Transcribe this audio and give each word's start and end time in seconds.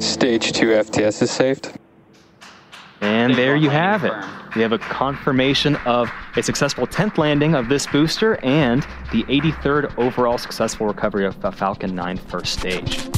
Stage 0.00 0.52
2 0.52 0.66
FTS 0.66 1.22
is 1.22 1.30
saved. 1.30 1.72
And 3.00 3.34
there 3.34 3.56
you 3.56 3.68
have 3.68 4.04
it. 4.04 4.12
We 4.54 4.62
have 4.62 4.72
a 4.72 4.78
confirmation 4.78 5.76
of 5.86 6.10
a 6.36 6.42
successful 6.42 6.86
10th 6.86 7.18
landing 7.18 7.54
of 7.54 7.68
this 7.68 7.86
booster 7.86 8.38
and 8.44 8.82
the 9.12 9.24
83rd 9.24 9.98
overall 9.98 10.38
successful 10.38 10.86
recovery 10.86 11.26
of 11.26 11.34
Falcon 11.56 11.94
9 11.94 12.16
first 12.16 12.52
stage. 12.52 13.08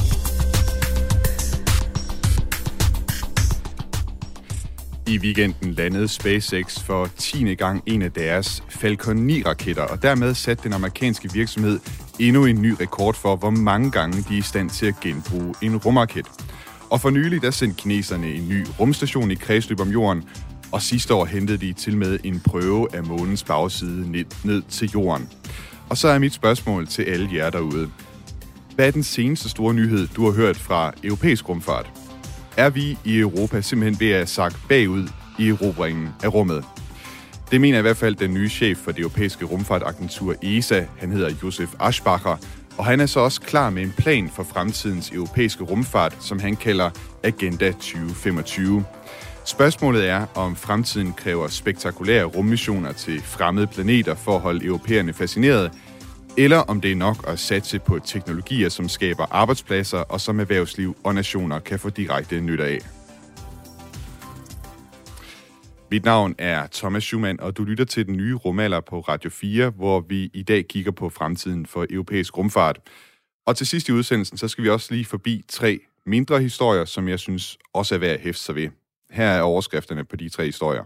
I 5.07 5.17
weekenden 5.17 5.73
landede 5.73 6.07
SpaceX 6.07 6.79
for 6.79 7.09
10. 7.17 7.55
gang 7.55 7.83
en 7.85 8.01
af 8.01 8.11
deres 8.11 8.63
Falcon 8.69 9.29
9-raketter, 9.29 9.83
og 9.83 10.01
dermed 10.01 10.33
satte 10.33 10.63
den 10.63 10.73
amerikanske 10.73 11.33
virksomhed 11.33 11.79
endnu 12.19 12.45
en 12.45 12.61
ny 12.61 12.75
rekord 12.81 13.15
for, 13.15 13.35
hvor 13.35 13.49
mange 13.49 13.91
gange 13.91 14.17
de 14.29 14.33
er 14.33 14.37
i 14.37 14.41
stand 14.41 14.69
til 14.69 14.85
at 14.85 14.95
genbruge 15.01 15.55
en 15.61 15.77
rumraket. 15.77 16.27
Og 16.91 17.01
for 17.01 17.09
nylig, 17.09 17.41
der 17.41 17.51
sendte 17.51 17.81
kineserne 17.81 18.27
en 18.27 18.49
ny 18.49 18.65
rumstation 18.79 19.31
i 19.31 19.35
kredsløb 19.35 19.79
om 19.79 19.89
jorden, 19.89 20.23
og 20.71 20.81
sidste 20.81 21.13
år 21.13 21.25
hentede 21.25 21.57
de 21.57 21.73
til 21.73 21.97
med 21.97 22.19
en 22.23 22.39
prøve 22.39 22.95
af 22.95 23.03
månens 23.03 23.43
bagside 23.43 24.11
ned, 24.11 24.25
ned 24.43 24.61
til 24.69 24.89
jorden. 24.93 25.29
Og 25.89 25.97
så 25.97 26.07
er 26.07 26.19
mit 26.19 26.33
spørgsmål 26.33 26.87
til 26.87 27.03
alle 27.03 27.29
jer 27.33 27.49
derude. 27.49 27.89
Hvad 28.75 28.87
er 28.87 28.91
den 28.91 29.03
seneste 29.03 29.49
store 29.49 29.73
nyhed, 29.73 30.07
du 30.07 30.25
har 30.25 30.31
hørt 30.31 30.57
fra 30.57 30.93
europæisk 31.03 31.49
rumfart? 31.49 31.91
Er 32.57 32.69
vi 32.69 32.97
i 33.05 33.19
Europa 33.19 33.61
simpelthen 33.61 33.99
ved 33.99 34.15
at 34.15 34.29
sakke 34.29 34.57
bagud 34.69 35.07
i 35.39 35.49
erobringen 35.49 36.09
af 36.23 36.33
rummet? 36.33 36.65
Det 37.51 37.61
mener 37.61 37.77
i 37.77 37.81
hvert 37.81 37.97
fald 37.97 38.15
den 38.15 38.33
nye 38.33 38.49
chef 38.49 38.77
for 38.77 38.91
det 38.91 38.99
europæiske 38.99 39.45
rumfartagentur 39.45 40.35
ESA. 40.41 40.85
Han 40.97 41.11
hedder 41.11 41.29
Josef 41.43 41.69
Aschbacher, 41.79 42.37
og 42.77 42.85
han 42.85 42.99
er 42.99 43.05
så 43.05 43.19
også 43.19 43.41
klar 43.41 43.69
med 43.69 43.83
en 43.83 43.93
plan 43.97 44.29
for 44.29 44.43
fremtidens 44.43 45.11
europæiske 45.11 45.63
rumfart, 45.63 46.17
som 46.19 46.39
han 46.39 46.55
kalder 46.55 46.89
Agenda 47.23 47.71
2025. 47.71 48.85
Spørgsmålet 49.45 50.09
er, 50.09 50.25
om 50.35 50.55
fremtiden 50.55 51.13
kræver 51.13 51.47
spektakulære 51.47 52.23
rummissioner 52.23 52.91
til 52.91 53.21
fremmede 53.21 53.67
planeter 53.67 54.15
for 54.15 54.35
at 54.35 54.41
holde 54.41 54.65
europæerne 54.65 55.13
fascineret, 55.13 55.71
eller 56.37 56.57
om 56.57 56.81
det 56.81 56.91
er 56.91 56.95
nok 56.95 57.25
at 57.27 57.39
satse 57.39 57.79
på 57.79 57.99
teknologier, 57.99 58.69
som 58.69 58.89
skaber 58.89 59.25
arbejdspladser 59.31 59.97
og 59.97 60.21
som 60.21 60.39
erhvervsliv 60.39 60.95
og 61.03 61.15
nationer 61.15 61.59
kan 61.59 61.79
få 61.79 61.89
direkte 61.89 62.41
nytte 62.41 62.63
af. 62.63 62.79
Mit 65.93 66.05
navn 66.05 66.35
er 66.37 66.67
Thomas 66.71 67.03
Schumann, 67.03 67.39
og 67.39 67.57
du 67.57 67.63
lytter 67.63 67.85
til 67.85 68.07
den 68.07 68.17
nye 68.17 68.35
rumalder 68.35 68.79
på 68.79 68.99
Radio 68.99 69.29
4, 69.29 69.69
hvor 69.69 69.99
vi 69.99 70.29
i 70.33 70.43
dag 70.43 70.67
kigger 70.67 70.91
på 70.91 71.09
fremtiden 71.09 71.65
for 71.65 71.85
europæisk 71.89 72.37
rumfart. 72.37 72.79
Og 73.45 73.55
til 73.57 73.67
sidst 73.67 73.89
i 73.89 73.91
udsendelsen, 73.91 74.37
så 74.37 74.47
skal 74.47 74.63
vi 74.63 74.69
også 74.69 74.93
lige 74.93 75.05
forbi 75.05 75.43
tre 75.47 75.79
mindre 76.05 76.41
historier, 76.41 76.85
som 76.85 77.07
jeg 77.07 77.19
synes 77.19 77.57
også 77.73 77.95
er 77.95 77.99
værd 77.99 78.11
at 78.11 78.19
hæfte 78.19 78.41
sig 78.41 78.55
ved. 78.55 78.69
Her 79.09 79.25
er 79.25 79.41
overskrifterne 79.41 80.05
på 80.05 80.15
de 80.15 80.29
tre 80.29 80.45
historier. 80.45 80.83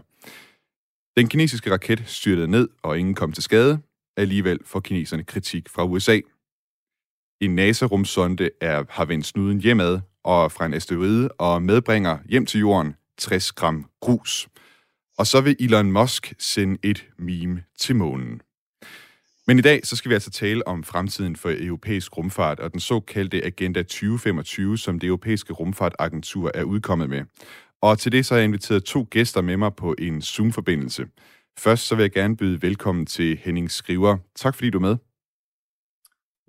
Den 1.16 1.28
kinesiske 1.28 1.72
raket 1.72 2.02
styrtede 2.06 2.48
ned, 2.48 2.68
og 2.82 2.98
ingen 2.98 3.14
kom 3.14 3.32
til 3.32 3.42
skade. 3.42 3.78
Alligevel 4.16 4.58
får 4.64 4.80
kineserne 4.80 5.24
kritik 5.24 5.68
fra 5.68 5.84
USA. 5.84 6.20
En 7.40 7.54
NASA-rumsonde 7.54 8.50
er, 8.60 8.84
har 8.88 9.04
vendt 9.04 9.26
snuden 9.26 9.60
hjemad 9.60 10.00
og 10.24 10.52
fra 10.52 10.66
en 10.66 10.74
asteroide 10.74 11.28
og 11.28 11.62
medbringer 11.62 12.18
hjem 12.28 12.46
til 12.46 12.60
jorden 12.60 12.94
60 13.18 13.52
gram 13.52 13.90
grus. 14.00 14.48
Og 15.18 15.26
så 15.26 15.40
vil 15.40 15.56
Elon 15.60 15.92
Musk 15.92 16.34
sende 16.38 16.78
et 16.82 17.08
meme 17.18 17.64
til 17.78 17.96
månen. 17.96 18.40
Men 19.46 19.58
i 19.58 19.62
dag 19.62 19.86
så 19.86 19.96
skal 19.96 20.08
vi 20.08 20.14
altså 20.14 20.30
tale 20.30 20.68
om 20.68 20.84
fremtiden 20.84 21.36
for 21.36 21.52
europæisk 21.56 22.16
rumfart 22.16 22.60
og 22.60 22.72
den 22.72 22.80
såkaldte 22.80 23.44
Agenda 23.44 23.82
2025, 23.82 24.78
som 24.78 24.98
det 24.98 25.06
europæiske 25.06 25.52
rumfartagentur 25.52 26.50
er 26.54 26.62
udkommet 26.62 27.08
med. 27.08 27.24
Og 27.80 27.98
til 27.98 28.12
det 28.12 28.26
så 28.26 28.34
har 28.34 28.38
jeg 28.38 28.44
inviteret 28.44 28.84
to 28.84 29.06
gæster 29.10 29.40
med 29.40 29.56
mig 29.56 29.74
på 29.74 29.94
en 29.98 30.22
Zoom-forbindelse. 30.22 31.06
Først 31.58 31.86
så 31.86 31.94
vil 31.94 32.02
jeg 32.02 32.12
gerne 32.12 32.36
byde 32.36 32.62
velkommen 32.62 33.06
til 33.06 33.36
Henning 33.36 33.70
Skriver. 33.70 34.18
Tak 34.34 34.54
fordi 34.54 34.70
du 34.70 34.78
er 34.78 34.82
med. 34.82 34.96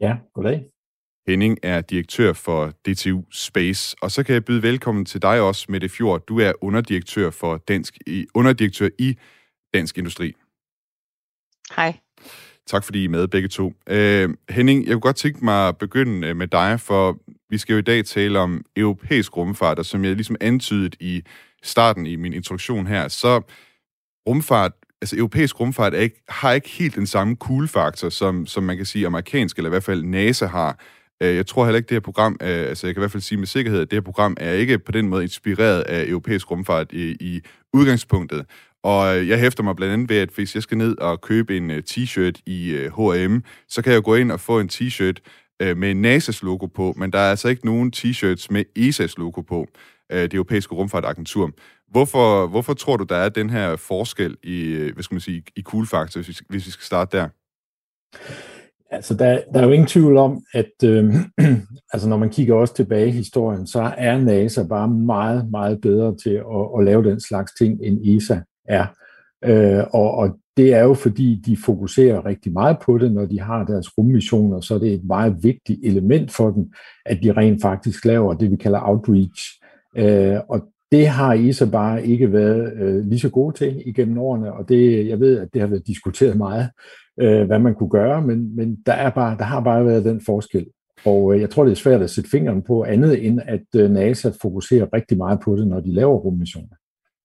Ja, 0.02 0.18
goddag. 0.34 0.77
Henning 1.28 1.58
er 1.64 1.82
direktør 1.82 2.34
for 2.34 2.68
DTU 2.68 3.24
Space, 3.32 3.96
og 4.02 4.12
så 4.12 4.24
kan 4.24 4.34
jeg 4.34 4.46
byde 4.46 4.64
velkommen 4.64 5.06
til 5.06 5.22
dig 5.22 5.42
også, 5.42 5.66
Mette 5.70 5.90
Fjord. 5.90 6.26
Du 6.26 6.40
er 6.40 6.52
underdirektør, 6.62 7.30
for 7.30 7.58
dansk, 7.58 7.98
underdirektør 8.34 8.90
i 9.00 9.18
Dansk 9.74 9.98
Industri. 9.98 10.34
Hej. 11.76 11.98
Tak 12.68 12.84
fordi 12.84 13.02
I 13.02 13.06
er 13.06 13.10
med 13.10 13.28
begge 13.28 13.48
to. 13.48 13.66
Uh, 13.66 14.34
Henning, 14.50 14.86
jeg 14.86 14.94
kunne 14.94 15.02
godt 15.02 15.16
tænke 15.16 15.46
mig 15.46 15.68
at 15.68 15.78
begynde 15.78 16.34
med 16.34 16.48
dig, 16.48 16.80
for 16.80 17.18
vi 17.50 17.58
skal 17.58 17.74
jo 17.74 17.80
i 17.80 17.82
dag 17.82 18.06
tale 18.06 18.40
om 18.40 18.66
europæisk 18.76 19.38
rumfart, 19.38 19.80
og 19.80 19.86
som 19.86 20.06
jeg 20.06 20.16
ligesom 20.16 20.36
antydet 20.42 20.96
i 21.00 21.24
starten 21.64 22.06
i 22.06 22.16
min 22.16 22.34
introduktion 22.34 22.88
her, 22.88 23.08
så 23.08 23.42
rumfart, 24.28 24.72
altså 25.02 25.18
europæisk 25.18 25.60
rumfart 25.60 25.94
er 25.94 26.00
ikke, 26.00 26.24
har 26.30 26.52
ikke 26.52 26.70
helt 26.70 26.96
den 26.96 27.08
samme 27.08 27.36
cool-faktor, 27.36 28.10
som, 28.10 28.46
som 28.46 28.64
man 28.64 28.78
kan 28.78 28.86
sige 28.86 29.06
amerikansk, 29.06 29.58
eller 29.58 29.70
i 29.70 29.76
hvert 29.76 29.84
fald 29.84 30.04
NASA 30.04 30.46
har. 30.46 30.80
Øh, 31.24 31.36
jeg 31.36 31.48
tror 31.48 31.66
heller 31.66 31.78
ikke, 31.78 31.90
det 31.90 31.96
her 31.96 32.00
program, 32.00 32.38
altså 32.42 32.88
jeg 32.88 32.96
kan 32.96 33.02
i 33.02 33.04
hvert 33.04 33.12
fald 33.12 33.24
sige 33.24 33.38
med 33.38 33.48
sikkerhed, 33.48 33.82
at 33.82 33.92
det 33.92 33.96
her 33.96 34.02
program 34.02 34.38
er 34.40 34.52
ikke 34.52 34.80
på 34.80 34.92
den 34.92 35.08
måde 35.08 35.24
inspireret 35.24 35.82
af 35.82 36.06
europæisk 36.08 36.52
rumfart 36.52 36.92
i, 36.92 37.18
i 37.20 37.42
udgangspunktet. 37.74 38.46
Og 38.84 39.18
øh, 39.18 39.28
jeg 39.28 39.40
hæfter 39.40 39.64
mig 39.64 39.76
blandt 39.76 39.94
andet 39.94 40.10
ved, 40.10 40.18
at 40.18 40.30
hvis 40.30 40.56
jeg 40.56 40.64
skal 40.64 40.78
ned 40.78 40.98
og 40.98 41.22
købe 41.22 41.58
en 41.58 41.72
øh, 41.72 41.84
t-shirt 41.90 42.42
i 42.46 42.72
øh, 42.72 42.92
H&M, 42.92 43.44
så 43.68 43.82
kan 43.82 43.94
jeg 43.94 44.04
gå 44.04 44.16
ind 44.16 44.32
og 44.32 44.40
få 44.40 44.60
en 44.60 44.70
t-shirt 44.74 45.18
med 45.60 45.92
NASA's 46.06 46.40
logo 46.46 46.66
på, 46.66 46.94
men 46.98 47.12
der 47.12 47.20
er 47.20 47.30
altså 47.30 47.48
ikke 47.48 47.66
nogen 47.66 47.94
t-shirts 47.96 48.48
med 48.50 48.64
ESA's 48.80 49.14
logo 49.18 49.42
på, 49.42 49.68
det 50.12 50.34
europæiske 50.34 50.76
rumfartagentur. 50.76 51.52
Hvorfor, 51.92 52.48
hvorfor 52.48 52.74
tror 52.74 52.98
du, 52.98 53.04
der 53.04 53.16
er 53.16 53.30
den 53.30 53.50
her 53.50 53.76
forskel 53.76 54.38
i, 54.44 54.90
hvad 54.94 55.04
skal 55.04 55.16
man 55.16 55.22
sige, 55.22 55.44
i 55.56 55.62
cool 55.62 55.88
factor, 55.88 56.22
hvis 56.22 56.28
vi, 56.28 56.46
hvis 56.50 56.66
vi 56.66 56.72
skal 56.72 56.86
starte 56.86 57.18
der? 57.18 57.30
Altså, 58.98 59.14
der, 59.14 59.40
der 59.54 59.60
er 59.60 59.66
jo 59.66 59.72
ingen 59.72 59.88
tvivl 59.88 60.18
om, 60.18 60.42
at 60.54 60.72
øh, 60.84 61.14
altså, 61.94 62.10
når 62.10 62.18
man 62.18 62.30
kigger 62.30 62.56
også 62.56 62.74
tilbage 62.74 63.08
i 63.08 63.12
historien, 63.12 63.68
så 63.68 63.94
er 63.98 64.18
NASA 64.18 64.64
bare 64.64 64.88
meget, 64.88 65.52
meget 65.52 65.82
bedre 65.82 66.16
til 66.24 66.34
at, 66.34 66.68
at 66.78 66.86
lave 66.86 67.04
den 67.04 67.20
slags 67.20 67.52
ting, 67.60 67.80
end 67.84 68.00
ESA 68.06 68.40
er. 68.68 68.86
Øh, 69.46 69.84
og, 69.94 70.12
og 70.12 70.38
det 70.58 70.74
er 70.74 70.84
jo 70.84 70.94
fordi, 70.94 71.42
de 71.46 71.58
fokuserer 71.58 72.26
rigtig 72.26 72.54
meget 72.54 72.78
på 72.86 72.98
det, 72.98 73.12
når 73.12 73.26
de 73.26 73.40
har 73.40 73.64
deres 73.66 73.98
rummissioner, 73.98 74.62
så 74.62 74.80
det 74.80 74.90
er 74.90 74.96
et 74.96 75.06
meget 75.06 75.44
vigtigt 75.44 75.80
element 75.84 76.32
for 76.32 76.50
dem, 76.50 76.72
at 77.06 77.20
de 77.24 77.32
rent 77.32 77.62
faktisk 77.62 78.06
laver 78.06 78.34
det, 78.34 78.52
vi 78.52 78.56
kalder 78.56 78.80
outreach. 78.84 79.44
Øh, 79.98 80.40
og 80.50 80.62
det 80.92 81.08
har 81.08 81.34
ESA 81.34 81.66
bare 81.66 82.06
ikke 82.06 82.34
været 82.34 82.74
øh, 82.74 83.06
lige 83.06 83.20
så 83.20 83.30
gode 83.30 83.58
til 83.58 83.84
igennem 83.86 84.18
årene, 84.18 84.54
og 84.54 84.70
det, 84.70 85.08
jeg 85.08 85.20
ved, 85.20 85.40
at 85.40 85.48
det 85.54 85.62
har 85.62 85.68
været 85.68 85.88
diskuteret 85.88 86.38
meget, 86.38 86.70
øh, 87.20 87.46
hvad 87.46 87.60
man 87.60 87.76
kunne 87.76 87.90
gøre, 87.90 88.22
men, 88.22 88.56
men 88.56 88.78
der, 88.86 88.94
er 88.94 89.10
bare, 89.10 89.38
der 89.38 89.44
har 89.44 89.60
bare 89.60 89.86
været 89.86 90.06
den 90.06 90.22
forskel. 90.26 90.66
Og 91.06 91.36
øh, 91.36 91.42
jeg 91.42 91.50
tror, 91.50 91.64
det 91.64 91.72
er 91.72 91.76
svært 91.76 92.02
at 92.02 92.10
sætte 92.10 92.30
fingeren 92.30 92.62
på 92.62 92.84
andet, 92.84 93.26
end 93.26 93.40
at 93.46 93.66
øh, 93.76 93.92
NASA 93.92 94.32
fokuserer 94.42 94.88
rigtig 94.94 95.18
meget 95.18 95.40
på 95.40 95.56
det, 95.56 95.68
når 95.68 95.80
de 95.80 95.94
laver 95.94 96.16
rummissioner. 96.16 96.76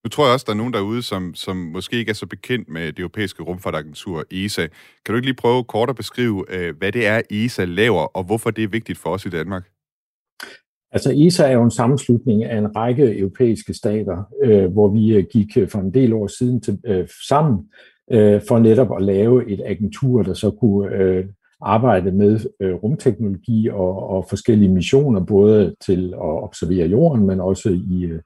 Nu 0.04 0.08
tror 0.08 0.24
jeg 0.24 0.32
også, 0.32 0.44
der 0.46 0.52
er 0.52 0.56
nogen 0.56 0.72
derude, 0.72 1.02
som, 1.02 1.34
som 1.34 1.56
måske 1.56 1.96
ikke 1.96 2.10
er 2.10 2.14
så 2.14 2.26
bekendt 2.26 2.68
med 2.68 2.86
det 2.86 2.98
europæiske 2.98 3.42
rumfartagentur 3.42 4.24
ESA. 4.30 4.66
Kan 5.04 5.12
du 5.12 5.14
ikke 5.14 5.26
lige 5.26 5.36
prøve 5.36 5.64
kort 5.64 5.90
at 5.90 5.96
beskrive, 5.96 6.44
øh, 6.48 6.76
hvad 6.78 6.92
det 6.92 7.06
er, 7.06 7.22
ESA 7.30 7.64
laver, 7.64 8.02
og 8.02 8.24
hvorfor 8.24 8.50
det 8.50 8.64
er 8.64 8.68
vigtigt 8.68 8.98
for 8.98 9.10
os 9.10 9.26
i 9.26 9.28
Danmark? 9.28 9.68
Altså 10.92 11.12
ESA 11.16 11.47
er 11.48 11.53
jo 11.53 11.64
en 11.64 11.70
sammenslutning 11.70 12.44
af 12.44 12.58
en 12.58 12.76
række 12.76 13.19
europæiske 13.19 13.75
stater, 13.75 14.22
øh, 14.42 14.72
hvor 14.72 14.88
vi 14.88 15.16
øh, 15.16 15.25
gik 15.32 15.56
øh, 15.56 15.69
for 15.69 15.78
en 15.78 15.94
del 15.94 16.12
år 16.12 16.26
siden 16.26 16.60
til, 16.60 16.78
øh, 16.86 17.08
sammen 17.28 17.69
øh, 18.10 18.41
for 18.48 18.58
netop 18.58 18.97
at 18.97 19.03
lave 19.03 19.50
et 19.50 19.62
agentur, 19.64 20.22
der 20.22 20.34
så 20.34 20.50
kunne 20.50 20.94
øh, 20.94 21.25
arbejde 21.60 22.12
med 22.12 22.41
øh, 22.60 22.75
rumteknologi 22.75 23.68
og, 23.68 24.09
og 24.09 24.27
forskellige 24.28 24.72
missioner, 24.72 25.21
både 25.21 25.74
til 25.86 26.15
at 26.15 26.42
observere 26.42 26.86
jorden, 26.86 27.27
men 27.27 27.41
også 27.41 27.68
i, 27.91 28.04
øh, 28.04 28.21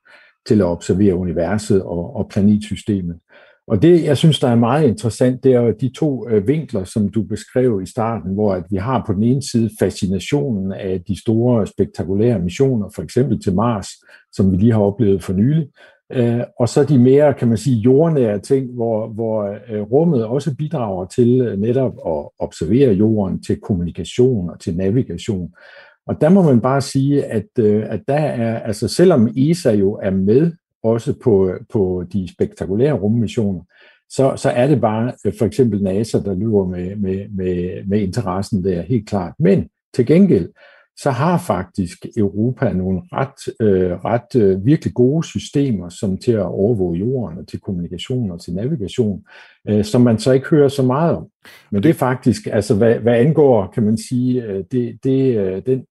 til 0.47 0.61
at 0.61 0.67
observere 0.67 1.15
universet 1.15 1.83
og, 1.83 2.17
og 2.17 2.29
planetsystemet. 2.29 3.17
Og 3.69 3.83
det, 3.83 4.05
jeg 4.05 4.17
synes, 4.17 4.41
der 4.41 4.49
er 4.49 4.55
meget 4.55 4.89
interessant, 4.89 5.45
det 5.45 5.55
er 5.55 5.73
de 5.73 5.89
to 5.89 6.29
øh, 6.29 6.49
vinkler, 6.49 6.85
som 6.85 7.09
du 7.09 7.23
beskrev 7.23 7.81
i 7.83 7.87
starten, 7.87 8.35
hvor 8.35 8.55
at 8.55 8.65
vi 8.71 8.77
har 8.77 9.05
på 9.07 9.13
den 9.13 9.23
ene 9.23 9.43
side 9.43 9.71
fascinationen 9.79 10.73
af 10.73 11.03
de 11.09 11.21
store, 11.21 11.67
spektakulære 11.67 12.39
missioner, 12.39 12.89
for 12.95 13.03
eksempel 13.03 13.43
til 13.43 13.55
Mars, 13.55 13.89
som 14.33 14.53
vi 14.53 14.57
lige 14.57 14.73
har 14.73 14.81
oplevet 14.81 15.23
for 15.23 15.33
nylig, 15.33 15.69
øh, 16.13 16.41
og 16.59 16.69
så 16.69 16.85
de 16.85 16.99
mere, 16.99 17.35
kan 17.35 17.49
man 17.49 17.57
sige, 17.57 17.77
jordnære 17.77 18.39
ting, 18.39 18.75
hvor, 18.75 19.09
hvor 19.09 19.59
øh, 19.71 19.83
rummet 19.83 20.25
også 20.25 20.57
bidrager 20.57 21.07
til 21.07 21.59
netop 21.59 21.93
at 22.07 22.29
observere 22.39 22.93
jorden, 22.93 23.43
til 23.43 23.61
kommunikation 23.61 24.51
og 24.51 24.61
til 24.61 24.77
navigation. 24.77 25.51
Og 26.07 26.21
der 26.21 26.29
må 26.29 26.43
man 26.43 26.61
bare 26.61 26.81
sige, 26.81 27.25
at, 27.25 27.59
at 27.65 28.01
der 28.09 28.15
er, 28.15 28.59
altså 28.59 28.89
selvom 28.89 29.29
ESA 29.37 29.73
jo 29.73 29.93
er 30.03 30.11
med 30.11 30.53
også 30.83 31.15
på, 31.25 31.53
på 31.73 32.05
de 32.13 32.29
spektakulære 32.33 32.93
rummissioner, 32.93 33.61
så, 34.11 34.33
så 34.37 34.51
er 34.51 34.67
det 34.67 34.81
bare 34.81 35.13
øh, 35.25 35.33
for 35.39 35.45
eksempel 35.45 35.83
NASA, 35.83 36.19
der 36.19 36.35
lyver 36.35 36.67
med, 36.67 36.97
med, 36.97 37.29
med, 37.29 37.85
med 37.87 38.01
interessen 38.01 38.65
der, 38.65 38.83
helt 38.83 39.09
klart. 39.09 39.33
Men 39.39 39.69
til 39.95 40.07
gengæld, 40.07 40.49
så 40.99 41.11
har 41.11 41.39
faktisk 41.39 42.07
Europa 42.17 42.73
nogle 42.73 43.03
ret, 43.13 43.67
øh, 43.67 43.93
ret 43.93 44.41
øh, 44.43 44.67
virkelig 44.67 44.95
gode 44.95 45.27
systemer, 45.27 45.89
som 45.89 46.19
til 46.19 46.33
at 46.33 46.47
overvåge 46.47 46.99
jorden 46.99 47.39
og 47.39 47.49
til 47.49 47.61
kommunikation 47.61 48.31
og 48.31 48.41
til 48.41 48.55
navigation, 48.55 49.23
øh, 49.69 49.85
som 49.85 50.01
man 50.01 50.19
så 50.19 50.33
ikke 50.33 50.47
hører 50.47 50.69
så 50.69 50.83
meget 50.83 51.17
om. 51.17 51.27
Men 51.71 51.83
det 51.83 51.89
er 51.89 51.95
faktisk, 51.95 52.47
altså 52.53 52.75
hvad, 52.75 52.95
hvad 52.95 53.15
angår, 53.15 53.71
kan 53.75 53.83
man 53.83 53.99
sige, 53.99 54.45
øh, 54.45 54.65
det, 54.73 54.99
det, 55.05 55.39
øh, 55.39 55.63
den, 55.67 55.85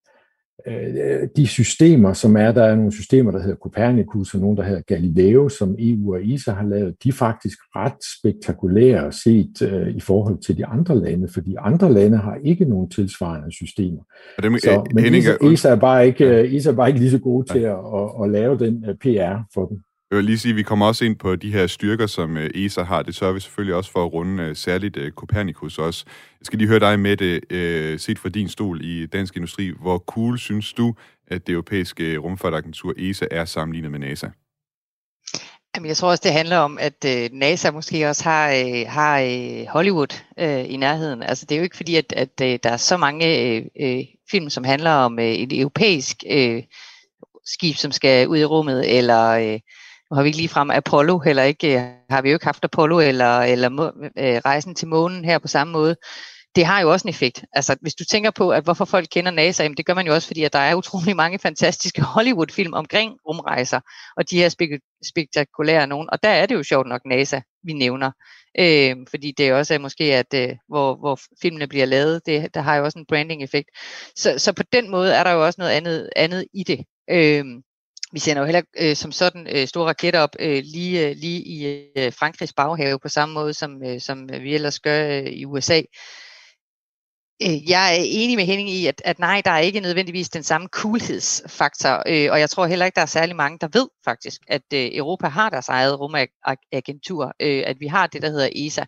de 1.35 1.47
systemer, 1.47 2.13
som 2.13 2.37
er, 2.37 2.51
der 2.51 2.63
er 2.63 2.75
nogle 2.75 2.91
systemer, 2.91 3.31
der 3.31 3.41
hedder 3.41 3.55
Copernicus, 3.55 4.33
og 4.33 4.39
nogle, 4.39 4.57
der 4.57 4.63
hedder 4.63 4.81
Galileo, 4.81 5.49
som 5.49 5.75
EU 5.79 6.13
og 6.13 6.33
ESA 6.33 6.51
har 6.51 6.63
lavet, 6.63 7.03
de 7.03 7.09
er 7.09 7.13
faktisk 7.13 7.59
ret 7.75 8.03
spektakulære 8.19 9.11
set 9.11 9.61
uh, 9.61 9.95
i 9.95 9.99
forhold 9.99 10.37
til 10.37 10.57
de 10.57 10.65
andre 10.65 10.99
lande, 10.99 11.27
fordi 11.27 11.55
andre 11.59 11.93
lande 11.93 12.17
har 12.17 12.37
ikke 12.43 12.65
nogen 12.65 12.89
tilsvarende 12.89 13.51
systemer. 13.51 14.01
Og 14.37 14.43
dem, 14.43 14.57
så, 14.57 14.83
men 14.93 15.03
Henning, 15.03 15.23
ESA, 15.23 15.37
ESA, 15.53 15.69
er 15.69 15.75
bare 15.75 16.07
ikke, 16.07 16.25
ja. 16.25 16.41
ESA 16.41 16.69
er 16.69 16.75
bare 16.75 16.87
ikke 16.87 16.99
lige 16.99 17.11
så 17.11 17.19
gode 17.19 17.53
til 17.53 17.59
at, 17.59 17.77
at, 17.95 18.23
at 18.23 18.29
lave 18.29 18.57
den 18.57 18.81
PR 18.81 19.37
for 19.53 19.65
dem. 19.65 19.77
Jeg 20.09 20.17
vil 20.17 20.25
lige 20.25 20.39
sige, 20.39 20.49
at 20.49 20.55
vi 20.55 20.63
kommer 20.63 20.85
også 20.85 21.05
ind 21.05 21.15
på 21.15 21.35
de 21.35 21.51
her 21.51 21.67
styrker, 21.67 22.07
som 22.07 22.37
øh, 22.37 22.49
ESA 22.55 22.83
har. 22.83 23.01
Det 23.01 23.15
sørger 23.15 23.33
vi 23.33 23.39
selvfølgelig 23.39 23.75
også 23.75 23.91
for 23.91 24.05
at 24.05 24.13
runde 24.13 24.43
øh, 24.43 24.55
særligt 24.55 24.97
øh, 24.97 25.11
Copernicus 25.11 25.77
også. 25.79 26.05
Jeg 26.39 26.45
skal 26.45 26.59
lige 26.59 26.67
høre 26.67 26.79
dig 26.79 26.99
med 26.99 27.17
det, 27.17 28.01
set 28.01 28.19
fra 28.19 28.29
din 28.29 28.49
stol 28.49 28.81
i 28.83 29.05
Dansk 29.05 29.35
Industri. 29.35 29.71
Hvor 29.81 29.97
cool 29.97 30.39
synes 30.39 30.73
du, 30.73 30.95
at 31.27 31.47
det 31.47 31.53
europæiske 31.53 32.17
rumfartagentur 32.17 32.93
ESA 32.97 33.25
er 33.31 33.45
sammenlignet 33.45 33.91
med 33.91 33.99
NASA? 33.99 34.27
Jamen, 35.75 35.87
jeg 35.87 35.97
tror 35.97 36.09
også, 36.09 36.21
det 36.23 36.33
handler 36.33 36.57
om, 36.57 36.77
at 36.81 37.05
NASA 37.31 37.71
måske 37.71 38.09
også 38.09 38.23
har, 38.23 38.47
har 38.89 39.19
Hollywood 39.71 40.21
i 40.67 40.77
nærheden. 40.77 41.23
Altså, 41.23 41.45
det 41.45 41.55
er 41.55 41.59
jo 41.59 41.63
ikke 41.63 41.77
fordi, 41.77 41.95
at, 41.95 42.13
at 42.17 42.39
der 42.39 42.69
er 42.69 42.77
så 42.77 42.97
mange 42.97 43.69
film, 44.31 44.49
som 44.49 44.63
handler 44.63 44.91
om 44.91 45.19
et 45.19 45.59
europæisk 45.59 46.23
skib, 47.45 47.75
som 47.75 47.91
skal 47.91 48.27
ud 48.27 48.37
i 48.37 48.45
rummet, 48.45 48.97
eller 48.97 49.29
øh, 49.29 49.59
har 50.15 50.23
vi 50.23 50.27
ikke 50.27 50.37
lige 50.37 50.49
frem 50.49 50.69
Apollo, 50.71 51.19
heller 51.19 51.43
ikke, 51.43 51.75
øh, 51.75 51.81
har 52.09 52.21
vi 52.21 52.29
jo 52.29 52.35
ikke 52.35 52.45
haft 52.45 52.63
Apollo 52.63 52.99
eller, 52.99 53.39
eller 53.39 53.91
øh, 54.17 54.41
rejsen 54.45 54.75
til 54.75 54.87
månen 54.87 55.25
her 55.25 55.39
på 55.39 55.47
samme 55.47 55.73
måde. 55.73 55.95
Det 56.55 56.65
har 56.65 56.81
jo 56.81 56.91
også 56.91 57.07
en 57.07 57.09
effekt. 57.09 57.45
Altså, 57.53 57.75
hvis 57.81 57.95
du 57.95 58.03
tænker 58.05 58.31
på, 58.31 58.49
at 58.49 58.63
hvorfor 58.63 58.85
folk 58.85 59.07
kender 59.11 59.31
NASA, 59.31 59.63
jamen, 59.63 59.77
det 59.77 59.85
gør 59.85 59.93
man 59.93 60.07
jo 60.07 60.13
også, 60.13 60.27
fordi 60.27 60.43
at 60.43 60.53
der 60.53 60.59
er 60.59 60.75
utrolig 60.75 61.15
mange 61.23 61.39
fantastiske 61.39 62.01
Hollywood-film 62.01 62.73
omkring 62.73 63.13
rumrejser, 63.27 63.79
og 64.17 64.29
de 64.29 64.37
her 64.37 64.49
spek- 64.49 64.99
spektakulære 65.09 65.87
nogen. 65.87 66.09
Og 66.11 66.23
der 66.23 66.29
er 66.29 66.45
det 66.45 66.55
jo 66.55 66.63
sjovt 66.63 66.87
nok 66.87 67.01
NASA, 67.05 67.39
vi 67.63 67.73
nævner. 67.73 68.11
Øh, 68.59 68.95
fordi 69.09 69.33
det 69.37 69.53
også 69.53 69.73
er 69.73 69.79
måske, 69.79 70.03
at 70.03 70.33
øh, 70.35 70.55
hvor, 70.67 70.95
hvor 70.95 71.19
filmene 71.41 71.67
bliver 71.67 71.85
lavet, 71.85 72.21
det, 72.25 72.53
der 72.53 72.61
har 72.61 72.75
jo 72.75 72.83
også 72.83 72.99
en 72.99 73.05
branding-effekt. 73.05 73.69
Så, 74.15 74.39
så 74.39 74.53
på 74.53 74.63
den 74.73 74.91
måde 74.91 75.13
er 75.13 75.23
der 75.23 75.31
jo 75.31 75.45
også 75.45 75.61
noget 75.61 75.71
andet, 75.71 76.09
andet 76.15 76.45
i 76.53 76.63
det. 76.63 76.85
Øh, 77.09 77.45
vi 78.15 78.19
sender 78.19 78.41
jo 78.41 78.45
heller 78.45 78.61
øh, 78.77 78.95
som 78.95 79.11
sådan 79.11 79.47
øh, 79.55 79.67
store 79.67 79.87
raketter 79.87 80.19
op 80.19 80.35
øh, 80.39 80.63
lige, 80.65 81.09
øh, 81.09 81.15
lige 81.15 81.41
i 81.41 81.65
øh, 81.97 82.13
Frankrigs 82.13 82.53
baghave 82.53 82.99
på 82.99 83.09
samme 83.09 83.33
måde, 83.33 83.53
som, 83.53 83.83
øh, 83.83 84.01
som 84.01 84.29
vi 84.29 84.55
ellers 84.55 84.79
gør 84.79 85.07
øh, 85.07 85.25
i 85.25 85.45
USA. 85.45 85.81
Øh, 87.41 87.69
jeg 87.69 87.95
er 87.95 88.03
enig 88.05 88.37
med 88.37 88.45
Henning 88.45 88.69
i, 88.69 88.87
at, 88.87 89.01
at 89.05 89.19
nej, 89.19 89.41
der 89.45 89.51
er 89.51 89.59
ikke 89.59 89.79
nødvendigvis 89.79 90.29
den 90.29 90.43
samme 90.43 90.67
coolhedsfaktor, 90.67 92.03
øh, 92.07 92.31
og 92.31 92.39
jeg 92.39 92.49
tror 92.49 92.65
heller 92.65 92.85
ikke, 92.85 92.95
der 92.95 93.01
er 93.01 93.05
særlig 93.05 93.35
mange, 93.35 93.57
der 93.61 93.67
ved 93.73 93.87
faktisk, 94.05 94.41
at 94.47 94.61
øh, 94.73 94.89
Europa 94.93 95.27
har 95.27 95.49
deres 95.49 95.69
eget 95.69 95.99
rumagentur, 95.99 97.33
øh, 97.39 97.63
at 97.65 97.79
vi 97.79 97.87
har 97.87 98.07
det, 98.07 98.21
der 98.21 98.29
hedder 98.29 98.49
ESA. 98.55 98.85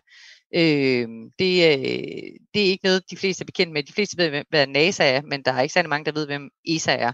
Øh, 0.54 1.08
det, 1.38 1.54
øh, 1.68 2.32
det 2.54 2.62
er 2.62 2.70
ikke 2.70 2.84
noget, 2.84 3.10
de 3.10 3.16
fleste 3.16 3.42
er 3.42 3.46
bekendt 3.46 3.72
med. 3.72 3.82
De 3.82 3.92
fleste 3.92 4.16
ved, 4.16 4.44
hvad 4.50 4.66
NASA 4.66 5.04
er, 5.04 5.22
men 5.22 5.42
der 5.42 5.52
er 5.52 5.62
ikke 5.62 5.72
særlig 5.72 5.88
mange, 5.88 6.04
der 6.04 6.12
ved, 6.12 6.26
hvem 6.26 6.50
ESA 6.66 6.92
er. 6.92 7.12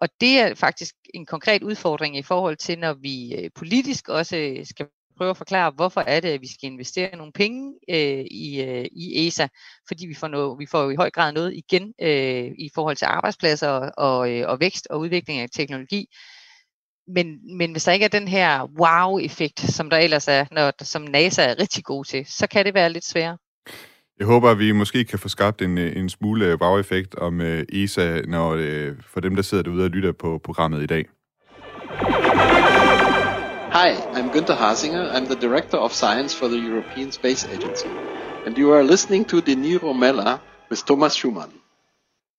Og 0.00 0.08
det 0.20 0.38
er 0.40 0.54
faktisk 0.54 0.94
en 1.14 1.26
konkret 1.26 1.62
udfordring 1.62 2.16
i 2.16 2.22
forhold 2.22 2.56
til, 2.56 2.78
når 2.78 2.92
vi 2.94 3.34
øh, 3.34 3.50
politisk 3.54 4.08
også 4.08 4.36
øh, 4.36 4.66
skal 4.66 4.86
prøve 5.16 5.30
at 5.30 5.36
forklare, 5.36 5.70
hvorfor 5.70 6.00
er 6.00 6.20
det, 6.20 6.28
at 6.28 6.40
vi 6.40 6.46
skal 6.46 6.72
investere 6.72 7.16
nogle 7.16 7.32
penge 7.32 7.74
øh, 7.90 8.24
i, 8.30 8.62
øh, 8.62 8.84
i 8.92 9.26
ESA, 9.26 9.46
fordi 9.88 10.06
vi 10.06 10.14
får, 10.14 10.28
noget, 10.28 10.58
vi 10.58 10.66
får 10.66 10.82
jo 10.82 10.90
i 10.90 10.96
høj 10.96 11.10
grad 11.10 11.32
noget 11.32 11.54
igen 11.54 11.94
øh, 12.02 12.52
i 12.58 12.70
forhold 12.74 12.96
til 12.96 13.04
arbejdspladser 13.04 13.68
og, 13.68 13.92
og, 13.96 14.32
øh, 14.32 14.48
og 14.48 14.60
vækst 14.60 14.86
og 14.90 15.00
udvikling 15.00 15.40
af 15.40 15.48
teknologi. 15.52 16.06
Men, 17.06 17.56
men 17.56 17.72
hvis 17.72 17.84
der 17.84 17.92
ikke 17.92 18.04
er 18.04 18.18
den 18.18 18.28
her 18.28 18.68
wow-effekt, 18.80 19.60
som 19.60 19.90
der 19.90 19.96
ellers 19.96 20.28
er, 20.28 20.44
når, 20.52 20.84
som 20.84 21.02
NASA 21.02 21.42
er 21.42 21.58
rigtig 21.58 21.84
god 21.84 22.04
til, 22.04 22.26
så 22.26 22.46
kan 22.46 22.64
det 22.64 22.74
være 22.74 22.92
lidt 22.92 23.04
sværere. 23.04 23.38
Jeg 24.20 24.26
håber, 24.26 24.50
at 24.50 24.58
vi 24.58 24.72
måske 24.72 25.04
kan 25.04 25.18
få 25.18 25.28
skabt 25.28 25.62
en, 25.62 25.78
øh, 25.78 25.96
en 25.96 26.08
smule 26.08 26.58
wow-effekt 26.62 27.14
om 27.14 27.40
øh, 27.40 27.64
ESA, 27.72 28.20
når, 28.28 28.54
øh, 28.58 28.92
for 29.06 29.20
dem, 29.20 29.34
der 29.36 29.42
sidder 29.42 29.62
derude 29.62 29.84
og 29.84 29.90
lytter 29.90 30.12
på 30.12 30.40
programmet 30.44 30.82
i 30.82 30.86
dag. 30.86 31.04
Hi, 33.72 33.90
I'm 34.16 34.36
Günther 34.36 34.54
Hasinger. 34.54 35.12
I'm 35.12 35.24
the 35.24 35.40
Director 35.48 35.78
of 35.78 35.92
Science 35.92 36.38
for 36.38 36.48
the 36.48 36.58
European 36.70 37.12
Space 37.12 37.48
Agency. 37.54 37.88
And 38.46 38.58
you 38.58 38.72
are 38.72 38.82
listening 38.82 39.28
to 39.28 39.40
De 39.40 39.54
Niro 39.54 39.92
Mella 39.92 40.38
with 40.70 40.82
Thomas 40.86 41.12
Schumann. 41.12 41.59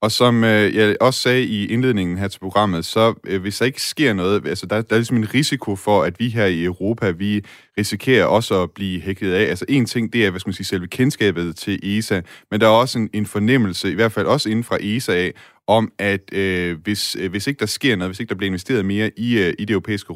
Og 0.02 0.12
som 0.12 0.44
øh, 0.44 0.76
jeg 0.76 0.96
også 1.02 1.20
sagde 1.20 1.44
i 1.44 1.68
indledningen 1.68 2.18
her 2.18 2.28
til 2.28 2.40
programmet, 2.40 2.86
så 2.86 3.14
øh, 3.24 3.42
hvis 3.42 3.58
der 3.58 3.66
ikke 3.66 3.82
sker 3.82 4.14
noget, 4.14 4.48
altså 4.48 4.66
der, 4.66 4.82
der 4.82 4.96
er 4.96 5.00
ligesom 5.00 5.18
en 5.18 5.34
risiko 5.34 5.76
for, 5.76 6.04
at 6.04 6.20
vi 6.20 6.30
her 6.30 6.46
i 6.46 6.64
Europa, 6.64 7.10
vi 7.10 7.46
risikerer 7.78 8.26
også 8.26 8.64
at 8.64 8.72
blive 8.72 9.02
hækket 9.02 9.34
af. 9.34 9.44
Altså 9.44 9.66
en 9.70 9.86
ting, 9.86 10.14
det 10.14 10.26
er, 10.26 10.30
hvad 10.30 10.40
skal 10.40 10.50
man 10.50 10.54
sige, 10.54 10.66
selve 10.66 10.88
kendskabet 10.88 11.56
til 11.56 11.98
ESA, 11.98 12.22
men 12.52 12.62
der 12.62 12.68
er 12.68 12.72
også 12.72 13.00
en, 13.00 13.10
en 13.14 13.26
fornemmelse, 13.26 13.92
i 13.92 13.96
hvert 13.96 14.12
fald 14.12 14.28
også 14.28 14.50
inden 14.50 14.64
fra 14.64 14.78
ESA 14.82 15.14
af, 15.14 15.34
om, 15.68 15.92
at 16.00 16.34
øh, 16.34 16.78
hvis, 16.84 17.16
øh, 17.20 17.32
hvis 17.32 17.48
ikke 17.48 17.60
der 17.60 17.66
sker 17.66 17.96
noget, 17.96 18.10
hvis 18.10 18.20
ikke 18.20 18.30
der 18.30 18.36
bliver 18.36 18.50
investeret 18.50 18.86
mere 18.86 19.12
i, 19.18 19.40
øh, 19.40 19.54
i 19.60 19.66
det 19.66 19.70
europæiske 19.70 20.14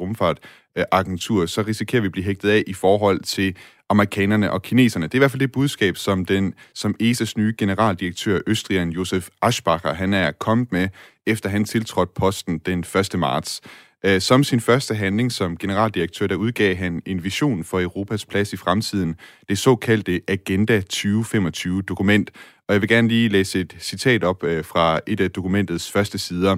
Øh, 0.78 0.84
agentur, 0.92 1.46
så 1.46 1.62
risikerer 1.62 2.02
vi 2.02 2.06
at 2.06 2.12
blive 2.12 2.26
hægtet 2.26 2.50
af 2.50 2.64
i 2.68 2.74
forhold 2.74 3.20
til 3.20 3.56
amerikanerne 3.90 4.52
og 4.52 4.62
kineserne. 4.62 5.06
Det 5.06 5.14
er 5.14 5.18
i 5.18 5.20
hvert 5.20 5.32
fald 5.32 5.40
det 5.40 5.52
budskab, 5.52 5.98
som, 5.98 6.26
den, 6.26 6.54
som 6.74 6.96
ESA's 7.04 7.34
nye 7.38 7.54
generaldirektør, 7.58 8.40
østrigeren 8.48 8.90
Josef 8.90 9.30
Aschbacher, 9.42 9.94
han 9.94 10.14
er 10.14 10.32
kommet 10.32 10.72
med, 10.72 10.90
efter 11.26 11.50
han 11.50 11.66
tiltrådte 11.66 12.12
posten 12.16 12.58
den 12.58 12.80
1. 12.80 13.20
marts. 13.20 13.62
Øh, 14.06 14.22
som 14.22 14.44
sin 14.44 14.60
første 14.60 14.96
handling 14.96 15.32
som 15.32 15.58
generaldirektør, 15.58 16.28
der 16.28 16.36
udgav 16.36 16.76
han 16.76 17.02
en 17.06 17.24
vision 17.24 17.64
for 17.64 17.82
Europas 17.82 18.26
plads 18.26 18.54
i 18.54 18.58
fremtiden, 18.58 19.16
det 19.50 19.58
såkaldte 19.58 20.22
Agenda 20.28 20.82
2025-dokument. 20.94 22.32
Og 22.68 22.74
jeg 22.74 22.82
vil 22.82 22.90
gerne 22.90 23.08
lige 23.08 23.30
læse 23.30 23.60
et 23.60 23.76
citat 23.80 24.24
op 24.24 24.44
øh, 24.44 24.66
fra 24.66 25.00
et 25.08 25.20
af 25.20 25.32
dokumentets 25.32 25.92
første 25.92 26.18
sider. 26.18 26.58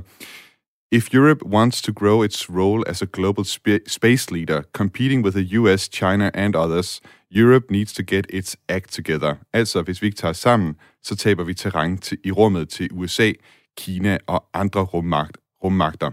If 0.89 1.13
Europe 1.13 1.43
wants 1.45 1.81
to 1.81 1.91
grow 1.91 2.21
its 2.23 2.49
role 2.49 2.81
as 2.87 3.01
a 3.01 3.05
global 3.05 3.43
sp- 3.43 3.83
space 3.87 4.31
leader, 4.31 4.61
competing 4.71 5.21
with 5.21 5.33
the 5.33 5.43
US, 5.59 5.89
China 5.89 6.31
and 6.33 6.55
others, 6.55 7.01
Europe 7.29 7.69
needs 7.69 7.93
to 7.93 8.03
get 8.03 8.25
its 8.29 8.55
act 8.69 8.93
together. 8.93 9.35
Altså, 9.53 9.81
hvis 9.81 10.01
vi 10.01 10.07
ikke 10.07 10.17
tager 10.17 10.33
sammen, 10.33 10.75
så 11.03 11.15
taber 11.15 11.43
vi 11.43 11.53
terræn 11.53 11.97
til, 11.97 12.17
i 12.23 12.31
rummet 12.31 12.69
til 12.69 12.89
USA, 12.91 13.31
Kina 13.77 14.17
og 14.27 14.45
andre 14.53 14.81
rummagt, 14.81 15.37
rummagter. 15.63 16.11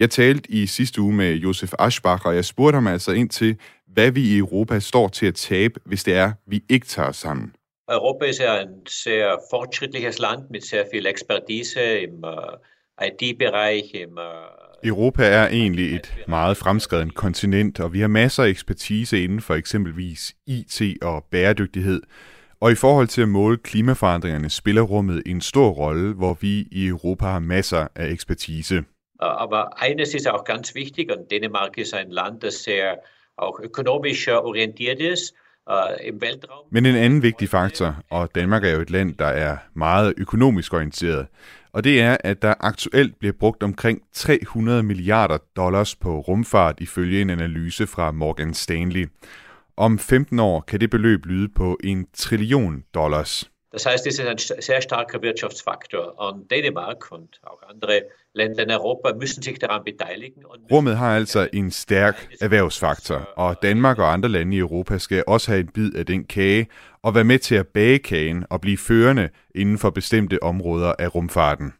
Jeg 0.00 0.10
talte 0.10 0.52
i 0.52 0.66
sidste 0.66 1.00
uge 1.00 1.14
med 1.14 1.34
Josef 1.34 1.72
Aschbach, 1.78 2.26
og 2.26 2.34
jeg 2.34 2.44
spurgte 2.44 2.76
ham 2.76 2.86
altså 2.86 3.12
ind 3.12 3.28
til, 3.28 3.56
hvad 3.86 4.10
vi 4.10 4.20
i 4.20 4.38
Europa 4.38 4.78
står 4.78 5.08
til 5.08 5.26
at 5.26 5.34
tabe, 5.34 5.80
hvis 5.84 6.04
det 6.04 6.14
er, 6.14 6.32
vi 6.46 6.64
ikke 6.68 6.86
tager 6.86 7.12
sammen. 7.12 7.52
Europa 7.88 8.24
ist 8.24 8.40
ja 8.40 8.58
ein 8.60 8.86
sehr 8.86 9.38
fortschrittliches 9.50 10.18
Land 10.18 10.42
mit 10.50 10.64
sehr 10.64 10.84
viel 10.92 11.06
Expertise 11.06 12.00
im 12.00 12.10
im 12.10 12.24
äh, 12.24 12.58
Europa 14.84 15.24
er 15.24 15.48
egentlig 15.48 15.96
et 15.96 16.14
meget 16.28 16.56
fremskreden 16.56 17.10
kontinent, 17.10 17.80
og 17.80 17.92
vi 17.92 18.00
har 18.00 18.08
masser 18.08 18.42
af 18.42 18.48
ekspertise 18.48 19.24
inden 19.24 19.40
for 19.40 19.54
eksempelvis 19.54 20.34
IT 20.46 20.82
og 21.02 21.24
bæredygtighed. 21.30 22.02
Og 22.60 22.72
i 22.72 22.74
forhold 22.74 23.06
til 23.06 23.22
at 23.22 23.28
måle 23.28 23.56
klimaforandringerne 23.56 24.50
spiller 24.50 24.82
rummet 24.82 25.22
en 25.26 25.40
stor 25.40 25.68
rolle, 25.68 26.14
hvor 26.14 26.38
vi 26.40 26.68
i 26.72 26.86
Europa 26.86 27.26
har 27.26 27.38
masser 27.38 27.86
af 27.94 28.06
ekspertise. 28.10 28.84
Aber 29.18 29.82
eines 29.82 30.14
ist 30.14 30.26
auch 30.26 30.44
ganz 30.44 30.74
wichtig, 30.74 31.10
und 31.10 31.30
Dänemark 31.30 31.78
ist 31.78 31.94
ein 31.94 32.10
Land, 32.10 32.42
das 32.42 32.54
sehr 32.64 32.96
auch 33.38 33.60
ökonomisch 33.62 34.28
orientiert 34.28 35.00
ist. 35.00 35.34
Øh, 35.70 36.12
Men 36.70 36.86
en 36.86 36.96
anden 36.96 37.22
vigtig 37.22 37.48
faktor, 37.48 37.96
og 38.10 38.34
Danmark 38.34 38.64
er 38.64 38.70
jo 38.70 38.80
et 38.80 38.90
land, 38.90 39.14
der 39.14 39.26
er 39.26 39.56
meget 39.74 40.14
økonomisk 40.16 40.74
orienteret, 40.74 41.26
og 41.76 41.84
det 41.84 42.00
er, 42.00 42.16
at 42.20 42.42
der 42.42 42.54
aktuelt 42.60 43.18
bliver 43.18 43.32
brugt 43.32 43.62
omkring 43.62 44.02
300 44.12 44.82
milliarder 44.82 45.38
dollars 45.56 45.96
på 45.96 46.20
rumfart 46.20 46.80
ifølge 46.80 47.22
en 47.22 47.30
analyse 47.30 47.86
fra 47.86 48.10
Morgan 48.10 48.54
Stanley. 48.54 49.08
Om 49.76 49.98
15 49.98 50.38
år 50.38 50.60
kan 50.60 50.80
det 50.80 50.90
beløb 50.90 51.26
lyde 51.26 51.48
på 51.48 51.78
en 51.84 52.06
trillion 52.12 52.84
dollars. 52.94 53.50
Das 53.72 53.84
heißt, 53.86 54.06
es 54.06 54.18
ist 54.18 54.26
ein 54.26 54.62
sehr 54.62 54.80
starker 54.80 55.22
Wirtschaftsfaktor. 55.22 56.04
Und 56.18 56.50
Dänemark 56.50 57.12
und 57.12 57.40
auch 57.42 57.62
andere 57.70 58.02
Rummet 60.72 60.96
har 60.96 61.16
altså 61.16 61.48
en 61.52 61.70
stærk 61.70 62.28
erhvervsfaktor, 62.40 63.16
og 63.36 63.56
Danmark 63.62 63.98
og 63.98 64.12
andre 64.12 64.28
lande 64.28 64.56
i 64.56 64.58
Europa 64.58 64.98
skal 64.98 65.24
også 65.26 65.50
have 65.50 65.60
en 65.60 65.68
bid 65.74 65.94
af 65.94 66.06
den 66.06 66.24
kage 66.24 66.66
og 67.02 67.14
være 67.14 67.24
med 67.24 67.38
til 67.38 67.54
at 67.54 67.66
bage 67.66 67.98
kagen 67.98 68.44
og 68.50 68.60
blive 68.60 68.78
førende 68.78 69.28
inden 69.54 69.78
for 69.78 69.90
bestemte 69.90 70.42
områder 70.42 70.92
af 70.98 71.14
rumfarten. 71.14 71.72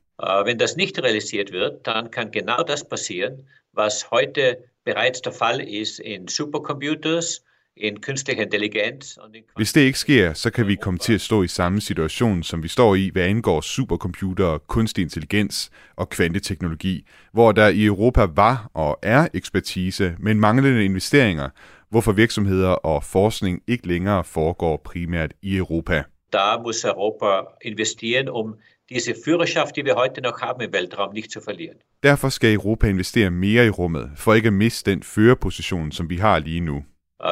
Wenn 0.47 0.59
das 0.59 0.77
nicht 0.77 1.03
realisiert 1.03 1.53
wird, 1.53 1.73
dann 1.85 2.11
kann 2.11 2.31
genau 2.31 2.63
das 2.69 2.85
passieren, 2.85 3.33
was 3.75 4.07
heute 4.11 4.57
bereits 4.85 5.21
der 5.21 5.33
Fall 5.33 5.61
ist 5.61 5.99
in 5.99 6.29
Supercomputers, 6.29 7.41
in 7.77 7.97
kunstig 8.01 8.39
intelligens. 8.39 9.19
Hvis 9.57 9.73
det 9.73 9.81
ikke 9.81 9.99
sker, 9.99 10.33
så 10.33 10.51
kan 10.51 10.67
vi 10.67 10.75
komme 10.75 10.99
til 10.99 11.15
at 11.15 11.21
stå 11.21 11.43
i 11.43 11.49
samme 11.49 11.81
situation, 11.81 12.43
som 12.43 12.63
vi 12.63 12.69
står 12.69 12.95
i, 12.95 13.11
hvad 13.13 13.23
angår 13.23 13.61
supercomputere, 13.61 14.59
kunstig 14.59 15.03
intelligens 15.03 15.71
og 15.97 16.09
kvanteteknologi, 16.09 17.07
hvor 17.33 17.53
der 17.53 17.69
i 17.69 17.85
Europa 17.85 18.27
var 18.35 18.71
og 18.75 18.99
er 19.03 19.29
ekspertise, 19.35 20.17
men 20.19 20.41
manglende 20.41 20.85
investeringer, 20.85 21.49
hvorfor 21.91 22.13
virksomheder 22.13 22.69
og 22.69 23.05
forskning 23.05 23.63
ikke 23.67 23.89
længere 23.89 24.25
foregår 24.25 24.81
primært 24.85 25.33
i 25.43 25.57
Europa. 25.57 26.03
Da 26.33 26.59
muss 26.63 26.85
Europa 26.85 27.27
investieren, 27.65 28.29
um 28.29 28.55
diese 28.89 29.15
Führerschaft, 29.15 29.77
die 29.77 29.85
wir 29.85 29.95
heute 29.95 30.21
noch 30.21 30.41
haben 30.41 30.61
im 30.61 30.73
Weltraum, 30.73 31.15
nicht 31.15 31.31
zu 31.31 31.41
verlieren. 31.41 31.77
Derfor 32.03 32.29
skal 32.29 32.55
Europa 32.55 32.87
investere 32.87 33.31
mere 33.31 33.67
i 33.67 33.71
rummet, 33.71 34.11
for 34.17 34.35
ikke 34.35 34.47
at 34.47 34.53
miste 34.53 34.91
den 34.91 35.03
førerposition, 35.03 35.93
som 35.93 36.11
vi 36.11 36.17
har 36.17 36.39
lige 36.39 36.61
nu. 36.61 36.85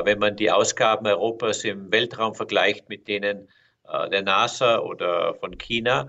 Wenn 0.04 0.18
man 0.18 0.36
die 0.36 0.50
Ausgaben 0.50 1.06
Europas 1.06 1.64
im 1.64 1.92
Weltraum 1.92 2.34
vergleicht 2.34 2.88
mit 2.88 3.06
denen 3.08 3.48
der 4.12 4.22
NASA 4.22 4.78
oder 4.78 5.34
von 5.40 5.58
China, 5.58 6.08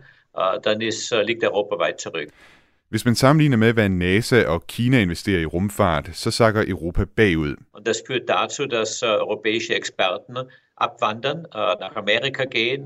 dann 0.63 0.81
ist, 0.81 1.11
liegt 1.11 1.43
Europa 1.43 1.79
weit 1.79 1.99
zurück. 1.99 2.29
Hvis 2.89 3.05
man 3.05 3.15
sammenligner 3.15 3.57
med, 3.57 3.73
hvad 3.73 3.89
NASA 3.89 4.43
og 4.47 4.67
Kina 4.67 4.99
investerer 4.99 5.39
i 5.39 5.45
rumfart, 5.45 6.09
så 6.13 6.31
sakker 6.31 6.63
Europa 6.67 7.05
bagud. 7.15 7.55
Und 7.73 7.87
das 7.87 8.03
führt 8.07 8.29
dazu, 8.29 8.65
dass 8.65 9.03
europäische 9.03 9.75
Experten 9.75 10.37
abwandern, 10.77 11.45
nach 11.53 11.95
Amerika 11.95 12.43
gehen, 12.45 12.83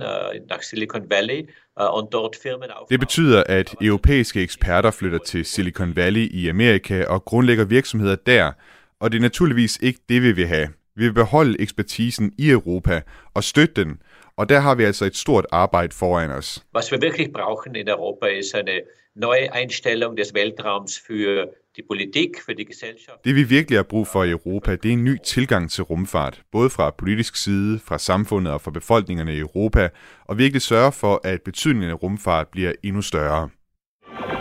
nach 0.50 0.62
Silicon 0.62 1.10
Valley 1.10 1.48
und 1.76 2.14
dort 2.14 2.36
Firmen 2.36 2.70
aufbauen. 2.72 2.90
Det 2.90 3.00
betyder, 3.00 3.44
at 3.44 3.76
europæiske 3.82 4.42
eksperter 4.42 4.92
flytter 4.92 5.20
til 5.20 5.46
Silicon 5.46 5.96
Valley 5.96 6.28
i 6.32 6.50
Amerika 6.50 7.06
og 7.06 7.26
grundlægger 7.26 7.66
virksomheder 7.66 8.16
der, 8.16 8.52
og 9.00 9.12
det 9.12 9.18
er 9.18 9.22
naturligvis 9.22 9.78
ikke 9.82 10.00
det, 10.10 10.22
vi 10.22 10.32
vil 10.32 10.48
have. 10.48 10.68
Vi 11.00 11.06
vil 11.06 11.14
beholde 11.14 11.62
ekspertisen 11.62 12.34
i 12.38 12.50
Europa 12.50 13.02
og 13.34 13.44
støtte 13.44 13.84
den, 13.84 14.02
og 14.38 14.50
der 14.50 14.60
har 14.60 14.76
vi 14.76 14.84
altså 14.84 15.06
et 15.06 15.16
stort 15.16 15.46
arbejde 15.52 15.96
foran 15.96 16.32
os. 16.32 16.66
Was 16.78 16.92
wir 16.92 17.02
wirklich 17.02 17.30
brauchen 17.34 17.76
in 17.76 17.90
Europa 17.90 18.26
ist 18.26 18.56
eine 18.56 18.82
neue 19.16 19.48
Einstellung 19.60 20.18
des 20.18 20.34
Weltraums 20.34 20.92
für 21.08 21.48
die 21.76 21.84
Politik, 21.92 22.30
für 22.46 22.56
die 22.56 22.66
Gesellschaft. 22.66 23.26
Det 23.26 23.36
vi 23.36 23.44
virkelig 23.44 23.78
har 23.78 23.84
brug 23.84 24.08
for 24.08 24.24
i 24.24 24.30
Europa, 24.30 24.76
det 24.76 24.90
er 24.90 24.94
en 24.94 25.04
ny 25.04 25.18
tilgang 25.24 25.72
til 25.72 25.84
rumfart, 25.84 26.42
både 26.52 26.70
fra 26.70 26.90
politisk 26.98 27.36
side, 27.36 27.80
fra 27.86 27.98
samfundet 27.98 28.54
og 28.54 28.62
fra 28.62 28.72
befolkningerne 28.72 29.36
i 29.36 29.40
Europa, 29.40 29.90
og 30.26 30.38
virkelig 30.38 30.62
sørge 30.62 30.92
for, 30.92 31.22
at 31.24 31.42
betydningen 31.42 31.90
af 31.90 32.04
rumfart 32.04 32.48
bliver 32.48 32.72
endnu 32.84 33.02
større. 33.02 33.50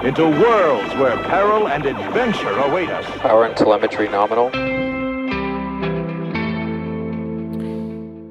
Into 0.09 0.25
worlds 0.25 0.93
where 1.01 1.17
peril 1.35 1.63
and 1.75 1.83
adventure 1.87 2.57
await 2.69 2.91
us. 2.99 3.07
Power 3.21 3.45
and 3.45 3.57
telemetry 3.57 4.07
nominal. 4.19 4.78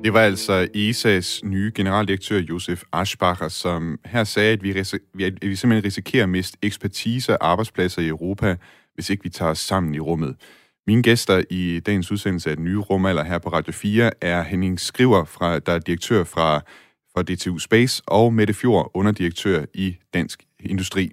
Det 0.08 0.14
var 0.14 0.22
altså 0.22 0.68
ESA's 0.76 1.48
nye 1.48 1.72
generaldirektør 1.76 2.38
Josef 2.38 2.84
Aschbacher, 2.94 3.48
som 3.48 4.00
her 4.06 4.24
sagde, 4.24 4.54
at 4.54 4.64
vi, 4.64 4.74
ris- 4.74 4.94
at 4.94 5.34
vi 5.42 5.56
simpelthen 5.56 5.84
risikerer 5.84 6.24
at 6.24 6.30
miste 6.30 6.58
ekspertise 6.62 7.38
og 7.38 7.52
arbejdspladser 7.52 8.02
i 8.02 8.08
Europa, 8.08 8.56
hvis 8.94 9.10
ikke 9.10 9.24
vi 9.24 9.30
tager 9.30 9.52
os 9.52 9.60
sammen 9.60 9.96
i 9.96 10.00
rummet. 10.00 10.36
Mine 10.88 11.04
gæster 11.04 11.44
i 11.50 11.80
dagens 11.80 12.12
udsendelse 12.12 12.50
af 12.50 12.56
den 12.56 12.66
nye 12.66 12.78
rumalder 12.78 13.24
her 13.24 13.38
på 13.38 13.50
Radio 13.50 13.74
4 13.74 14.12
er 14.22 14.44
Henning 14.44 14.80
Skriver, 14.80 15.26
fra, 15.26 15.60
der 15.60 15.72
er 15.72 15.80
direktør 15.80 16.24
fra, 16.24 16.60
fra 17.14 17.24
DTU 17.24 17.58
Space, 17.58 18.04
og 18.08 18.34
Mette 18.34 18.54
Fjord, 18.54 18.92
underdirektør 18.94 19.66
i 19.74 19.98
Dansk 20.14 20.44
Industri. 20.60 21.12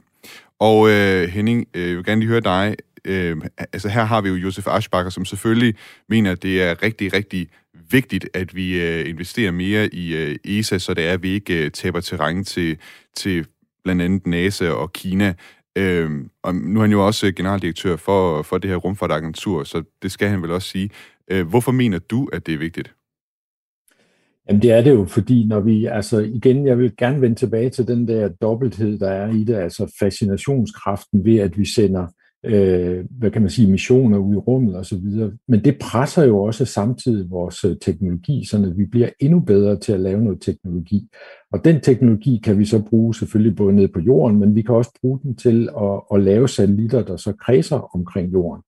Og 0.59 0.91
øh, 0.91 1.29
Henning, 1.29 1.67
øh, 1.75 1.89
jeg 1.89 1.97
vil 1.97 2.05
gerne 2.05 2.21
lige 2.21 2.31
høre 2.31 2.41
dig. 2.41 2.77
Øh, 3.05 3.37
altså 3.73 3.89
her 3.89 4.05
har 4.05 4.21
vi 4.21 4.29
jo 4.29 4.35
Josef 4.35 4.67
Aschbacher, 4.67 5.11
som 5.11 5.25
selvfølgelig 5.25 5.75
mener, 6.09 6.33
at 6.33 6.43
det 6.43 6.63
er 6.63 6.83
rigtig, 6.83 7.13
rigtig 7.13 7.49
vigtigt, 7.91 8.29
at 8.35 8.57
vi 8.57 8.81
øh, 8.81 9.09
investerer 9.09 9.51
mere 9.51 9.95
i 9.95 10.17
øh, 10.17 10.37
ESA, 10.45 10.79
så 10.79 10.95
det 10.95 11.07
er, 11.07 11.13
at 11.13 11.23
vi 11.23 11.29
ikke 11.29 11.65
øh, 11.65 11.71
taber 11.71 12.01
terræn 12.01 12.45
til, 12.45 12.79
til 13.17 13.47
blandt 13.85 14.03
andet 14.03 14.27
NASA 14.27 14.69
og 14.71 14.93
Kina. 14.93 15.35
Øh, 15.79 16.11
og 16.43 16.55
nu 16.55 16.81
er 16.81 16.83
han 16.83 16.93
jo 16.93 17.07
også 17.07 17.27
øh, 17.27 17.33
generaldirektør 17.35 17.97
for, 17.97 18.43
for 18.43 18.59
det 18.59 18.71
her 18.71 18.77
rumfartagentur, 18.77 19.65
så 19.65 19.83
det 20.03 20.13
skal 20.13 20.29
han 20.29 20.43
vel 20.43 20.51
også 20.51 20.69
sige. 20.69 20.91
Øh, 21.31 21.49
hvorfor 21.49 21.73
mener 21.73 21.99
du, 21.99 22.29
at 22.33 22.47
det 22.47 22.55
er 22.55 22.59
vigtigt? 22.59 22.95
Jamen 24.49 24.63
det 24.63 24.71
er 24.71 24.83
det 24.83 24.91
jo, 24.91 25.05
fordi 25.05 25.47
når 25.47 25.61
vi, 25.61 25.87
altså 25.87 26.19
igen, 26.19 26.67
jeg 26.67 26.79
vil 26.79 26.97
gerne 26.97 27.21
vende 27.21 27.37
tilbage 27.37 27.71
til 27.71 27.87
den 27.87 28.09
der 28.09 28.29
dobbelthed, 28.29 28.99
der 28.99 29.11
er 29.11 29.31
i 29.31 29.45
det, 29.45 29.55
altså 29.55 29.97
fascinationskraften 29.99 31.25
ved, 31.25 31.39
at 31.39 31.59
vi 31.59 31.65
sender, 31.65 32.07
øh, 32.45 33.05
hvad 33.11 33.31
kan 33.31 33.43
man 33.43 33.51
sige, 33.51 33.71
missioner 33.71 34.19
ud 34.19 34.35
i 34.35 34.39
rummet 34.39 34.77
og 34.77 34.87
så 34.87 34.97
videre. 34.99 35.33
Men 35.49 35.65
det 35.65 35.79
presser 35.79 36.25
jo 36.25 36.39
også 36.39 36.65
samtidig 36.65 37.31
vores 37.31 37.65
øh, 37.65 37.77
teknologi, 37.83 38.45
så 38.45 38.73
vi 38.77 38.85
bliver 38.85 39.09
endnu 39.21 39.41
bedre 39.41 39.79
til 39.79 39.93
at 39.93 40.01
lave 40.01 40.21
noget 40.21 40.41
teknologi. 40.41 41.09
Og 41.53 41.65
den 41.65 41.81
teknologi 41.81 42.41
kan 42.45 42.59
vi 42.59 42.65
så 42.65 42.83
bruge 42.83 43.15
selvfølgelig 43.15 43.57
både 43.57 43.75
nede 43.75 43.89
på 43.89 44.01
jorden, 44.01 44.39
men 44.41 44.55
vi 44.55 44.63
kan 44.63 44.75
også 44.75 44.91
bruge 45.01 45.21
den 45.23 45.37
til 45.37 45.69
at, 45.81 46.01
at 46.15 46.21
lave 46.21 46.49
satellitter, 46.49 47.03
der 47.03 47.17
så 47.17 47.33
kredser 47.33 47.95
omkring 47.97 48.33
jorden. 48.33 48.63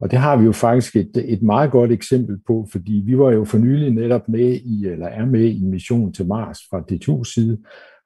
Og 0.00 0.10
det 0.10 0.18
har 0.18 0.36
vi 0.36 0.44
jo 0.44 0.52
faktisk 0.52 0.96
et, 0.96 1.10
et 1.24 1.42
meget 1.42 1.70
godt 1.70 1.92
eksempel 1.92 2.38
på, 2.46 2.66
fordi 2.72 3.02
vi 3.06 3.18
var 3.18 3.30
jo 3.30 3.44
for 3.44 3.58
nylig 3.58 3.90
netop 3.90 4.28
med 4.28 4.60
i, 4.64 4.86
eller 4.86 5.06
er 5.06 5.26
med 5.26 5.44
i 5.44 5.60
en 5.60 5.70
mission 5.70 6.12
til 6.12 6.26
Mars 6.26 6.58
fra 6.70 6.84
D2's 6.92 7.34
side. 7.34 7.58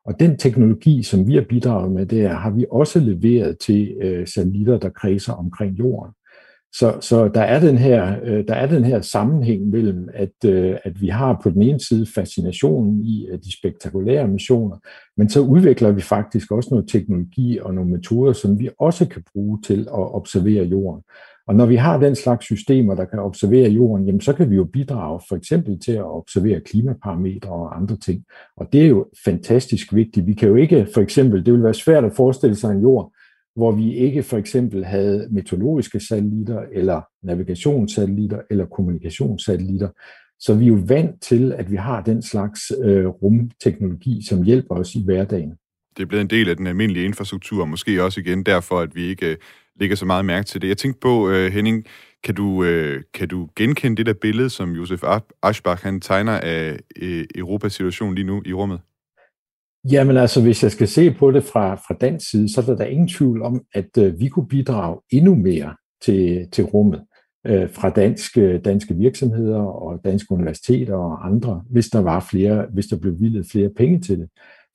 Og 0.07 0.21
den 0.21 0.39
teknologi, 0.39 1.03
som 1.03 1.27
vi 1.27 1.35
har 1.35 1.45
bidraget 1.49 1.93
med 1.93 2.07
der, 2.07 2.29
har 2.29 2.51
vi 2.51 2.67
også 2.71 3.01
leveret 3.01 3.59
til 3.59 3.97
øh, 4.03 4.27
satellitter, 4.27 4.79
der 4.79 4.89
kredser 4.89 5.33
omkring 5.33 5.79
jorden. 5.79 6.13
Så, 6.73 6.99
så 7.01 7.29
der, 7.29 7.41
er 7.41 7.61
den 7.61 7.79
her, 7.79 8.17
øh, 8.23 8.45
der 8.49 8.55
er 8.55 8.67
den 8.67 8.85
her 8.85 9.01
sammenhæng 9.01 9.69
mellem, 9.69 10.09
at, 10.15 10.45
øh, 10.45 10.77
at 10.85 11.01
vi 11.01 11.09
har 11.09 11.41
på 11.43 11.51
den 11.51 11.63
ene 11.63 11.81
side 11.81 12.07
fascinationen 12.15 13.05
i 13.05 13.27
øh, 13.31 13.39
de 13.39 13.59
spektakulære 13.59 14.29
missioner, 14.29 14.77
men 15.17 15.29
så 15.29 15.41
udvikler 15.41 15.93
vi 15.93 16.01
faktisk 16.01 16.51
også 16.51 16.69
noget 16.73 16.89
teknologi 16.89 17.59
og 17.59 17.75
nogle 17.75 17.91
metoder, 17.91 18.33
som 18.33 18.59
vi 18.59 18.71
også 18.79 19.09
kan 19.09 19.23
bruge 19.33 19.63
til 19.63 19.81
at 19.81 20.15
observere 20.15 20.65
jorden. 20.65 21.03
Og 21.47 21.55
når 21.55 21.67
vi 21.67 21.77
har 21.77 21.99
den 21.99 22.15
slags 22.15 22.45
systemer, 22.45 22.95
der 22.95 23.05
kan 23.05 23.19
observere 23.19 23.71
jorden, 23.71 24.07
jamen 24.07 24.21
så 24.21 24.33
kan 24.33 24.51
vi 24.51 24.57
jo 24.57 24.65
bidrage 24.65 25.21
for 25.29 25.37
eksempel 25.37 25.81
til 25.81 25.93
at 25.93 26.05
observere 26.05 26.61
klimaparametre 26.61 27.51
og 27.51 27.77
andre 27.77 27.97
ting. 27.97 28.25
Og 28.57 28.69
det 28.73 28.83
er 28.83 28.87
jo 28.87 29.07
fantastisk 29.25 29.95
vigtigt. 29.95 30.27
Vi 30.27 30.35
kan 30.35 30.49
jo 30.49 30.57
ikke 30.57 30.89
for 30.95 31.01
eksempel, 31.01 31.47
det 31.47 31.55
vil 31.55 31.63
være 31.63 31.75
svært 31.75 32.05
at 32.05 32.13
forestille 32.17 32.57
sig 32.57 32.73
en 32.73 32.83
jord, 32.83 33.13
hvor 33.57 33.73
vi 33.73 33.95
ikke 33.95 34.23
for 34.23 34.37
eksempel 34.37 34.85
havde 34.85 35.29
meteorologiske 35.31 36.01
satellitter, 36.01 36.63
eller 36.73 37.01
navigationssatellitter, 37.23 38.41
eller 38.51 38.67
kommunikationssatellitter. 38.67 39.89
Så 40.39 40.55
vi 40.55 40.65
er 40.65 40.69
jo 40.69 40.79
vant 40.89 41.23
til, 41.23 41.53
at 41.53 41.71
vi 41.71 41.77
har 41.77 42.03
den 42.03 42.23
slags 42.23 42.73
øh, 42.83 43.07
rumteknologi, 43.07 44.27
som 44.29 44.43
hjælper 44.43 44.75
os 44.75 44.95
i 44.95 45.05
hverdagen. 45.05 45.53
Det 45.97 46.03
er 46.03 46.07
blevet 46.07 46.23
en 46.23 46.31
del 46.31 46.49
af 46.49 46.57
den 46.57 46.67
almindelige 46.67 47.05
infrastruktur, 47.05 47.61
og 47.63 47.69
måske 47.69 48.03
også 48.05 48.21
igen 48.21 48.43
derfor, 48.43 48.81
at 48.81 48.95
vi 48.95 49.03
ikke 49.05 49.37
lægger 49.81 49.97
så 49.97 50.05
meget 50.05 50.25
mærke 50.25 50.47
til 50.47 50.63
det. 50.63 50.69
Jeg 50.69 50.77
tænkte 50.77 51.01
på, 51.01 51.31
øh, 51.31 51.53
Henning, 51.53 51.85
kan 52.25 52.35
du, 52.35 52.65
øh, 52.65 53.03
kan 53.15 53.29
du 53.29 53.49
genkende 53.57 53.97
det 53.97 54.07
der 54.07 54.15
billede, 54.21 54.51
som 54.51 54.73
Josef 54.73 55.03
Aschbach 55.43 55.85
han 55.85 56.01
tegner 56.01 56.41
af 56.41 56.79
øh, 57.03 57.25
Europas 57.35 57.73
situation 57.73 58.15
lige 58.15 58.27
nu 58.27 58.43
i 58.47 58.53
rummet? 58.53 58.81
Jamen 59.91 60.17
altså, 60.17 60.43
hvis 60.43 60.63
jeg 60.63 60.73
skal 60.73 60.89
se 60.89 61.11
på 61.11 61.31
det 61.31 61.45
fra, 61.45 61.75
fra 61.75 61.95
dansk 62.01 62.31
side, 62.31 62.53
så 62.53 62.61
er 62.61 62.65
der 62.65 62.77
da 62.77 62.85
ingen 62.85 63.09
tvivl 63.09 63.43
om, 63.43 63.61
at 63.75 63.99
øh, 63.99 64.21
vi 64.21 64.29
kunne 64.29 64.49
bidrage 64.49 65.01
endnu 65.11 65.35
mere 65.35 65.75
til, 66.03 66.49
til 66.53 66.65
rummet 66.65 67.03
øh, 67.47 67.71
fra 67.71 67.91
danske, 67.91 68.41
øh, 68.41 68.65
danske 68.65 68.95
virksomheder 68.95 69.59
og 69.59 70.01
danske 70.05 70.33
universiteter 70.33 70.95
og 70.95 71.27
andre, 71.27 71.63
hvis 71.71 71.89
der 71.89 72.01
var 72.01 72.27
flere, 72.31 72.67
hvis 72.73 72.87
der 72.87 72.99
blev 72.99 73.21
vildt 73.21 73.51
flere 73.51 73.71
penge 73.77 74.01
til 74.01 74.19
det. 74.19 74.29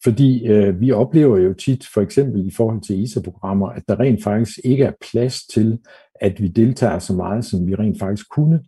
Fordi 0.04 0.48
øh, 0.48 0.82
vi 0.82 0.92
oplever 0.92 1.38
jo 1.38 1.54
tit, 1.54 1.88
for 1.94 2.02
eksempel 2.02 2.48
i 2.48 2.52
forhold 2.52 2.82
til 2.82 3.00
ISA-programmer, 3.00 3.68
at 3.68 3.84
der 3.88 4.00
rent 4.00 4.24
faktisk 4.24 4.60
ikke 4.64 4.84
er 4.84 4.92
plads 5.12 5.46
til, 5.46 5.80
at 6.16 6.42
vi 6.42 6.48
deltager 6.48 7.00
så 7.00 7.14
meget, 7.14 7.46
som 7.46 7.68
vi 7.68 7.76
rent 7.76 8.00
faktisk 8.00 8.30
kunne, 8.30 8.60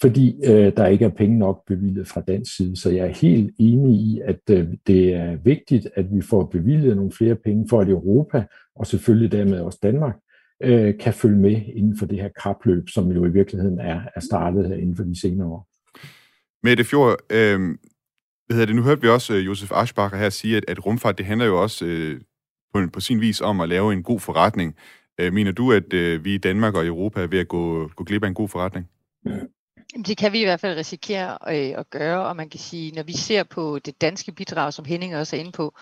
fordi 0.00 0.40
øh, 0.44 0.72
der 0.76 0.86
ikke 0.86 1.04
er 1.04 1.08
penge 1.08 1.38
nok 1.38 1.66
bevilget 1.66 2.08
fra 2.08 2.20
dansk 2.20 2.56
side. 2.56 2.76
Så 2.76 2.90
jeg 2.90 3.06
er 3.06 3.12
helt 3.12 3.54
enig 3.58 3.94
i, 3.94 4.20
at 4.24 4.40
øh, 4.50 4.68
det 4.86 5.14
er 5.14 5.36
vigtigt, 5.44 5.88
at 5.94 6.14
vi 6.14 6.20
får 6.20 6.44
bevilget 6.44 6.96
nogle 6.96 7.12
flere 7.12 7.34
penge 7.34 7.66
for, 7.70 7.80
at 7.80 7.88
Europa, 7.88 8.44
og 8.76 8.86
selvfølgelig 8.86 9.32
dermed 9.32 9.60
også 9.60 9.78
Danmark, 9.82 10.16
øh, 10.62 10.98
kan 10.98 11.14
følge 11.14 11.38
med 11.38 11.60
inden 11.74 11.98
for 11.98 12.06
det 12.06 12.20
her 12.20 12.28
kapløb, 12.42 12.88
som 12.88 13.12
jo 13.12 13.24
i 13.24 13.30
virkeligheden 13.30 13.78
er, 13.78 14.00
er 14.16 14.20
startet 14.20 14.68
her 14.68 14.74
inden 14.74 14.96
for 14.96 15.04
de 15.04 15.20
senere 15.20 15.48
år. 15.48 15.68
Mette 16.62 16.84
Fjord, 16.84 17.16
øh, 17.32 17.60
hvad 18.52 18.60
hedder 18.60 18.66
det, 18.66 18.76
nu 18.76 18.82
hørte 18.82 19.02
vi 19.02 19.08
også 19.08 19.34
øh, 19.34 19.46
Josef 19.46 19.72
Aschbacher 19.72 20.18
her 20.18 20.30
sige, 20.30 20.56
at, 20.56 20.64
at 20.68 20.86
rumfart, 20.86 21.18
det 21.18 21.26
handler 21.26 21.46
jo 21.46 21.62
også 21.62 21.84
øh, 21.84 22.20
på, 22.74 22.80
på 22.92 23.00
sin 23.00 23.20
vis 23.20 23.40
om 23.40 23.60
at 23.60 23.68
lave 23.68 23.92
en 23.92 24.02
god 24.02 24.20
forretning. 24.20 24.76
Øh, 25.18 25.32
mener 25.32 25.52
du, 25.52 25.72
at 25.72 25.92
øh, 25.92 26.24
vi 26.24 26.34
i 26.34 26.38
Danmark 26.38 26.74
og 26.74 26.86
Europa 26.86 27.22
er 27.22 27.26
ved 27.26 27.38
at 27.38 27.48
gå, 27.48 27.88
gå 27.96 28.04
glip 28.04 28.24
af 28.24 28.28
en 28.28 28.34
god 28.34 28.48
forretning? 28.48 28.88
Det 30.06 30.16
kan 30.16 30.32
vi 30.32 30.40
i 30.40 30.44
hvert 30.44 30.60
fald 30.60 30.78
risikere 30.78 31.38
øh, 31.48 31.78
at 31.78 31.90
gøre, 31.90 32.26
og 32.26 32.36
man 32.36 32.48
kan 32.48 32.60
sige, 32.60 32.92
når 32.92 33.02
vi 33.02 33.12
ser 33.12 33.42
på 33.42 33.78
det 33.78 34.00
danske 34.00 34.32
bidrag, 34.32 34.72
som 34.72 34.84
Henning 34.84 35.16
også 35.16 35.36
er 35.36 35.40
inde 35.40 35.52
på, 35.52 35.74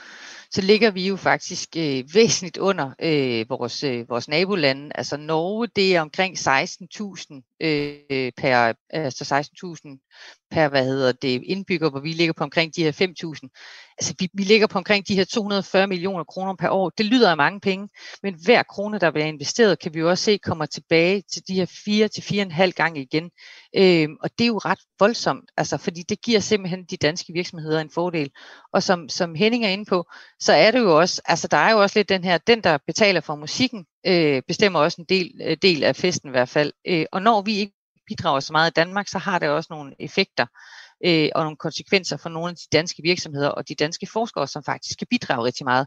så 0.52 0.60
ligger 0.60 0.90
vi 0.90 1.08
jo 1.08 1.16
faktisk 1.16 1.76
øh, 1.76 2.04
væsentligt 2.14 2.56
under 2.56 2.90
øh, 3.02 3.46
vores, 3.48 3.84
øh, 3.84 4.08
vores 4.08 4.28
nabolande. 4.28 4.90
Altså 4.94 5.16
Norge, 5.16 5.68
det 5.76 5.96
er 5.96 6.00
omkring 6.00 6.36
16.000 6.38 7.56
øh, 7.60 8.32
per, 8.36 8.72
altså 8.90 9.50
16.000 9.84 10.46
per, 10.50 10.68
hvad 10.68 10.84
hedder 10.84 11.12
det, 11.12 11.42
indbygger, 11.42 11.90
hvor 11.90 12.00
vi 12.00 12.12
ligger 12.12 12.32
på 12.32 12.44
omkring 12.44 12.76
de 12.76 12.82
her 12.82 12.92
5.000. 12.92 13.94
Altså 13.98 14.14
vi, 14.18 14.28
vi 14.34 14.42
ligger 14.42 14.66
på 14.66 14.78
omkring 14.78 15.08
de 15.08 15.14
her 15.14 15.24
240 15.24 15.86
millioner 15.86 16.24
kroner 16.24 16.54
per 16.54 16.68
år. 16.68 16.90
Det 16.90 17.06
lyder 17.06 17.30
af 17.30 17.36
mange 17.36 17.60
penge, 17.60 17.88
men 18.22 18.34
hver 18.44 18.62
krone, 18.62 18.98
der 18.98 19.10
bliver 19.10 19.26
investeret, 19.26 19.78
kan 19.78 19.94
vi 19.94 19.98
jo 19.98 20.10
også 20.10 20.24
se 20.24 20.38
kommer 20.38 20.66
tilbage 20.66 21.22
til 21.32 21.42
de 21.48 21.54
her 21.54 21.66
4 21.84 22.08
til 22.08 22.20
4,5 22.20 22.70
gange 22.70 23.02
igen. 23.02 23.30
Øh, 23.76 24.08
og 24.22 24.30
det 24.38 24.44
er 24.44 24.48
jo 24.48 24.58
ret 24.58 24.78
voldsomt, 24.98 25.50
altså, 25.56 25.76
fordi 25.76 26.02
det 26.02 26.22
giver 26.22 26.40
simpelthen 26.40 26.84
de 26.84 26.96
danske 26.96 27.32
virksomheder 27.32 27.80
en 27.80 27.90
fordel. 27.90 28.30
Og 28.72 28.82
som, 28.82 29.08
som 29.08 29.34
Henning 29.34 29.64
er 29.64 29.68
inde 29.68 29.84
på, 29.84 30.06
så 30.40 30.52
er 30.52 30.70
det 30.70 30.78
jo 30.78 30.98
også, 30.98 31.22
altså 31.24 31.48
der 31.48 31.56
er 31.56 31.72
jo 31.72 31.82
også 31.82 31.98
lidt 31.98 32.08
den 32.08 32.24
her, 32.24 32.38
den 32.38 32.60
der 32.60 32.78
betaler 32.86 33.20
for 33.20 33.36
musikken, 33.36 33.86
øh, 34.06 34.42
bestemmer 34.48 34.80
også 34.80 35.00
en 35.00 35.06
del, 35.08 35.40
øh, 35.44 35.56
del 35.62 35.84
af 35.84 35.96
festen 35.96 36.28
i 36.28 36.30
hvert 36.30 36.48
fald. 36.48 36.72
Øh, 36.86 37.06
og 37.12 37.22
når 37.22 37.42
vi 37.42 37.56
ikke 37.56 37.72
bidrager 38.06 38.40
så 38.40 38.52
meget 38.52 38.70
i 38.70 38.76
Danmark, 38.76 39.08
så 39.08 39.18
har 39.18 39.38
det 39.38 39.48
også 39.48 39.68
nogle 39.70 39.94
effekter 39.98 40.46
øh, 41.04 41.28
og 41.34 41.42
nogle 41.42 41.56
konsekvenser 41.56 42.16
for 42.16 42.28
nogle 42.28 42.50
af 42.50 42.56
de 42.56 42.66
danske 42.72 43.02
virksomheder 43.02 43.48
og 43.48 43.68
de 43.68 43.74
danske 43.74 44.06
forskere, 44.12 44.48
som 44.48 44.64
faktisk 44.64 44.98
kan 44.98 45.06
bidrage 45.10 45.44
rigtig 45.44 45.64
meget. 45.64 45.86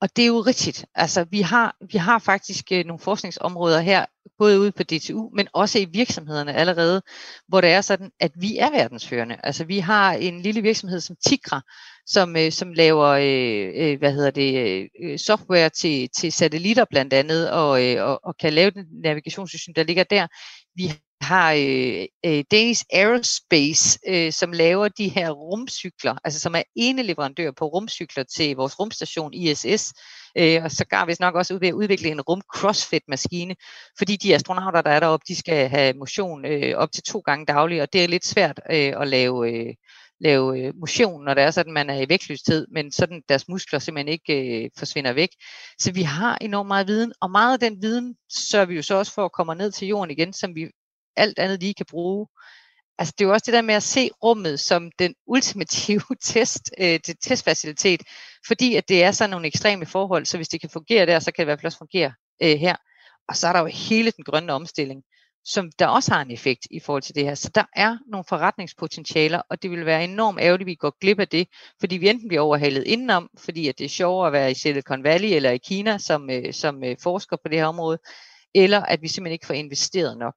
Og 0.00 0.16
det 0.16 0.22
er 0.22 0.26
jo 0.26 0.40
rigtigt. 0.40 0.86
Altså, 0.94 1.24
vi 1.30 1.40
har, 1.40 1.76
vi 1.92 1.98
har 1.98 2.18
faktisk 2.18 2.72
øh, 2.72 2.84
nogle 2.84 3.00
forskningsområder 3.00 3.80
her, 3.80 4.06
både 4.38 4.60
ude 4.60 4.72
på 4.72 4.82
DTU, 4.82 5.30
men 5.36 5.48
også 5.52 5.78
i 5.78 5.84
virksomhederne 5.84 6.54
allerede, 6.54 7.02
hvor 7.48 7.60
det 7.60 7.70
er 7.70 7.80
sådan, 7.80 8.10
at 8.20 8.32
vi 8.40 8.56
er 8.56 8.70
verdensførende. 8.70 9.36
Altså, 9.42 9.64
vi 9.64 9.78
har 9.78 10.12
en 10.12 10.40
lille 10.40 10.62
virksomhed 10.62 11.00
som 11.00 11.16
Tigra, 11.26 11.60
som, 12.06 12.36
øh, 12.36 12.52
som 12.52 12.72
laver 12.72 13.06
øh, 13.06 13.90
øh, 13.92 13.98
hvad 13.98 14.12
hedder 14.12 14.30
det, 14.30 14.88
øh, 15.02 15.18
software 15.18 15.68
til, 15.68 16.08
til 16.16 16.32
satellitter 16.32 16.84
blandt 16.90 17.12
andet, 17.12 17.50
og, 17.50 17.84
øh, 17.84 18.04
og, 18.04 18.20
og 18.24 18.36
kan 18.36 18.52
lave 18.52 18.70
den 18.70 18.84
navigationssystem, 19.02 19.74
der 19.74 19.82
ligger 19.82 20.04
der. 20.04 20.26
Vi 20.76 20.92
har 21.20 21.52
øh, 21.52 22.06
øh, 22.26 22.44
Danish 22.50 22.84
Aerospace, 22.92 23.98
øh, 24.08 24.32
som 24.32 24.52
laver 24.52 24.88
de 24.88 25.08
her 25.08 25.30
rumcykler, 25.30 26.14
altså 26.24 26.40
som 26.40 26.54
er 26.54 26.62
ene 26.76 27.02
leverandør 27.02 27.50
på 27.50 27.66
rumcykler 27.66 28.24
til 28.24 28.56
vores 28.56 28.80
rumstation 28.80 29.34
ISS, 29.34 29.92
øh, 30.38 30.64
og 30.64 30.70
så 30.70 30.84
gar 30.84 31.06
vi 31.06 31.14
nok 31.20 31.34
også 31.34 31.54
ud 31.54 31.60
ved 31.60 31.68
at 31.68 31.74
udvikle 31.74 32.08
en 32.08 32.20
rum 32.20 32.40
CrossFit-maskine, 32.56 33.54
fordi 33.98 34.16
de 34.16 34.34
astronauter, 34.34 34.82
der 34.82 34.90
er 34.90 35.00
deroppe, 35.00 35.24
de 35.28 35.36
skal 35.36 35.68
have 35.68 35.94
motion 35.94 36.44
øh, 36.44 36.76
op 36.76 36.92
til 36.92 37.02
to 37.02 37.18
gange 37.18 37.46
dagligt, 37.46 37.82
og 37.82 37.92
det 37.92 38.04
er 38.04 38.08
lidt 38.08 38.26
svært 38.26 38.60
øh, 38.70 38.92
at 39.00 39.08
lave, 39.08 39.52
øh, 39.52 39.74
lave 40.20 40.60
øh, 40.60 40.72
motion, 40.80 41.24
når 41.24 41.34
det 41.34 41.42
er 41.42 41.50
sådan, 41.50 41.72
man 41.72 41.90
er 41.90 42.00
i 42.00 42.08
vægtløshed, 42.08 42.66
men 42.70 42.92
sådan 42.92 43.22
deres 43.28 43.48
muskler 43.48 43.78
simpelthen 43.78 44.12
ikke 44.12 44.64
øh, 44.64 44.70
forsvinder 44.78 45.12
væk. 45.12 45.28
Så 45.78 45.92
vi 45.92 46.02
har 46.02 46.38
enormt 46.40 46.68
meget 46.68 46.86
viden, 46.86 47.12
og 47.20 47.30
meget 47.30 47.52
af 47.52 47.60
den 47.60 47.82
viden 47.82 48.16
sørger 48.32 48.66
vi 48.66 48.74
jo 48.74 48.82
så 48.82 48.94
også 48.94 49.14
for 49.14 49.24
at 49.24 49.32
komme 49.32 49.54
ned 49.54 49.72
til 49.72 49.88
jorden 49.88 50.10
igen, 50.10 50.32
som 50.32 50.54
vi 50.54 50.68
alt 51.18 51.38
andet 51.38 51.60
lige 51.60 51.74
kan 51.74 51.86
bruge. 51.90 52.26
Altså 52.98 53.14
det 53.18 53.24
er 53.24 53.28
jo 53.28 53.32
også 53.32 53.44
det 53.46 53.54
der 53.54 53.62
med 53.62 53.74
at 53.74 53.82
se 53.82 54.10
rummet 54.22 54.60
som 54.60 54.90
den 54.98 55.14
ultimative 55.34 56.16
test, 56.22 56.70
øh, 56.78 57.00
det 57.06 57.16
testfacilitet, 57.20 58.02
fordi 58.46 58.74
at 58.74 58.88
det 58.88 59.04
er 59.04 59.12
sådan 59.12 59.30
nogle 59.30 59.46
ekstreme 59.46 59.86
forhold, 59.86 60.26
så 60.26 60.38
hvis 60.38 60.48
det 60.48 60.60
kan 60.60 60.70
fungere 60.70 61.06
der, 61.06 61.18
så 61.18 61.32
kan 61.32 61.42
det 61.42 61.44
i 61.44 61.48
hvert 61.48 61.58
fald 61.58 61.66
også 61.66 61.78
fungere 61.78 62.12
øh, 62.42 62.58
her. 62.58 62.76
Og 63.28 63.36
så 63.36 63.48
er 63.48 63.52
der 63.52 63.60
jo 63.60 63.66
hele 63.66 64.10
den 64.10 64.24
grønne 64.24 64.52
omstilling, 64.52 65.02
som 65.44 65.70
der 65.78 65.86
også 65.86 66.14
har 66.14 66.22
en 66.22 66.30
effekt 66.30 66.66
i 66.70 66.80
forhold 66.80 67.02
til 67.02 67.14
det 67.14 67.24
her. 67.24 67.34
Så 67.34 67.50
der 67.54 67.64
er 67.76 67.98
nogle 68.06 68.24
forretningspotentialer, 68.28 69.42
og 69.50 69.62
det 69.62 69.70
vil 69.70 69.86
være 69.86 70.04
enormt 70.04 70.40
ærgerligt, 70.40 70.66
at 70.66 70.70
vi 70.70 70.74
går 70.74 70.96
glip 71.00 71.20
af 71.20 71.28
det, 71.28 71.48
fordi 71.80 71.96
vi 71.96 72.08
enten 72.08 72.28
bliver 72.28 72.40
overhalet 72.40 72.84
indenom, 72.84 73.30
fordi 73.38 73.68
at 73.68 73.78
det 73.78 73.84
er 73.84 73.88
sjovere 73.88 74.26
at 74.26 74.32
være 74.32 74.50
i 74.50 74.54
Silicon 74.54 75.04
Valley 75.04 75.28
eller 75.28 75.50
i 75.50 75.58
Kina 75.58 75.98
som, 75.98 76.30
øh, 76.30 76.52
som 76.52 76.84
øh, 76.84 76.96
forsker 77.02 77.36
på 77.36 77.48
det 77.48 77.58
her 77.58 77.66
område, 77.66 77.98
eller 78.64 78.80
at 78.80 79.02
vi 79.02 79.08
simpelthen 79.08 79.32
ikke 79.32 79.46
får 79.46 79.54
investeret 79.54 80.18
nok. 80.18 80.34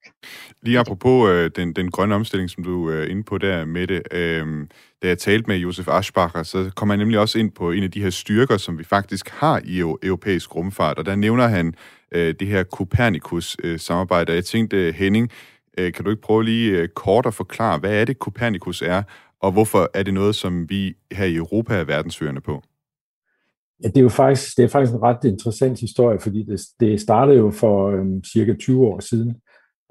Lige 0.61 0.79
apropos 0.79 1.29
øh, 1.29 1.51
den, 1.55 1.73
den 1.73 1.91
grønne 1.91 2.15
omstilling, 2.15 2.49
som 2.49 2.63
du 2.63 2.89
er 2.89 3.03
inde 3.03 3.23
på 3.23 3.37
der, 3.37 3.65
med 3.65 3.87
det. 3.87 4.01
Øh, 4.11 4.67
da 5.01 5.07
jeg 5.07 5.17
talte 5.17 5.47
med 5.47 5.57
Josef 5.57 5.87
Aschbacher, 5.87 6.43
så 6.43 6.71
kom 6.75 6.89
han 6.89 6.99
nemlig 6.99 7.19
også 7.19 7.39
ind 7.39 7.51
på 7.51 7.71
en 7.71 7.83
af 7.83 7.91
de 7.91 8.01
her 8.01 8.09
styrker, 8.09 8.57
som 8.57 8.79
vi 8.79 8.83
faktisk 8.83 9.29
har 9.29 9.61
i 9.65 9.79
europæisk 9.79 10.55
rumfart, 10.55 10.97
og 10.97 11.05
der 11.05 11.15
nævner 11.15 11.47
han 11.47 11.73
øh, 12.11 12.35
det 12.39 12.47
her 12.47 12.63
Copernicus-samarbejde. 12.63 14.31
Øh, 14.31 14.35
jeg 14.35 14.45
tænkte, 14.45 14.91
Henning, 14.97 15.29
øh, 15.77 15.93
kan 15.93 16.05
du 16.05 16.09
ikke 16.09 16.21
prøve 16.21 16.43
lige 16.43 16.71
øh, 16.71 16.87
kort 16.87 17.25
at 17.25 17.33
forklare, 17.33 17.77
hvad 17.77 18.01
er 18.01 18.05
det 18.05 18.17
Copernicus 18.17 18.81
er, 18.81 19.03
og 19.39 19.51
hvorfor 19.51 19.89
er 19.93 20.03
det 20.03 20.13
noget, 20.13 20.35
som 20.35 20.69
vi 20.69 20.95
her 21.11 21.25
i 21.25 21.35
Europa 21.35 21.75
er 21.75 21.83
verdensførende 21.83 22.41
på? 22.41 22.63
Ja, 23.83 23.87
det 23.87 23.97
er 23.97 24.01
jo 24.01 24.09
faktisk, 24.09 24.57
det 24.57 24.63
er 24.63 24.67
faktisk 24.67 24.93
en 24.93 25.01
ret 25.01 25.23
interessant 25.23 25.79
historie, 25.79 26.19
fordi 26.19 26.43
det, 26.43 26.61
det 26.79 27.01
startede 27.01 27.37
jo 27.37 27.51
for 27.51 27.89
øhm, 27.89 28.23
cirka 28.23 28.53
20 28.53 28.87
år 28.87 28.99
siden, 28.99 29.35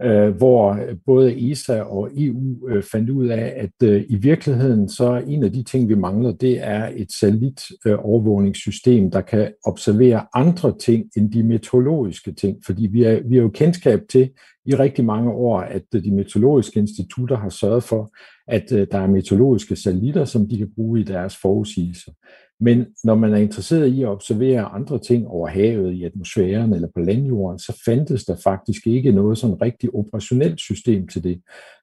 øh, 0.03 0.37
hvor 0.37 0.73
øh, 0.73 0.97
både 1.07 1.51
ESA 1.51 1.81
og 1.83 2.11
EU 2.17 2.69
øh, 2.69 2.83
fandt 2.83 3.11
ud 3.11 3.29
af, 3.29 3.55
at 3.57 3.89
øh, 3.89 4.05
i 4.09 4.17
virkeligheden 4.17 4.89
så 4.89 5.23
en 5.27 5.45
af 5.45 5.53
de 5.53 5.63
ting, 5.63 5.89
vi 5.89 5.95
mangler, 5.95 6.33
det 6.33 6.59
er 6.61 6.91
et 6.97 7.13
satellit 7.13 7.63
øh, 7.87 7.97
overvågningssystem, 7.99 9.11
der 9.11 9.21
kan 9.21 9.53
observere 9.67 10.27
andre 10.35 10.79
ting 10.79 11.05
end 11.17 11.33
de 11.33 11.43
meteorologiske 11.43 12.33
ting, 12.33 12.57
fordi 12.67 12.87
vi, 12.93 13.05
er, 13.05 13.21
vi 13.29 13.35
har 13.37 13.43
jo 13.43 13.49
kendskab 13.49 14.01
til 14.11 14.31
i 14.67 14.75
rigtig 14.75 15.05
mange 15.05 15.31
år, 15.31 15.61
at 15.61 15.85
øh, 15.95 16.05
de 16.05 16.11
meteorologiske 16.11 16.81
institutter 16.81 17.37
har 17.37 17.49
sørget 17.49 17.83
for, 17.83 18.11
at 18.49 18.73
øh, 18.73 18.87
der 18.93 18.99
er 18.99 19.07
meteorologiske 19.07 19.77
satellitter, 19.77 20.25
som 20.25 20.49
de 20.49 20.59
kan 20.59 20.71
bruge 20.75 21.01
i 21.01 21.05
deres 21.05 21.37
forudsigelser. 21.37 22.13
Men 22.61 22.87
når 23.05 23.15
man 23.15 23.35
er 23.35 23.39
interesseret 23.39 23.87
i 23.87 24.03
at 24.03 24.09
observere 24.09 24.65
andre 24.65 24.99
ting 24.99 25.29
over 25.29 25.49
havet, 25.49 25.93
i 25.93 26.05
atmosfæren 26.05 26.73
eller 26.73 26.89
på 26.95 27.01
landjorden, 27.01 27.59
så 27.59 27.83
fandtes 27.85 28.25
der 28.25 28.37
faktisk 28.37 28.87
ikke 28.87 29.13
noget 29.13 29.39
sådan 29.39 29.63
rigtig 29.63 29.95
operationelt 29.95 30.61
system 30.61 31.09
til 31.09 31.25
det. 31.25 31.41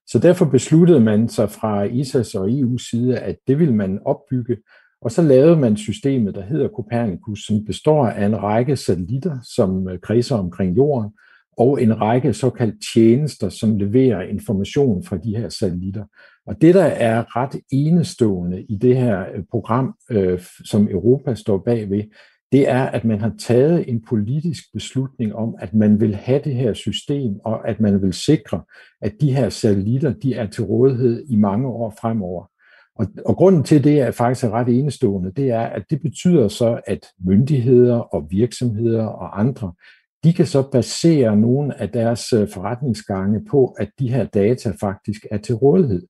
Så 0.08 0.20
derfor 0.20 0.46
besluttede 0.46 1.00
man 1.00 1.30
sig 1.30 1.52
fra 1.52 1.84
ISAs 1.84 2.36
og 2.36 2.50
EU's 2.50 2.90
side, 2.90 3.20
at 3.20 3.36
det 3.48 3.60
ville 3.60 3.76
man 3.76 4.00
opbygge, 4.06 4.58
og 5.02 5.12
så 5.12 5.22
lavede 5.22 5.56
man 5.56 5.78
systemet, 5.78 6.36
der 6.36 6.42
hedder 6.42 6.70
Copernicus, 6.70 7.46
som 7.46 7.66
består 7.66 8.08
af 8.08 8.26
en 8.26 8.44
række 8.44 8.76
satellitter, 8.76 9.38
som 9.56 9.90
øh, 9.90 10.00
kredser 10.00 10.36
omkring 10.36 10.78
jorden, 10.78 11.12
og 11.58 11.82
en 11.82 12.02
række 12.02 12.34
såkaldt 12.34 12.76
tjenester, 12.94 13.50
som 13.50 13.78
leverer 13.78 14.22
information 14.22 15.04
fra 15.04 15.18
de 15.18 15.38
her 15.38 15.50
satellitter. 15.50 16.04
Og 16.48 16.62
det, 16.62 16.76
der 16.76 16.84
er 16.84 17.36
ret 17.36 17.62
enestående 17.72 18.62
i 18.62 18.76
det 18.76 18.98
her 18.98 19.26
øh, 19.36 19.44
program, 19.52 19.96
øh, 20.12 20.40
som 20.66 20.88
Europa 20.92 21.36
står 21.36 21.58
bagved, 21.58 22.04
det 22.52 22.70
er, 22.70 22.84
at 22.84 23.06
man 23.06 23.20
har 23.20 23.34
taget 23.40 23.90
en 23.90 24.02
politisk 24.10 24.64
beslutning 24.74 25.36
om, 25.36 25.56
at 25.60 25.74
man 25.74 26.00
vil 26.00 26.16
have 26.16 26.42
det 26.44 26.56
her 26.56 26.74
system, 26.74 27.40
og 27.46 27.70
at 27.70 27.80
man 27.80 28.02
vil 28.02 28.14
sikre, 28.14 28.62
at 29.02 29.14
de 29.22 29.34
her 29.34 29.50
satellitter, 29.50 30.14
de 30.14 30.34
er 30.34 30.48
til 30.48 30.64
rådighed 30.64 31.26
i 31.30 31.36
mange 31.36 31.68
år 31.68 31.94
fremover. 32.02 32.50
Og, 32.96 33.08
og 33.26 33.36
grunden 33.36 33.64
til 33.64 33.84
det 33.84 34.00
er 34.00 34.12
faktisk 34.12 34.46
er 34.46 34.50
ret 34.50 34.80
enestående, 34.80 35.32
det 35.32 35.50
er, 35.50 35.62
at 35.62 35.84
det 35.90 36.02
betyder 36.02 36.48
så, 36.48 36.80
at 36.88 37.08
myndigheder 37.26 37.96
og 37.96 38.28
virksomheder 38.30 39.06
og 39.06 39.40
andre, 39.40 39.74
de 40.24 40.34
kan 40.34 40.46
så 40.46 40.70
basere 40.72 41.38
nogle 41.38 41.82
af 41.82 41.90
deres 41.90 42.34
øh, 42.34 42.48
forretningsgange 42.54 43.46
på, 43.52 43.76
at 43.80 43.90
de 44.00 44.10
her 44.10 44.26
data 44.26 44.74
faktisk 44.80 45.26
er 45.32 45.38
til 45.38 45.56
rådighed. 45.56 46.08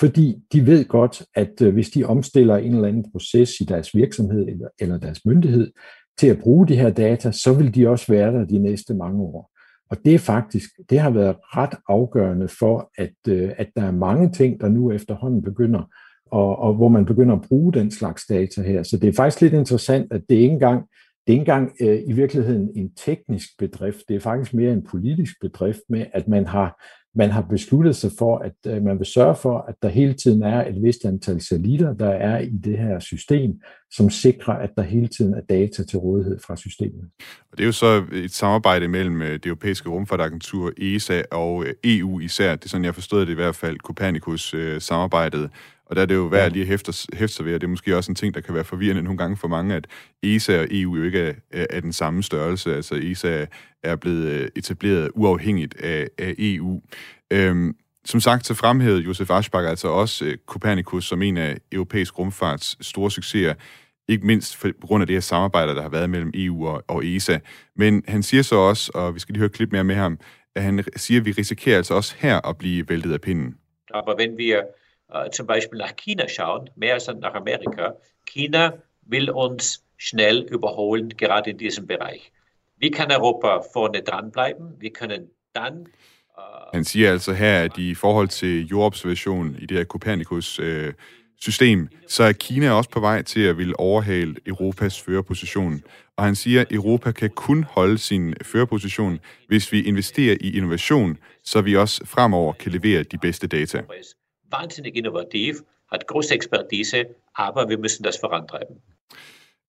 Fordi 0.00 0.36
de 0.52 0.66
ved 0.66 0.84
godt, 0.84 1.22
at 1.34 1.62
øh, 1.62 1.72
hvis 1.72 1.90
de 1.90 2.04
omstiller 2.04 2.56
en 2.56 2.74
eller 2.74 2.88
anden 2.88 3.12
proces 3.12 3.50
i 3.60 3.64
deres 3.64 3.94
virksomhed 3.94 4.48
eller, 4.48 4.68
eller 4.80 4.98
deres 4.98 5.24
myndighed 5.24 5.70
til 6.18 6.26
at 6.26 6.38
bruge 6.38 6.68
de 6.68 6.76
her 6.76 6.90
data, 6.90 7.32
så 7.32 7.54
vil 7.54 7.74
de 7.74 7.88
også 7.88 8.12
være 8.12 8.32
der 8.32 8.44
de 8.44 8.58
næste 8.58 8.94
mange 8.94 9.22
år. 9.22 9.50
Og 9.90 9.96
det 10.04 10.14
er 10.14 10.18
faktisk, 10.18 10.70
det 10.90 10.98
har 10.98 11.10
været 11.10 11.36
ret 11.42 11.74
afgørende 11.88 12.48
for, 12.48 12.90
at, 12.98 13.14
øh, 13.28 13.50
at 13.56 13.68
der 13.76 13.82
er 13.82 13.90
mange 13.90 14.32
ting, 14.32 14.60
der 14.60 14.68
nu 14.68 14.92
efterhånden 14.92 15.42
begynder, 15.42 15.90
og, 16.26 16.58
og 16.58 16.74
hvor 16.74 16.88
man 16.88 17.04
begynder 17.04 17.34
at 17.34 17.42
bruge 17.48 17.72
den 17.72 17.90
slags 17.90 18.26
data 18.26 18.62
her. 18.62 18.82
Så 18.82 18.96
det 18.96 19.08
er 19.08 19.12
faktisk 19.12 19.40
lidt 19.40 19.54
interessant, 19.54 20.12
at 20.12 20.22
det 20.28 20.34
ikke 20.34 20.52
engang 20.52 20.84
det 21.28 21.34
er 21.34 21.40
ikke 21.40 21.52
engang 21.52 21.72
øh, 21.80 22.02
i 22.06 22.12
virkeligheden 22.12 22.70
en 22.74 22.94
teknisk 22.94 23.48
bedrift, 23.58 23.98
det 24.08 24.16
er 24.16 24.20
faktisk 24.20 24.54
mere 24.54 24.72
en 24.72 24.82
politisk 24.82 25.34
bedrift 25.40 25.80
med, 25.88 26.06
at 26.14 26.28
man 26.28 26.46
har, 26.46 26.82
man 27.18 27.30
har 27.30 27.42
besluttet 27.42 27.96
sig 27.96 28.10
for, 28.18 28.38
at 28.38 28.54
øh, 28.66 28.82
man 28.82 28.98
vil 28.98 29.06
sørge 29.06 29.36
for, 29.36 29.64
at 29.68 29.74
der 29.82 29.88
hele 29.88 30.14
tiden 30.14 30.42
er 30.42 30.68
et 30.68 30.82
vist 30.82 31.04
antal 31.04 31.40
satellitter, 31.40 31.94
der 31.94 32.10
er 32.10 32.38
i 32.38 32.50
det 32.64 32.78
her 32.78 32.98
system, 32.98 33.60
som 33.90 34.10
sikrer, 34.10 34.54
at 34.54 34.70
der 34.76 34.82
hele 34.82 35.08
tiden 35.08 35.34
er 35.34 35.40
data 35.40 35.84
til 35.84 35.98
rådighed 35.98 36.38
fra 36.46 36.56
systemet. 36.56 37.04
Og 37.52 37.58
det 37.58 37.64
er 37.64 37.66
jo 37.66 37.72
så 37.72 38.04
et 38.12 38.32
samarbejde 38.32 38.88
mellem 38.88 39.22
øh, 39.22 39.32
det 39.32 39.46
europæiske 39.46 39.88
rumfartagentur, 39.88 40.72
ESA 40.78 41.22
og 41.30 41.64
øh, 41.64 41.74
EU 41.84 42.20
især. 42.20 42.56
Det 42.56 42.64
er 42.64 42.68
sådan, 42.68 42.84
jeg 42.84 42.94
forstod 42.94 43.20
det 43.20 43.32
i 43.32 43.34
hvert 43.34 43.56
fald, 43.56 43.76
Copernicus-samarbejdet. 43.78 45.42
Øh, 45.42 45.48
og 45.88 45.96
der 45.96 46.02
er 46.02 46.06
det 46.06 46.14
jo 46.14 46.24
værd 46.24 46.52
lige 46.52 46.62
at 46.62 46.68
hæfte, 46.68 46.92
hæfte 47.12 47.36
sig 47.36 47.44
ved, 47.44 47.54
og 47.54 47.60
det 47.60 47.66
er 47.66 47.70
måske 47.70 47.96
også 47.96 48.12
en 48.12 48.16
ting, 48.16 48.34
der 48.34 48.40
kan 48.40 48.54
være 48.54 48.64
forvirrende 48.64 49.02
nogle 49.02 49.18
gange 49.18 49.36
for 49.36 49.48
mange, 49.48 49.74
at 49.74 49.86
ESA 50.22 50.60
og 50.60 50.66
EU 50.70 50.96
jo 50.96 51.02
ikke 51.02 51.20
er, 51.20 51.32
er, 51.52 51.66
er 51.70 51.80
den 51.80 51.92
samme 51.92 52.22
størrelse. 52.22 52.76
Altså 52.76 52.94
ESA 52.94 53.46
er 53.82 53.96
blevet 53.96 54.26
øh, 54.26 54.48
etableret 54.56 55.10
uafhængigt 55.14 55.80
af, 55.80 56.08
af 56.18 56.34
EU. 56.38 56.80
Øhm, 57.30 57.76
som 58.04 58.20
sagt, 58.20 58.46
så 58.46 58.54
fremhævede 58.54 59.00
Josef 59.00 59.30
Aschbach 59.30 59.68
altså 59.68 59.88
også 59.88 60.24
øh, 60.24 60.36
Copernicus 60.46 61.08
som 61.08 61.22
en 61.22 61.36
af 61.36 61.58
europæisk 61.72 62.18
rumfarts 62.18 62.86
store 62.86 63.10
succeser. 63.10 63.54
ikke 64.08 64.26
mindst 64.26 64.56
for, 64.56 64.70
på 64.80 64.86
grund 64.86 65.02
af 65.02 65.06
det 65.06 65.16
her 65.16 65.20
samarbejde, 65.20 65.74
der 65.74 65.82
har 65.82 65.88
været 65.88 66.10
mellem 66.10 66.30
EU 66.34 66.66
og, 66.68 66.84
og 66.88 67.06
ESA. 67.06 67.38
Men 67.76 68.04
han 68.08 68.22
siger 68.22 68.42
så 68.42 68.56
også, 68.56 68.90
og 68.94 69.14
vi 69.14 69.20
skal 69.20 69.32
lige 69.32 69.40
høre 69.40 69.48
klip 69.48 69.72
mere 69.72 69.84
med 69.84 69.94
ham, 69.94 70.18
at 70.54 70.62
han 70.62 70.84
siger, 70.96 71.20
at 71.20 71.26
vi 71.26 71.32
risikerer 71.32 71.76
altså 71.76 71.94
også 71.94 72.14
her 72.18 72.48
at 72.48 72.58
blive 72.58 72.88
væltet 72.88 73.12
af 73.12 73.20
pinden. 73.20 73.54
Aber 73.94 74.14
wenn 74.16 74.36
wir 74.36 74.58
äh, 75.14 75.30
zum 75.30 75.46
Beispiel 75.46 75.78
nach 75.78 75.94
China 75.96 76.28
schauen, 76.28 76.68
mehr 76.76 76.94
als 76.94 77.08
nach 77.08 77.34
Amerika, 77.34 77.84
China 78.26 78.70
will 79.10 79.30
uns 79.30 79.82
schnell 79.98 80.46
überholen, 80.52 81.08
gerade 81.16 81.50
in 81.50 81.58
diesem 81.58 81.86
Bereich. 81.86 82.32
Wie 82.80 82.90
kann 82.90 83.10
Europa 83.10 83.60
vorne 83.74 84.02
dranbleiben? 84.02 84.80
Wir 84.80 84.90
können 84.90 85.30
dann 85.52 85.88
Han 86.74 86.84
siger 86.84 87.12
altså 87.12 87.32
her, 87.32 87.62
at 87.62 87.78
i 87.78 87.94
forhold 87.94 88.28
til 88.28 88.66
jordobservation 88.66 89.56
i 89.58 89.66
det 89.66 89.76
her 89.76 89.84
Copernicus 89.84 90.58
øh, 90.58 90.92
system, 91.40 91.88
så 92.06 92.22
er 92.22 92.32
Kina 92.32 92.70
også 92.70 92.90
på 92.90 93.00
vej 93.00 93.22
til 93.22 93.40
at 93.40 93.58
ville 93.58 93.80
overhale 93.80 94.34
Europas 94.46 95.02
førerposition. 95.02 95.82
Og 96.16 96.24
han 96.24 96.34
siger, 96.34 96.60
at 96.60 96.72
Europa 96.72 97.12
kan 97.12 97.30
kun 97.30 97.64
holde 97.64 97.98
sin 97.98 98.34
førerposition, 98.42 99.20
hvis 99.48 99.72
vi 99.72 99.82
investerer 99.82 100.36
i 100.40 100.56
innovation, 100.56 101.18
så 101.44 101.60
vi 101.60 101.76
også 101.76 102.06
fremover 102.06 102.52
kan 102.52 102.72
levere 102.72 103.02
de 103.02 103.18
bedste 103.18 103.46
data. 103.46 103.82
wahnsinnig 104.52 104.96
innovativ, 104.96 105.54
hat 105.92 106.06
große 106.06 106.34
Expertise, 106.34 107.06
aber 107.34 107.68
wir 107.68 107.78
müssen 107.78 108.02
das 108.02 108.16
vorantreiben. 108.20 108.76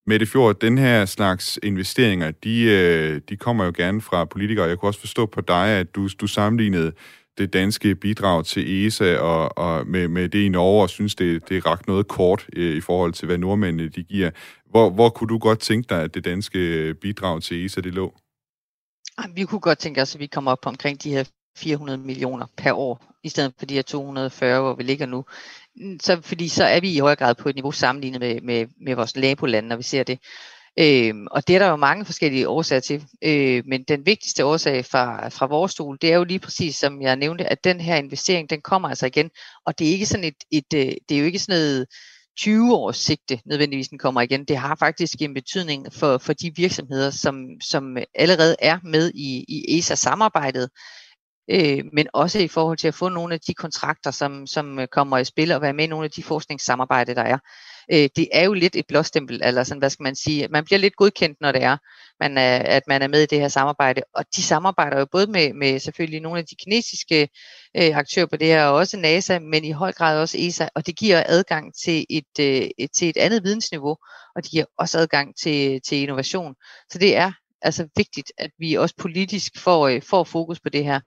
Mette 0.10 0.26
Fjord, 0.26 0.60
den 0.60 0.78
her 0.78 1.06
slags 1.06 1.60
investeringer, 1.63 2.32
de, 2.32 2.62
øh, 2.62 3.22
de 3.30 3.38
kommer 3.38 3.65
jo 3.65 3.72
gerne 3.76 4.02
fra 4.02 4.26
politikere. 4.26 4.65
Jeg 4.65 4.78
kunne 4.78 4.89
også 4.89 5.00
forstå 5.00 5.26
på 5.26 5.41
dig, 5.41 5.67
at 5.67 5.95
du, 5.95 6.10
du 6.22 6.28
sammenlignede 6.28 6.91
det 7.38 7.54
danske 7.54 7.95
bidrag 7.95 8.45
til 8.45 8.88
ESA 8.88 9.17
og, 9.17 9.58
og 9.58 9.88
med, 9.88 10.08
med 10.08 10.30
det 10.30 10.39
i 10.39 10.50
Norge, 10.50 10.82
og 10.82 10.89
synes, 10.89 11.15
det, 11.15 11.50
det 11.50 11.58
er 11.58 11.65
ret 11.65 11.88
noget 11.88 12.08
kort 12.08 12.48
øh, 12.56 12.76
i 12.76 12.82
forhold 12.82 13.13
til, 13.13 13.26
hvad 13.26 13.38
nordmændene 13.38 13.89
de 13.89 14.04
giver. 14.04 14.32
Hvor, 14.69 14.89
hvor 14.89 15.10
kunne 15.10 15.28
du 15.28 15.38
godt 15.38 15.60
tænke 15.60 15.89
dig, 15.89 16.02
at 16.02 16.13
det 16.13 16.26
danske 16.26 16.93
bidrag 17.02 17.41
til 17.41 17.65
ESA 17.65 17.82
det 17.82 17.93
lå? 17.93 18.13
Vi 19.36 19.45
kunne 19.45 19.62
godt 19.62 19.80
tænke 19.80 20.02
os, 20.02 20.15
at 20.15 20.19
vi 20.19 20.28
kommer 20.28 20.52
op 20.52 20.62
på 20.62 20.69
omkring 20.69 21.04
de 21.04 21.12
her 21.12 21.24
400 21.58 21.98
millioner 21.98 22.45
per 22.58 22.74
år, 22.74 23.06
i 23.24 23.30
stedet 23.30 23.54
for 23.60 23.65
de 23.65 23.74
her 23.74 23.82
240, 23.82 24.62
hvor 24.62 24.74
vi 24.74 24.84
ligger 24.84 25.06
nu. 25.06 25.26
Så, 26.02 26.22
fordi 26.22 26.48
så 26.48 26.63
er 26.63 26.80
vi 26.80 26.94
i 26.94 27.00
højere 27.00 27.15
grad 27.15 27.36
på 27.36 27.50
et 27.50 27.56
niveau 27.56 27.72
sammenlignet 27.72 28.20
med, 28.22 28.42
med, 28.42 28.68
med 28.82 28.96
vores 28.96 29.15
nabolande, 29.15 29.70
når 29.70 29.76
vi 29.76 29.84
ser 29.84 30.04
det. 30.04 30.20
Øhm, 30.80 31.28
og 31.32 31.48
det 31.48 31.56
er 31.56 31.60
der 31.60 31.70
jo 31.70 31.76
mange 31.76 32.06
forskellige 32.06 32.50
årsager 32.50 32.80
til, 32.80 33.04
øh, 33.24 33.63
men 33.68 33.84
den 33.84 34.06
vigtigste 34.06 34.46
årsag 34.46 34.86
fra, 34.86 35.30
fra 35.30 35.46
vores 35.46 35.72
stol, 35.72 35.98
det 36.02 36.12
er 36.12 36.18
jo 36.18 36.24
lige 36.24 36.39
præcis, 36.39 36.76
som 36.76 37.02
jeg 37.02 37.15
nævnte, 37.15 37.46
at 37.46 37.63
den 37.63 37.82
her 37.82 37.96
investering, 37.96 38.50
den 38.50 38.62
kommer 38.62 38.89
altså 38.89 39.06
igen, 39.06 39.30
og 39.65 39.80
det 39.80 39.88
er 39.88 39.92
ikke 39.92 40.06
sådan 40.06 40.24
et, 40.24 40.36
et 40.52 40.74
øh, 40.76 40.94
det 41.10 41.15
er 41.15 41.20
jo 41.20 41.26
ikke 41.26 41.39
sådan 41.39 41.60
noget 41.60 41.86
20 42.38 42.76
års 42.76 42.98
sigte, 42.98 43.39
nødvendigvis 43.46 43.88
den 43.88 43.98
kommer 43.98 44.22
igen. 44.22 44.46
Det 44.46 44.58
har 44.58 44.76
faktisk 44.76 45.22
en 45.22 45.34
betydning 45.34 45.94
for, 45.94 46.18
for 46.18 46.34
de 46.34 46.52
virksomheder, 46.56 47.10
som, 47.10 47.36
som 47.62 47.98
allerede 48.15 48.56
er 48.60 48.80
med 48.84 49.12
i, 49.15 49.46
i 49.48 49.78
ESA-samarbejdet, 49.78 50.70
øh, 51.52 51.84
men 51.94 52.08
også 52.14 52.40
i 52.40 52.48
forhold 52.48 52.78
til 52.78 52.88
at 52.88 52.94
få 52.94 53.10
nogle 53.10 53.34
af 53.34 53.40
de 53.40 53.54
kontrakter, 53.54 54.12
som, 54.12 54.48
som 54.48 54.80
øh, 54.80 54.88
kommer 54.88 55.18
i 55.18 55.26
spil, 55.26 55.52
og 55.52 55.62
være 55.62 55.74
med 55.74 55.84
i 55.84 55.88
nogle 55.88 56.06
af 56.06 56.12
de 56.12 56.24
forskningssamarbejder, 56.24 57.14
der 57.14 57.22
er. 57.22 57.38
Øh, 57.92 58.10
det 58.16 58.28
er 58.34 58.44
jo 58.44 58.54
lidt 58.54 58.76
et 58.76 58.86
blåstempel, 58.88 59.42
eller 59.44 59.64
sådan, 59.64 59.80
hvad 59.80 59.90
skal 59.90 60.04
man 60.04 60.16
sige, 60.16 60.48
man 60.48 60.66
bliver 60.66 60.80
lidt 60.80 60.96
godkendt, 60.96 61.38
når 61.42 61.52
det 61.52 61.64
er, 61.64 61.78
man 62.20 62.38
er, 62.38 62.58
at 62.58 62.84
man 62.88 63.02
er 63.02 63.08
med 63.08 63.24
i 63.24 63.26
det 63.26 63.40
her 63.40 63.48
samarbejde, 63.48 64.02
og 64.14 64.26
de 64.36 64.44
samarbejder 64.44 65.00
jo 65.00 65.06
både 65.12 65.28
med, 65.28 65.54
med 65.54 65.80
selvfølgelig 65.80 66.22
nogle 66.22 66.40
af 66.40 66.46
de 66.46 66.56
kinesiske 66.56 67.30
øh, 67.78 67.98
aktører 67.98 68.26
på 68.26 68.38
det 68.38 68.48
her, 68.48 68.66
og 68.66 68.76
også 68.76 68.98
NASA, 68.98 69.40
men 69.40 69.64
i 69.64 69.72
høj 69.72 69.92
grad 69.92 70.22
også 70.22 70.38
ESA, 70.40 70.68
og 70.76 70.86
det 70.88 70.98
giver 70.98 71.24
adgang 71.26 71.74
til 71.84 72.06
et, 72.10 72.40
øh, 72.40 72.70
et, 72.78 72.90
til 72.98 73.10
et 73.10 73.18
andet 73.18 73.44
vidensniveau, 73.44 73.98
og 74.36 74.44
det 74.44 74.52
giver 74.52 74.66
også 74.78 74.98
adgang 74.98 75.36
til, 75.44 75.82
til 75.82 75.98
innovation. 75.98 76.56
Så 76.92 77.00
det 77.00 77.16
er 77.18 77.32
altså 77.62 77.88
vigtigt, 77.98 78.32
at 78.38 78.52
vi 78.60 78.74
også 78.74 78.96
politisk 78.98 79.60
får, 79.60 79.88
øh, 79.88 80.02
får 80.02 80.24
fokus 80.24 80.60
på 80.60 80.70
det 80.70 80.84
her 80.84 81.00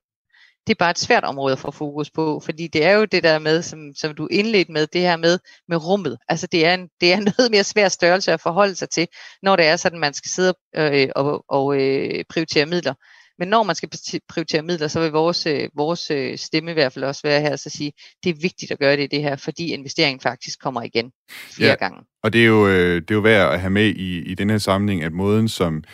det 0.67 0.73
er 0.73 0.79
bare 0.79 0.91
et 0.91 0.99
svært 0.99 1.25
område 1.25 1.53
at 1.53 1.59
få 1.59 1.71
fokus 1.71 2.11
på, 2.11 2.41
fordi 2.45 2.67
det 2.67 2.85
er 2.85 2.93
jo 2.93 3.05
det 3.05 3.23
der 3.23 3.39
med, 3.39 3.63
som, 3.63 3.79
som 3.95 4.15
du 4.15 4.27
indledte 4.31 4.73
med, 4.73 4.87
det 4.87 5.01
her 5.01 5.17
med, 5.17 5.39
med 5.69 5.87
rummet. 5.87 6.19
Altså 6.29 6.47
det 6.47 6.67
er, 6.67 6.75
en, 6.75 6.89
det 7.01 7.13
er 7.13 7.17
noget 7.39 7.51
mere 7.51 7.65
svær 7.65 7.89
størrelse 7.89 8.33
at 8.33 8.41
forholde 8.41 8.75
sig 8.75 8.91
til, 8.91 9.07
når 9.43 9.57
det 9.57 9.67
er 9.67 9.77
sådan, 9.77 9.99
man 9.99 10.15
skal 10.15 10.31
sidde 10.31 10.55
øh, 10.77 11.09
og, 11.17 11.45
og 11.49 11.77
øh, 11.81 12.25
prioritere 12.29 12.67
midler. 12.67 12.95
Men 13.39 13.49
når 13.49 13.63
man 13.63 13.77
skal 13.77 13.91
prioritere 14.29 14.63
midler, 14.63 14.89
så 14.89 15.01
vil 15.01 15.11
vores, 15.11 15.47
øh, 15.47 15.69
vores 15.77 16.11
øh, 16.11 16.39
stemme 16.39 16.71
i 16.71 16.75
hvert 16.75 16.93
fald 16.93 17.05
også 17.05 17.21
være 17.25 17.41
her, 17.41 17.57
så 17.57 17.71
sige, 17.71 17.93
det 18.25 18.31
er 18.31 18.41
vigtigt 18.41 18.73
at 18.73 18.79
gøre 18.79 18.97
det 18.97 19.03
i 19.03 19.07
det 19.17 19.23
her, 19.23 19.37
fordi 19.37 19.73
investeringen 19.73 20.21
faktisk 20.21 20.61
kommer 20.61 20.83
igen 20.83 21.13
flere 21.29 21.69
ja, 21.69 21.75
gange. 21.75 21.99
Og 22.23 22.33
det 22.33 22.41
er, 22.41 22.47
jo, 22.47 22.69
øh, 22.69 22.95
det 23.01 23.11
er 23.11 23.15
jo 23.15 23.21
værd 23.21 23.53
at 23.53 23.61
have 23.61 23.71
med 23.71 23.87
i, 23.87 24.19
i 24.19 24.35
den 24.35 24.51
her 24.51 24.59
sammenhæng, 24.59 25.03
at 25.03 25.13
måden, 25.13 25.49
som 25.49 25.85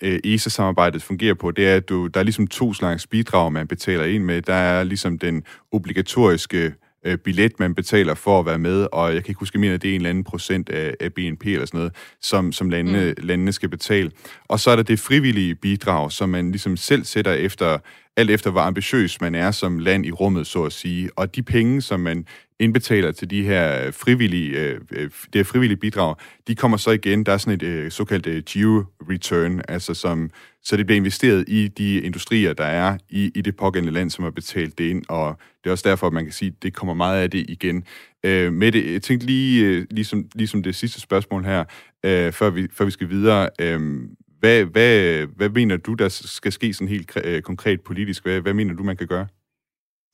øh, 0.00 0.20
ESA-samarbejdet 0.24 1.02
fungerer 1.02 1.34
på, 1.34 1.50
det 1.50 1.68
er, 1.68 1.76
at 1.76 1.88
du, 1.88 2.06
der 2.06 2.20
er 2.20 2.24
ligesom 2.24 2.46
to 2.46 2.74
slags 2.74 3.06
bidrag, 3.06 3.52
man 3.52 3.66
betaler 3.66 4.04
ind 4.04 4.24
med. 4.24 4.42
Der 4.42 4.54
er 4.54 4.84
ligesom 4.84 5.18
den 5.18 5.42
obligatoriske 5.72 6.72
øh, 7.04 7.18
billet, 7.18 7.60
man 7.60 7.74
betaler 7.74 8.14
for 8.14 8.40
at 8.40 8.46
være 8.46 8.58
med, 8.58 8.86
og 8.92 9.14
jeg 9.14 9.24
kan 9.24 9.30
ikke 9.30 9.38
huske, 9.38 9.58
mere, 9.58 9.74
at 9.74 9.82
det 9.82 9.90
er 9.90 9.94
en 9.94 10.00
eller 10.00 10.10
anden 10.10 10.24
procent 10.24 10.68
af, 10.68 10.94
af 11.00 11.12
BNP 11.12 11.46
eller 11.46 11.66
sådan 11.66 11.78
noget, 11.78 11.92
som, 12.20 12.52
som 12.52 12.70
landene, 12.70 13.14
mm. 13.18 13.26
landene 13.26 13.52
skal 13.52 13.68
betale. 13.68 14.10
Og 14.48 14.60
så 14.60 14.70
er 14.70 14.76
der 14.76 14.82
det 14.82 15.00
frivillige 15.00 15.54
bidrag, 15.54 16.12
som 16.12 16.28
man 16.28 16.50
ligesom 16.50 16.76
selv 16.76 17.04
sætter 17.04 17.32
efter, 17.32 17.78
alt 18.16 18.30
efter 18.30 18.50
hvor 18.50 18.60
ambitiøs 18.60 19.20
man 19.20 19.34
er 19.34 19.50
som 19.50 19.78
land 19.78 20.06
i 20.06 20.10
rummet, 20.10 20.46
så 20.46 20.64
at 20.64 20.72
sige. 20.72 21.10
Og 21.16 21.36
de 21.36 21.42
penge, 21.42 21.82
som 21.82 22.00
man 22.00 22.26
indbetaler 22.60 23.12
til 23.12 23.30
de 23.30 23.42
her 23.42 23.90
frivillige, 23.90 24.58
øh, 24.58 24.80
øh 24.90 25.02
det 25.02 25.34
her 25.34 25.44
frivillige 25.44 25.78
bidrag, 25.78 26.14
de 26.48 26.54
kommer 26.54 26.76
så 26.76 26.90
igen, 26.90 27.26
der 27.26 27.32
er 27.32 27.36
sådan 27.36 27.54
et 27.54 27.62
øh, 27.62 27.90
såkaldt 27.90 28.26
øh, 28.26 28.42
geo-return, 28.48 29.60
altså 29.68 29.94
som, 29.94 30.30
så 30.62 30.76
det 30.76 30.86
bliver 30.86 30.96
investeret 30.96 31.44
i 31.48 31.68
de 31.68 32.00
industrier, 32.00 32.52
der 32.52 32.64
er 32.64 32.98
i, 33.10 33.30
i 33.34 33.40
det 33.40 33.56
pågældende 33.56 33.92
land, 33.92 34.10
som 34.10 34.22
har 34.22 34.30
betalt 34.30 34.78
det 34.78 34.84
ind, 34.84 35.04
og 35.08 35.38
det 35.64 35.70
er 35.70 35.72
også 35.72 35.88
derfor, 35.88 36.06
at 36.06 36.12
man 36.12 36.24
kan 36.24 36.32
sige, 36.32 36.48
at 36.48 36.62
det 36.62 36.74
kommer 36.74 36.94
meget 36.94 37.22
af 37.22 37.30
det 37.30 37.50
igen. 37.50 37.84
Øh, 38.24 38.52
med 38.52 38.72
det, 38.72 38.92
jeg 38.92 39.02
tænkte 39.02 39.26
lige, 39.26 39.64
øh, 39.64 39.86
ligesom, 39.90 40.24
ligesom 40.34 40.62
det 40.62 40.74
sidste 40.74 41.00
spørgsmål 41.00 41.44
her, 41.44 41.64
øh, 42.04 42.32
før, 42.32 42.50
vi, 42.50 42.68
før 42.72 42.84
vi 42.84 42.90
skal 42.90 43.08
videre, 43.08 43.48
øh, 43.60 44.00
hvad, 44.42 44.64
hvad, 44.64 45.26
hvad 45.26 45.48
mener 45.48 45.76
du, 45.76 45.94
der 45.94 46.08
skal 46.08 46.52
ske 46.52 46.74
sådan 46.74 46.88
helt 46.88 47.16
øh, 47.24 47.42
konkret 47.42 47.80
politisk? 47.80 48.22
Hvad, 48.22 48.40
hvad 48.40 48.54
mener 48.54 48.74
du, 48.74 48.82
man 48.82 48.96
kan 48.96 49.06
gøre? 49.06 49.26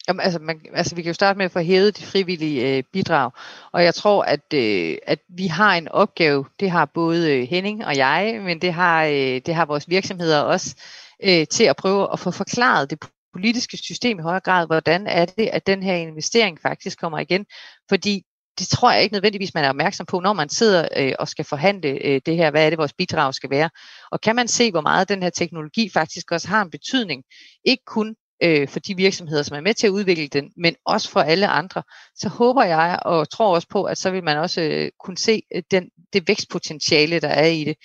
Jamen, 0.09 0.21
altså, 0.21 0.39
man, 0.39 0.61
altså, 0.73 0.95
vi 0.95 1.03
kan 1.03 1.11
jo 1.11 1.15
starte 1.15 1.37
med 1.37 1.45
at 1.45 1.53
få 1.53 1.61
hævet 1.61 1.99
de 1.99 2.05
frivillige 2.05 2.77
øh, 2.77 2.83
bidrag, 2.93 3.31
og 3.73 3.85
jeg 3.85 3.95
tror, 3.95 4.23
at, 4.23 4.55
øh, 4.55 4.97
at 5.07 5.19
vi 5.29 5.47
har 5.47 5.75
en 5.75 5.89
opgave, 5.89 6.45
det 6.61 6.71
har 6.71 6.85
både 6.85 7.37
øh, 7.37 7.49
Henning 7.49 7.87
og 7.87 7.97
jeg, 7.97 8.41
men 8.45 8.63
det 8.63 8.73
har, 8.73 9.05
øh, 9.05 9.41
det 9.47 9.55
har 9.55 9.65
vores 9.67 9.89
virksomheder 9.89 10.41
også, 10.41 10.77
øh, 11.25 11.47
til 11.47 11.65
at 11.65 11.77
prøve 11.77 12.13
at 12.13 12.21
få 12.21 12.31
forklaret 12.31 12.91
det 12.91 12.99
politiske 13.33 13.77
system 13.77 14.19
i 14.19 14.23
højere 14.23 14.41
grad, 14.41 14.67
hvordan 14.67 15.07
er 15.07 15.25
det, 15.25 15.49
at 15.53 15.67
den 15.67 15.83
her 15.83 15.95
investering 15.95 16.59
faktisk 16.63 17.01
kommer 17.01 17.19
igen, 17.19 17.47
fordi 17.89 18.23
det 18.59 18.69
tror 18.69 18.93
jeg 18.93 19.03
ikke 19.03 19.13
nødvendigvis, 19.13 19.55
man 19.55 19.65
er 19.65 19.69
opmærksom 19.69 20.07
på, 20.07 20.21
når 20.21 20.33
man 20.33 20.49
sidder 20.49 20.89
øh, 20.97 21.13
og 21.19 21.29
skal 21.29 21.45
forhandle 21.45 22.07
øh, 22.07 22.21
det 22.27 22.37
her, 22.37 22.51
hvad 22.51 22.67
er 22.67 22.71
det, 22.71 22.79
vores 22.79 22.93
bidrag 22.93 23.35
skal 23.35 23.51
være. 23.51 23.71
Og 24.11 24.21
kan 24.21 24.37
man 24.37 24.49
se, 24.49 24.71
hvor 24.71 24.81
meget 24.81 25.09
den 25.09 25.23
her 25.23 25.31
teknologi 25.31 25.91
faktisk 25.91 26.33
også 26.33 26.49
har 26.49 26.63
en 26.63 26.71
betydning, 26.71 27.25
ikke 27.65 27.83
kun 27.87 28.17
øh, 28.43 28.69
for 28.69 28.81
de 28.81 28.97
virksomheder, 28.97 29.43
som 29.43 29.57
er 29.57 29.61
med 29.61 29.75
til 29.75 29.87
at 29.87 29.91
udvikle 29.91 30.29
den, 30.29 30.53
men 30.57 30.75
også 30.85 31.11
for 31.11 31.21
alle 31.21 31.49
andre, 31.49 31.83
så 32.15 32.29
håber 32.29 32.65
jeg 32.65 32.99
og 33.03 33.31
tror 33.31 33.55
også 33.55 33.69
på, 33.69 33.85
at 33.85 33.99
så 33.99 34.11
vil 34.11 34.25
man 34.25 34.37
også 34.37 34.61
øh, 34.61 34.91
kunne 35.01 35.19
se 35.19 35.43
øh, 35.55 35.63
den, 35.71 35.91
det 36.13 36.29
vækstpotentiale, 36.29 37.21
der 37.21 37.29
er 37.29 37.47
i 37.47 37.65
det. 37.65 37.77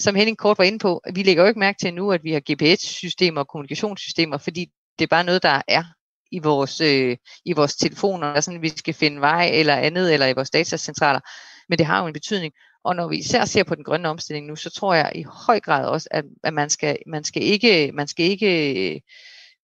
Som 0.00 0.14
Henning 0.14 0.38
Kort 0.38 0.58
var 0.58 0.64
inde 0.64 0.78
på, 0.78 1.00
vi 1.14 1.22
lægger 1.22 1.42
jo 1.42 1.48
ikke 1.48 1.60
mærke 1.60 1.78
til 1.80 1.94
nu, 1.94 2.12
at 2.12 2.24
vi 2.24 2.32
har 2.32 2.40
GPS-systemer 2.52 3.40
og 3.40 3.48
kommunikationssystemer, 3.48 4.38
fordi 4.38 4.66
det 4.98 5.04
er 5.04 5.08
bare 5.08 5.24
noget, 5.24 5.42
der 5.42 5.62
er 5.68 5.84
i 6.32 6.38
vores, 6.38 6.80
øh, 6.80 7.16
i 7.44 7.52
vores 7.52 7.76
telefoner, 7.76 8.28
eller 8.28 8.40
sådan 8.40 8.62
vi 8.62 8.68
skal 8.68 8.94
finde 8.94 9.20
vej 9.20 9.50
eller 9.52 9.76
andet, 9.76 10.12
eller 10.12 10.26
i 10.26 10.32
vores 10.32 10.50
datacentraler. 10.50 11.20
Men 11.68 11.78
det 11.78 11.86
har 11.86 12.00
jo 12.00 12.06
en 12.06 12.12
betydning. 12.12 12.52
Og 12.84 12.96
når 12.96 13.08
vi 13.08 13.18
især 13.18 13.44
ser 13.44 13.64
på 13.64 13.74
den 13.74 13.84
grønne 13.84 14.08
omstilling 14.08 14.46
nu, 14.46 14.56
så 14.56 14.70
tror 14.70 14.94
jeg 14.94 15.12
i 15.14 15.24
høj 15.46 15.60
grad 15.60 15.86
også, 15.86 16.08
at, 16.10 16.24
at 16.44 16.54
man, 16.54 16.70
skal, 16.70 16.98
man 17.06 17.24
skal 17.24 17.42
ikke, 17.42 17.92
man 17.94 18.08
skal 18.08 18.26
ikke 18.26 18.94
øh, 18.94 19.00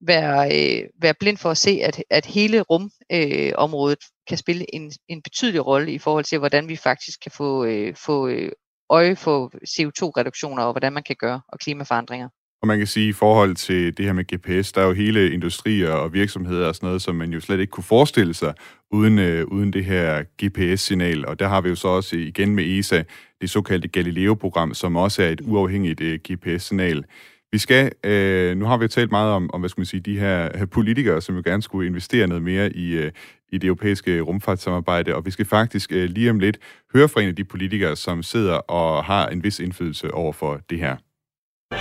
være, 0.00 0.46
øh, 0.46 0.88
være 1.02 1.14
blind 1.20 1.36
for 1.36 1.50
at 1.50 1.58
se, 1.58 1.70
at, 1.70 2.02
at 2.10 2.26
hele 2.26 2.60
rumområdet 2.60 3.98
øh, 4.02 4.26
kan 4.28 4.38
spille 4.38 4.74
en, 4.74 4.92
en 5.08 5.22
betydelig 5.22 5.66
rolle 5.66 5.92
i 5.92 5.98
forhold 5.98 6.24
til, 6.24 6.38
hvordan 6.38 6.68
vi 6.68 6.76
faktisk 6.76 7.20
kan 7.20 7.32
få, 7.32 7.64
øh, 7.64 7.94
få 7.94 8.28
øh, 8.28 8.52
øje 8.90 9.16
for 9.16 9.52
CO2-reduktioner 9.68 10.62
og 10.62 10.72
hvordan 10.72 10.92
man 10.92 11.02
kan 11.02 11.16
gøre, 11.16 11.40
og 11.48 11.58
klimaforandringer. 11.58 12.28
Og 12.62 12.68
man 12.68 12.78
kan 12.78 12.86
sige, 12.86 13.08
i 13.08 13.12
forhold 13.12 13.54
til 13.54 13.96
det 13.96 14.04
her 14.04 14.12
med 14.12 14.24
GPS, 14.24 14.72
der 14.72 14.80
er 14.80 14.86
jo 14.86 14.92
hele 14.92 15.30
industrier 15.30 15.90
og 15.90 16.12
virksomheder 16.12 16.68
og 16.68 16.74
sådan 16.74 16.86
noget, 16.86 17.02
som 17.02 17.14
man 17.14 17.32
jo 17.32 17.40
slet 17.40 17.60
ikke 17.60 17.70
kunne 17.70 17.84
forestille 17.84 18.34
sig 18.34 18.54
uden, 18.90 19.18
øh, 19.18 19.44
uden 19.46 19.72
det 19.72 19.84
her 19.84 20.22
GPS-signal. 20.44 21.26
Og 21.26 21.38
der 21.38 21.48
har 21.48 21.60
vi 21.60 21.68
jo 21.68 21.74
så 21.74 21.88
også 21.88 22.16
igen 22.16 22.54
med 22.54 22.78
ESA 22.78 23.02
det 23.40 23.50
såkaldte 23.50 23.88
Galileo-program, 23.88 24.74
som 24.74 24.96
også 24.96 25.22
er 25.22 25.28
et 25.28 25.40
uafhængigt 25.40 26.00
øh, 26.00 26.18
GPS-signal. 26.28 27.04
Vi 27.52 27.58
skal, 27.58 27.92
øh, 28.04 28.56
nu 28.56 28.64
har 28.64 28.76
vi 28.76 28.84
jo 28.84 28.88
talt 28.88 29.10
meget 29.10 29.32
om, 29.32 29.50
om, 29.52 29.60
hvad 29.60 29.70
skal 29.70 29.80
man 29.80 29.86
sige, 29.86 30.00
de 30.00 30.18
her 30.18 30.66
politikere, 30.66 31.20
som 31.20 31.36
jo 31.36 31.42
gerne 31.44 31.62
skulle 31.62 31.86
investere 31.86 32.26
noget 32.26 32.42
mere 32.42 32.72
i, 32.72 32.96
øh, 32.96 33.12
i 33.52 33.58
det 33.58 33.66
europæiske 33.66 34.20
rumfartssamarbejde, 34.20 35.14
og 35.14 35.26
vi 35.26 35.30
skal 35.30 35.46
faktisk 35.46 35.92
øh, 35.92 36.10
lige 36.10 36.30
om 36.30 36.38
lidt 36.38 36.58
høre 36.94 37.08
fra 37.08 37.20
en 37.20 37.28
af 37.28 37.36
de 37.36 37.44
politikere, 37.44 37.96
som 37.96 38.22
sidder 38.22 38.54
og 38.54 39.04
har 39.04 39.28
en 39.28 39.44
vis 39.44 39.60
indflydelse 39.60 40.14
over 40.14 40.32
for 40.32 40.60
det 40.70 40.78
her. 40.78 40.96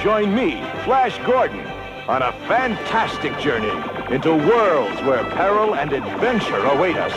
Join 0.03 0.35
me, 0.35 0.51
Flash 0.83 1.17
Gordon, 1.25 1.65
on 2.07 2.21
a 2.21 2.31
fantastic 2.47 3.37
journey 3.39 3.71
into 4.13 4.35
worlds 4.35 5.01
where 5.01 5.23
peril 5.31 5.75
and 5.75 5.91
adventure 5.91 6.63
await 6.65 6.95
us. 6.97 7.13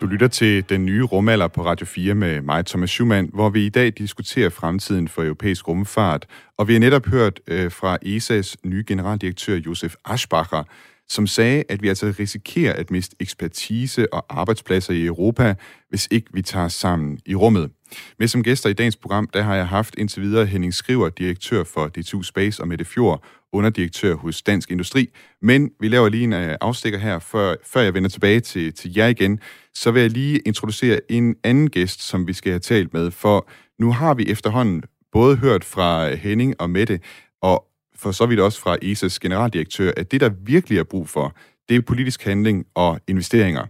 Du 0.00 0.06
lytter 0.06 0.28
til 0.28 0.68
den 0.68 0.86
nye 0.86 1.02
rumalder 1.02 1.48
på 1.48 1.64
Radio 1.64 1.86
4 1.86 2.14
med 2.14 2.42
mig, 2.42 2.66
Thomas 2.66 2.90
Schumann, 2.90 3.30
hvor 3.34 3.50
vi 3.50 3.66
i 3.66 3.68
dag 3.68 3.92
diskuterer 3.98 4.48
fremtiden 4.48 5.08
for 5.08 5.22
europæisk 5.22 5.68
rumfart. 5.68 6.26
Og 6.58 6.68
vi 6.68 6.72
har 6.72 6.80
netop 6.80 7.06
hørt 7.06 7.40
øh, 7.46 7.70
fra 7.70 7.98
ESA's 8.04 8.54
nye 8.64 8.84
generaldirektør 8.86 9.54
Josef 9.54 9.94
Aschbacher, 10.04 10.62
som 11.08 11.26
sagde, 11.26 11.64
at 11.68 11.82
vi 11.82 11.88
altså 11.88 12.14
risikerer 12.18 12.72
at 12.72 12.90
miste 12.90 13.16
ekspertise 13.20 14.14
og 14.14 14.26
arbejdspladser 14.28 14.94
i 14.94 15.04
Europa, 15.04 15.54
hvis 15.88 16.08
ikke 16.10 16.26
vi 16.32 16.42
tager 16.42 16.68
sammen 16.68 17.18
i 17.26 17.34
rummet. 17.34 17.70
Med 18.18 18.28
som 18.28 18.42
gæster 18.42 18.68
i 18.68 18.72
dagens 18.72 18.96
program, 18.96 19.28
der 19.34 19.42
har 19.42 19.56
jeg 19.56 19.68
haft 19.68 19.94
indtil 19.98 20.22
videre 20.22 20.46
Henning 20.46 20.74
Skriver, 20.74 21.08
direktør 21.08 21.64
for 21.64 21.88
DTU 21.88 22.22
Space, 22.22 22.62
og 22.62 22.68
Mette 22.68 22.84
Fjord, 22.84 23.24
underdirektør 23.52 24.14
hos 24.14 24.42
Dansk 24.42 24.70
Industri. 24.70 25.08
Men 25.42 25.70
vi 25.80 25.88
laver 25.88 26.08
lige 26.08 26.24
en 26.24 26.32
øh, 26.32 26.56
afstikker 26.60 26.98
her, 26.98 27.18
før, 27.18 27.54
før 27.66 27.80
jeg 27.80 27.94
vender 27.94 28.08
tilbage 28.08 28.40
til, 28.40 28.74
til 28.74 28.96
jer 28.96 29.06
igen. 29.06 29.40
Så 29.74 29.90
vil 29.90 30.02
jeg 30.02 30.10
lige 30.10 30.38
introducere 30.38 31.00
en 31.08 31.36
anden 31.44 31.70
gæst, 31.70 32.02
som 32.02 32.26
vi 32.26 32.32
skal 32.32 32.52
have 32.52 32.60
talt 32.60 32.92
med, 32.92 33.10
for 33.10 33.48
nu 33.78 33.92
har 33.92 34.14
vi 34.14 34.26
efterhånden 34.28 34.82
både 35.12 35.36
hørt 35.36 35.64
fra 35.64 36.10
øh, 36.10 36.18
Henning 36.18 36.60
og 36.60 36.70
Mette, 36.70 37.00
og 37.42 37.66
for 37.96 38.12
så 38.12 38.26
vidt 38.26 38.40
også 38.40 38.60
fra 38.60 38.76
ESA's 38.84 39.18
generaldirektør, 39.20 39.92
at 39.96 40.12
det, 40.12 40.20
der 40.20 40.30
virkelig 40.44 40.78
er 40.78 40.84
brug 40.84 41.08
for, 41.08 41.36
det 41.68 41.76
er 41.76 41.80
politisk 41.80 42.24
handling 42.24 42.66
og 42.74 43.00
investeringer. 43.08 43.66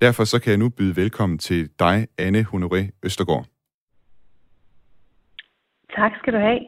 Derfor 0.00 0.24
så 0.24 0.38
kan 0.38 0.50
jeg 0.50 0.58
nu 0.58 0.68
byde 0.68 0.96
velkommen 0.96 1.38
til 1.38 1.68
dig, 1.78 2.06
Anne 2.18 2.46
Honoré 2.54 3.00
Østergaard. 3.02 3.55
Tak 5.96 6.12
skal 6.20 6.32
du 6.32 6.38
have. 6.38 6.60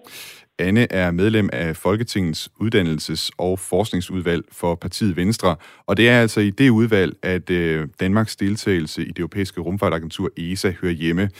Anne 0.58 0.92
er 0.92 1.10
medlem 1.10 1.48
af 1.52 1.76
Folketingets 1.76 2.50
uddannelses- 2.62 3.30
og 3.38 3.58
forskningsudvalg 3.58 4.44
for 4.52 4.74
partiet 4.74 5.16
Venstre, 5.16 5.56
og 5.86 5.96
det 5.96 6.08
er 6.08 6.20
altså 6.20 6.40
i 6.40 6.50
det 6.50 6.70
udvalg, 6.70 7.16
at 7.22 7.50
øh, 7.50 7.88
Danmarks 8.00 8.36
deltagelse 8.36 9.02
i 9.02 9.08
det 9.08 9.18
europæiske 9.18 9.60
rumfartagentur 9.60 10.30
ESA 10.36 10.70
hører 10.70 10.92
hjemme. 10.92 11.30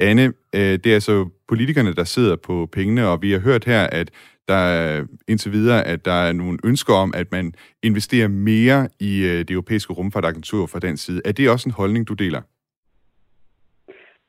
Anne, 0.00 0.32
øh, 0.54 0.60
det 0.60 0.86
er 0.86 0.94
altså 0.94 1.28
politikerne, 1.48 1.94
der 1.94 2.04
sidder 2.04 2.36
på 2.36 2.68
pengene, 2.72 3.08
og 3.08 3.22
vi 3.22 3.32
har 3.32 3.38
hørt 3.38 3.64
her, 3.64 3.86
at 3.86 4.10
der 4.48 4.54
er 4.54 5.04
indtil 5.28 5.52
videre, 5.52 5.84
at 5.84 6.04
der 6.04 6.12
er 6.12 6.32
nogle 6.32 6.58
ønsker 6.64 6.94
om, 6.94 7.12
at 7.16 7.32
man 7.32 7.54
investerer 7.82 8.28
mere 8.28 8.88
i 9.00 9.22
øh, 9.22 9.38
det 9.38 9.50
europæiske 9.50 9.92
rumfartagentur 9.92 10.66
fra 10.66 10.78
den 10.78 10.96
side. 10.96 11.20
Er 11.24 11.32
det 11.32 11.50
også 11.50 11.68
en 11.68 11.72
holdning, 11.72 12.08
du 12.08 12.14
deler? 12.14 12.42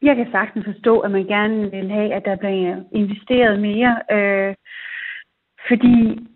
Jeg 0.03 0.15
kan 0.15 0.27
sagtens 0.31 0.65
forstå, 0.65 0.99
at 0.99 1.11
man 1.11 1.25
gerne 1.25 1.71
vil 1.71 1.91
have, 1.91 2.13
at 2.13 2.25
der 2.25 2.35
bliver 2.35 2.83
investeret 2.91 3.59
mere, 3.59 3.93
øh, 4.11 4.55
fordi 5.67 6.27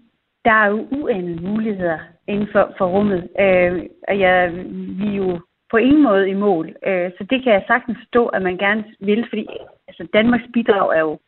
der 0.45 0.51
er 0.51 0.67
jo 0.67 0.87
uendelige 0.91 1.47
muligheder 1.47 1.99
inden 2.27 2.47
for, 2.51 2.73
for 2.77 2.85
rummet. 2.87 3.29
Øh, 3.39 3.85
og 4.07 4.19
jeg, 4.19 4.53
vi 4.99 5.07
er 5.07 5.15
jo 5.15 5.39
på 5.71 5.77
ingen 5.77 6.03
måde 6.03 6.29
i 6.29 6.33
mål, 6.33 6.75
øh, 6.87 7.11
så 7.17 7.23
det 7.29 7.43
kan 7.43 7.53
jeg 7.53 7.63
sagtens 7.67 7.97
forstå, 7.97 8.27
at 8.27 8.41
man 8.41 8.57
gerne 8.57 8.83
vil, 8.99 9.25
fordi 9.29 9.47
altså, 9.87 10.07
Danmarks 10.13 10.49
bidrag 10.53 10.95
er 10.97 10.99
jo 10.99 11.19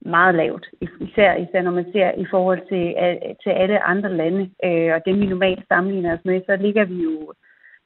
meget 0.00 0.34
lavt, 0.34 0.66
især, 1.00 1.34
især 1.36 1.62
når 1.62 1.70
man 1.70 1.92
ser 1.92 2.10
i 2.12 2.26
forhold 2.30 2.60
til, 2.68 2.84
til 3.42 3.50
alle 3.50 3.82
andre 3.82 4.16
lande, 4.16 4.50
øh, 4.64 4.94
og 4.94 5.00
dem 5.06 5.20
vi 5.20 5.26
normalt 5.26 5.64
sammenligner 5.68 6.12
os 6.16 6.24
med, 6.24 6.40
så 6.46 6.56
ligger 6.56 6.84
vi 6.84 7.02
jo 7.02 7.32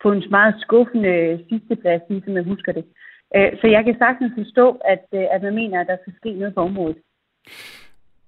på 0.02 0.12
en 0.12 0.22
meget 0.30 0.54
skuffende 0.60 1.44
sidsteplads, 1.48 2.02
ligesom 2.08 2.36
jeg 2.36 2.44
husker 2.44 2.72
det. 2.72 2.84
Øh, 2.84 3.15
Øh, 3.36 3.50
så 3.60 3.66
jeg 3.66 3.82
kan 3.84 3.96
sagtens 3.98 4.32
forstå, 4.38 4.66
at, 4.94 5.04
øh, 5.14 5.26
at 5.34 5.42
man 5.42 5.54
mener, 5.54 5.80
at 5.80 5.86
der 5.86 5.96
skal 6.02 6.14
ske 6.20 6.32
noget 6.32 6.54
på 6.54 6.60
området. 6.60 6.98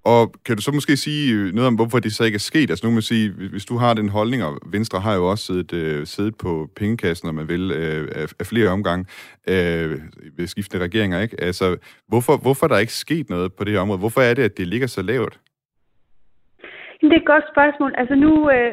Og 0.05 0.33
kan 0.45 0.57
du 0.57 0.63
så 0.63 0.73
måske 0.73 0.97
sige 0.97 1.35
øh, 1.35 1.55
noget 1.55 1.67
om, 1.67 1.75
hvorfor 1.75 1.99
det 1.99 2.13
så 2.13 2.25
ikke 2.25 2.37
er 2.37 2.49
sket? 2.53 2.71
Altså 2.71 2.87
nu 2.87 2.93
må 2.93 3.01
sige, 3.01 3.33
hvis 3.51 3.65
du 3.65 3.77
har 3.77 3.95
den 3.95 4.09
holdning, 4.09 4.45
og 4.45 4.59
Venstre 4.67 5.01
har 5.01 5.15
jo 5.15 5.31
også 5.31 5.45
siddet, 5.45 5.73
øh, 5.73 6.07
siddet 6.07 6.35
på 6.37 6.71
pengekassen, 6.77 7.27
når 7.27 7.33
man 7.33 7.49
vil, 7.49 7.71
øh, 7.71 8.09
af, 8.15 8.27
af 8.41 8.47
flere 8.47 8.69
omgange 8.69 9.07
øh, 9.49 10.01
ved 10.37 10.47
skiftende 10.47 10.85
regeringer, 10.85 11.21
ikke? 11.21 11.41
Altså, 11.41 11.77
hvorfor, 12.09 12.37
hvorfor 12.37 12.67
er 12.67 12.69
der 12.69 12.79
ikke 12.79 12.93
sket 12.93 13.31
noget 13.31 13.53
på 13.53 13.65
det 13.65 13.73
her 13.73 13.81
område? 13.81 13.99
Hvorfor 13.99 14.21
er 14.21 14.35
det, 14.35 14.43
at 14.43 14.57
det 14.59 14.67
ligger 14.67 14.87
så 14.87 15.03
lavt? 15.03 15.41
Det 17.01 17.13
er 17.13 17.17
et 17.17 17.33
godt 17.35 17.47
spørgsmål. 17.53 17.93
Altså 18.01 18.15
nu, 18.15 18.33
øh, 18.55 18.73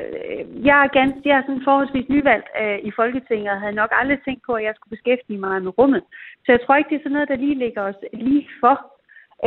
jeg 0.69 0.77
er 0.83 0.95
ganske, 0.99 1.21
jeg 1.29 1.37
er 1.37 1.45
sådan 1.45 1.67
forholdsvis 1.69 2.09
nyvalgt 2.09 2.47
øh, 2.61 2.79
i 2.89 2.91
Folketinget, 2.99 3.51
og 3.51 3.61
havde 3.61 3.81
nok 3.81 3.91
aldrig 3.99 4.19
tænkt 4.21 4.43
på, 4.45 4.53
at 4.53 4.63
jeg 4.63 4.73
skulle 4.75 4.95
beskæftige 4.95 5.43
mig 5.45 5.63
med 5.63 5.77
rummet. 5.77 6.03
Så 6.43 6.49
jeg 6.51 6.61
tror 6.61 6.75
ikke, 6.75 6.89
det 6.89 6.97
er 6.97 7.03
sådan 7.03 7.17
noget, 7.17 7.31
der 7.31 7.43
lige 7.45 7.61
ligger 7.63 7.81
os 7.89 7.99
lige 8.13 8.47
for. 8.61 8.75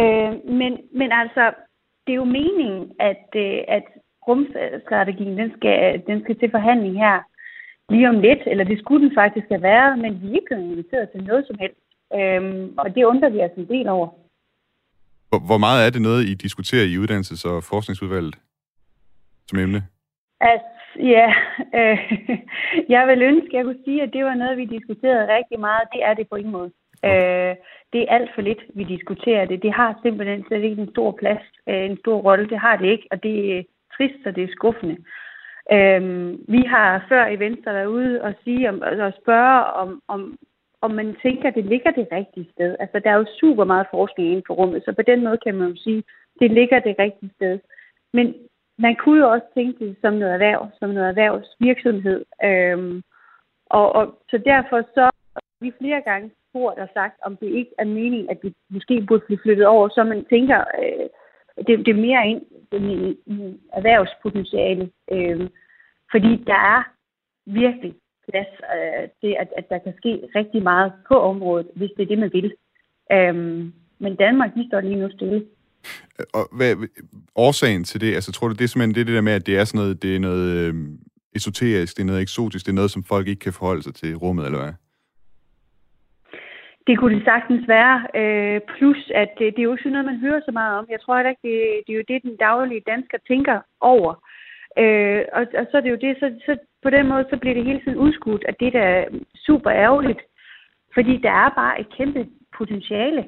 Øh, 0.01 0.33
men, 0.61 0.73
men 1.01 1.11
altså, 1.23 1.45
det 2.05 2.13
er 2.13 2.23
jo 2.23 2.35
meningen, 2.39 2.83
at, 3.11 3.27
øh, 3.45 3.61
at 3.77 3.87
rumstrategien, 4.29 5.39
den 5.39 5.51
skal, 5.57 6.03
den 6.07 6.19
skal 6.23 6.39
til 6.39 6.51
forhandling 6.51 6.95
her 7.05 7.17
lige 7.89 8.09
om 8.09 8.21
lidt, 8.27 8.43
eller 8.47 8.65
det 8.65 8.79
skulle 8.79 9.05
den 9.07 9.15
faktisk 9.15 9.47
have 9.49 9.63
været, 9.63 9.99
men 9.99 10.23
vi 10.23 10.27
er 10.29 10.39
ikke 10.41 10.55
inviteret 10.55 11.11
til 11.11 11.25
noget 11.25 11.45
som 11.47 11.57
helst. 11.63 11.81
Øhm, 12.19 12.75
og 12.79 12.95
det 12.95 13.05
undrer 13.05 13.31
vi 13.31 13.41
os 13.41 13.57
en 13.57 13.69
del 13.69 13.89
over. 13.89 14.09
Hvor, 15.29 15.41
hvor 15.47 15.59
meget 15.59 15.87
er 15.87 15.91
det 15.91 16.03
noget, 16.03 16.23
I 16.25 16.35
diskuterer 16.35 16.85
i 16.85 16.99
uddannelses- 17.03 17.49
og 17.49 17.65
forskningsudvalget 17.65 18.37
som 19.49 19.59
emne? 19.59 19.83
Altså, 20.41 20.67
ja, 21.15 21.29
øh, 21.75 21.99
jeg 22.95 23.09
vil 23.09 23.23
ønske, 23.23 23.49
at 23.49 23.55
jeg 23.55 23.65
kunne 23.65 23.85
sige, 23.85 24.03
at 24.03 24.13
det 24.13 24.25
var 24.25 24.35
noget, 24.35 24.59
vi 24.59 24.65
diskuterede 24.65 25.35
rigtig 25.37 25.61
meget. 25.61 25.89
Det 25.93 26.05
er 26.05 26.15
det 26.15 26.29
på 26.29 26.37
ingen 26.37 26.53
måde. 26.53 26.71
Okay. 27.03 27.51
Øh, 27.51 27.57
det 27.93 28.01
er 28.03 28.15
alt 28.17 28.31
for 28.35 28.43
lidt, 28.43 28.63
vi 28.75 28.85
diskuterer 28.85 29.45
det. 29.45 29.63
Det 29.63 29.73
har 29.73 30.01
simpelthen 30.03 30.45
slet 30.47 30.63
ikke 30.65 30.83
en 30.83 30.91
stor 30.91 31.11
plads, 31.21 31.45
øh, 31.69 31.85
en 31.91 31.99
stor 31.99 32.19
rolle. 32.19 32.49
Det 32.49 32.59
har 32.59 32.77
det 32.77 32.87
ikke, 32.87 33.09
og 33.11 33.23
det 33.23 33.59
er 33.59 33.63
trist, 33.97 34.27
og 34.27 34.37
det 34.37 34.45
er 34.45 34.57
skuffende. 34.57 34.97
Øhm, 35.73 36.45
vi 36.49 36.63
har 36.67 37.07
før 37.09 37.27
i 37.27 37.39
Venstre 37.39 37.75
været 37.75 37.87
ude 37.87 38.23
og 38.23 38.35
sige 38.45 38.69
om, 38.69 38.83
og 38.83 39.13
spørge, 39.23 39.65
om, 39.65 40.03
om, 40.09 40.39
om 40.81 40.91
man 40.91 41.17
tænker, 41.23 41.49
at 41.49 41.55
det 41.55 41.65
ligger 41.65 41.91
det 41.91 42.09
rigtige 42.13 42.51
sted. 42.53 42.77
Altså, 42.81 42.99
der 43.05 43.11
er 43.11 43.15
jo 43.15 43.27
super 43.41 43.65
meget 43.65 43.87
forskning 43.91 44.29
inden 44.29 44.45
for 44.47 44.55
rummet, 44.55 44.85
så 44.85 44.93
på 44.93 45.03
den 45.03 45.25
måde 45.25 45.39
kan 45.45 45.55
man 45.55 45.69
jo 45.69 45.77
sige, 45.77 45.99
at 45.99 46.05
det 46.41 46.51
ligger 46.51 46.79
det 46.79 46.95
rigtige 46.99 47.33
sted. 47.37 47.59
Men 48.13 48.35
man 48.79 48.97
kunne 48.97 49.21
jo 49.21 49.31
også 49.31 49.47
tænke 49.55 49.85
det 49.85 49.97
som 50.01 50.15
noget 50.15 50.33
erhverv, 50.35 50.71
som 50.79 50.91
noget 50.91 51.09
erhvervsvirksomhed. 51.09 52.25
Øhm, 52.45 53.03
og, 53.67 53.93
og 53.93 54.19
så 54.31 54.39
derfor 54.45 54.83
så 54.95 55.01
har 55.35 55.43
vi 55.61 55.73
flere 55.79 56.01
gange 56.01 56.31
spurgt 56.49 56.79
og 56.79 56.89
sagt, 56.95 57.17
om 57.23 57.37
det 57.37 57.47
ikke 57.47 57.71
er 57.79 57.85
meningen, 57.85 58.31
at 58.31 58.39
vi 58.43 58.55
måske 58.71 59.05
burde 59.09 59.25
blive 59.27 59.39
flyttet 59.43 59.67
over, 59.67 59.89
så 59.89 60.05
man 60.05 60.25
tænker, 60.25 60.59
øh, 60.83 61.07
det, 61.67 61.87
det 61.87 61.89
er 61.89 62.07
mere 62.09 62.29
ind 62.29 62.43
i, 62.73 63.17
i 63.27 63.61
erhvervspotentiale. 63.73 64.91
Øh, 65.13 65.49
fordi 66.11 66.45
der 66.47 66.61
er 66.77 66.83
virkelig 67.47 67.95
plads 68.29 68.53
øh, 68.77 69.09
til, 69.21 69.37
at, 69.41 69.49
at 69.57 69.69
der 69.71 69.79
kan 69.79 69.95
ske 69.97 70.29
rigtig 70.35 70.63
meget 70.63 70.93
på 71.09 71.15
området, 71.15 71.69
hvis 71.77 71.91
det 71.97 72.03
er 72.03 72.07
det, 72.07 72.19
man 72.19 72.33
vil. 72.33 72.53
Øh, 73.13 73.35
men 73.99 74.17
Danmark, 74.17 74.55
de 74.55 74.67
står 74.69 74.81
lige 74.81 75.01
nu 75.01 75.11
stille. 75.11 75.47
Og 76.35 76.45
hvad, 76.57 76.77
årsagen 77.37 77.85
til 77.85 78.01
det, 78.01 78.15
altså 78.15 78.33
tror 78.33 78.49
du, 78.49 78.55
det 78.55 78.65
er 78.65 78.69
simpelthen 78.69 78.95
det, 78.95 79.07
det 79.07 79.15
der 79.15 79.21
med, 79.21 79.33
at 79.33 79.47
det 79.47 79.59
er 79.59 79.65
sådan 79.65 79.79
noget, 79.79 80.03
det 80.03 80.17
er 80.17 80.21
noget 80.21 80.47
øh, 80.59 80.75
esoterisk, 81.35 81.97
det 81.97 82.03
er 82.03 82.07
noget 82.07 82.23
eksotisk, 82.23 82.67
det 82.67 82.73
er 82.73 82.81
noget, 82.81 82.91
som 82.91 83.05
folk 83.05 83.27
ikke 83.29 83.45
kan 83.47 83.53
forholde 83.53 83.83
sig 83.83 83.95
til 83.95 84.17
rummet, 84.17 84.47
eller 84.47 84.61
hvad? 84.63 84.75
Det 86.87 86.99
kunne 86.99 87.15
det 87.17 87.25
sagtens 87.25 87.69
være. 87.69 87.97
Øh, 88.21 88.61
plus, 88.75 89.11
at 89.15 89.31
det, 89.39 89.47
det 89.55 89.61
er 89.61 89.69
jo 89.69 89.73
ikke 89.73 89.83
sådan 89.83 89.93
noget, 89.93 90.13
man 90.13 90.25
hører 90.27 90.41
så 90.45 90.53
meget 90.53 90.79
om. 90.79 90.87
Jeg 90.91 91.01
tror 91.01 91.17
heller 91.17 91.35
ikke, 91.35 91.49
det, 91.49 91.57
det 91.87 91.93
er 91.93 92.01
jo 92.01 92.11
det, 92.13 92.23
den 92.23 92.37
daglige 92.37 92.87
dansker 92.93 93.19
tænker 93.29 93.57
over. 93.81 94.13
Øh, 94.83 95.23
og, 95.39 95.43
og 95.61 95.65
så 95.71 95.75
er 95.77 95.81
det 95.85 95.91
jo 95.95 96.03
det, 96.05 96.13
så, 96.23 96.27
så 96.47 96.53
på 96.83 96.91
den 96.91 97.09
måde, 97.09 97.25
så 97.31 97.37
bliver 97.37 97.55
det 97.55 97.65
hele 97.65 97.81
tiden 97.81 97.99
udskudt, 98.05 98.45
at 98.49 98.57
det 98.61 98.73
der 98.73 98.87
er 98.99 99.05
super 99.47 99.71
ærgerligt. 99.71 100.23
Fordi 100.95 101.15
der 101.27 101.33
er 101.45 101.51
bare 101.61 101.81
et 101.81 101.89
kæmpe 101.97 102.27
potentiale. 102.59 103.25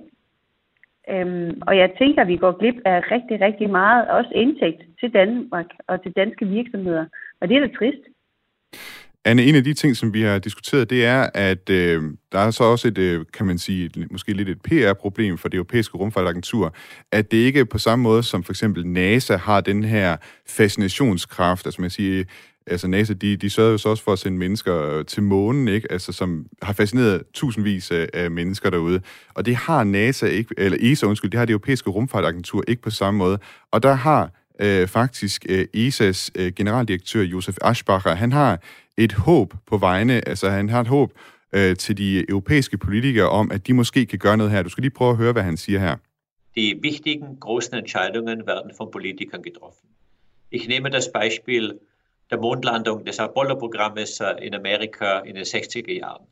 Øhm, 1.15 1.63
og 1.69 1.77
jeg 1.77 1.91
tænker, 1.99 2.23
at 2.23 2.29
vi 2.29 2.37
går 2.37 2.59
glip 2.61 2.79
af 2.85 2.99
rigtig, 3.15 3.41
rigtig 3.47 3.71
meget, 3.71 4.09
også 4.09 4.31
indtægt 4.35 4.83
til 5.01 5.13
Danmark 5.13 5.67
og 5.89 6.03
til 6.03 6.13
danske 6.17 6.47
virksomheder. 6.47 7.05
Og 7.41 7.49
det 7.49 7.57
er 7.57 7.61
da 7.61 7.71
trist. 7.79 8.05
Anne, 9.25 9.43
en 9.43 9.55
af 9.55 9.65
de 9.65 9.75
ting, 9.75 9.97
som 9.97 10.15
vi 10.15 10.23
har 10.23 10.39
diskuteret, 10.39 10.91
det 10.91 11.05
er, 11.05 11.31
at 11.35 11.71
øh, 11.71 12.03
der 12.33 12.39
er 12.39 12.51
så 12.51 12.65
også 12.65 12.89
et, 12.89 12.99
øh, 12.99 13.25
kan 13.33 13.47
man 13.47 13.59
sige, 13.59 13.91
måske 14.11 14.33
lidt 14.33 14.49
et 14.49 14.63
PR-problem 14.63 15.39
for 15.39 15.49
det 15.49 15.57
europæiske 15.57 15.99
rumfartagentur, 15.99 16.75
at 17.13 17.31
det 17.31 17.37
ikke 17.37 17.67
på 17.67 17.79
samme 17.79 18.03
måde 18.03 18.23
som 18.23 18.43
for 18.43 18.53
eksempel 18.53 18.87
NASA 18.87 19.37
har 19.37 19.61
den 19.61 19.85
her 19.85 20.17
fascinationskraft, 20.49 21.67
altså 21.67 21.81
man 21.81 21.91
siger, 21.91 22.25
altså 22.71 22.89
NASA, 22.89 23.13
de, 23.13 23.37
de 23.37 23.51
sørgede 23.51 23.73
jo 23.73 23.79
så 23.79 23.89
også 23.89 24.03
for 24.03 24.13
at 24.13 24.19
sende 24.19 24.39
mennesker 24.39 24.99
øh, 24.99 25.05
til 25.05 25.23
månen, 25.23 25.69
ikke? 25.69 25.93
Altså, 25.93 26.13
som 26.13 26.47
har 26.63 26.73
fascineret 26.73 27.23
tusindvis 27.35 27.91
af, 27.91 28.09
af 28.15 28.31
mennesker 28.31 28.71
derude. 28.71 29.01
Og 29.35 29.47
det 29.47 29.57
har 29.57 29.85
NASA 29.85 30.27
ikke, 30.27 30.55
eller 30.59 30.79
ESA, 30.81 31.07
undskyld, 31.07 31.31
det 31.31 31.39
har 31.39 31.45
det 31.45 31.53
europæiske 31.53 31.91
rumfartagentur 31.91 32.65
ikke 32.69 32.83
på 32.83 32.91
samme 32.91 33.19
måde. 33.19 33.39
Og 33.71 33.83
der 33.83 33.93
har 33.93 34.31
øh, 34.61 34.89
faktisk 34.89 35.47
øh, 35.49 35.67
ESA's 35.77 36.29
øh, 36.35 36.53
generaldirektør 36.53 37.23
Josef 37.23 37.57
Aschbacher, 37.61 38.15
han 38.15 38.33
har 38.33 38.63
et 38.97 39.13
håb 39.13 39.55
på 39.67 39.77
vegne, 39.77 40.29
altså 40.29 40.51
han 40.51 40.69
har 40.69 40.81
et 40.81 40.89
håb 40.89 41.13
øh, 41.53 41.77
til 41.77 41.99
de 41.99 42.31
europæiske 42.31 42.79
politikere 42.79 43.29
om, 43.29 43.51
at 43.51 43.67
de 43.67 43.75
måske 43.75 44.07
kan 44.07 44.19
gøre 44.19 44.37
noget 44.37 44.53
her. 44.53 44.63
Du 44.63 44.69
skal 44.69 44.83
lige 44.83 44.91
prøve 44.91 45.11
at 45.11 45.17
høre, 45.17 45.33
hvad 45.33 45.43
han 45.43 45.57
siger 45.57 45.79
her. 45.79 45.97
Die 46.57 46.81
wichtigen 46.83 47.37
großen 47.41 47.75
Entscheidungen 47.75 48.47
werden 48.47 48.71
von 48.79 48.89
Politikern 48.93 49.43
getroffen. 49.43 49.89
Ich 50.53 50.69
nehme 50.69 50.89
das 50.89 51.09
Beispiel 51.15 51.79
der 52.31 52.39
Mondlandung 52.39 53.07
des 53.07 53.19
Apollo-Programmes 53.19 54.23
in 54.43 54.55
Amerika 54.55 55.21
in 55.27 55.35
den 55.35 55.45
60er 55.45 55.93
Jahren. 55.93 56.27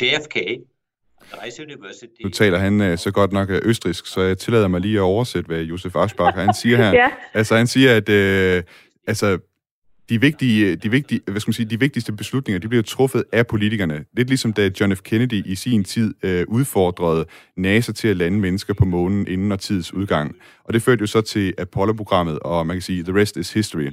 JFK, 0.00 0.36
nu 2.24 2.28
taler 2.28 2.58
han 2.58 2.80
uh, 2.80 2.98
så 2.98 3.10
godt 3.10 3.32
nok 3.32 3.50
østrisk, 3.50 4.06
så 4.06 4.20
jeg 4.20 4.38
tillader 4.38 4.68
mig 4.68 4.80
lige 4.80 4.96
at 4.96 5.02
oversætte, 5.02 5.46
hvad 5.46 5.60
Josef 5.60 5.96
Aschbacher 5.96 6.40
han 6.40 6.54
siger 6.54 6.76
her. 6.76 6.92
ja. 7.02 7.10
Altså 7.34 7.56
han 7.56 7.66
siger, 7.66 7.96
at 7.96 8.08
uh, 8.08 8.64
altså, 9.06 9.38
de, 10.12 10.20
vigtige, 10.20 10.76
de, 10.76 10.90
vigtige, 10.90 11.20
hvad 11.26 11.40
skal 11.40 11.48
man 11.48 11.52
sige, 11.52 11.66
de 11.66 11.80
vigtigste 11.80 12.12
beslutninger, 12.12 12.60
de 12.60 12.68
bliver 12.68 12.82
truffet 12.82 13.24
af 13.32 13.46
politikerne. 13.46 14.04
Lidt 14.16 14.28
ligesom 14.28 14.52
da 14.52 14.70
John 14.80 14.96
F. 14.96 15.00
Kennedy 15.02 15.46
i 15.46 15.54
sin 15.54 15.84
tid 15.84 16.14
øh, 16.22 16.44
udfordrede 16.48 17.24
NASA 17.56 17.92
til 17.92 18.08
at 18.08 18.16
lande 18.16 18.38
mennesker 18.38 18.74
på 18.74 18.84
månen 18.84 19.26
inden 19.28 19.52
og 19.52 19.60
tids 19.60 19.94
udgang. 19.94 20.34
Og 20.64 20.74
det 20.74 20.82
førte 20.82 21.00
jo 21.00 21.06
så 21.06 21.20
til 21.20 21.54
Apollo-programmet, 21.58 22.38
og 22.38 22.66
man 22.66 22.76
kan 22.76 22.82
sige, 22.82 23.02
the 23.02 23.20
rest 23.20 23.36
is 23.36 23.52
history. 23.52 23.88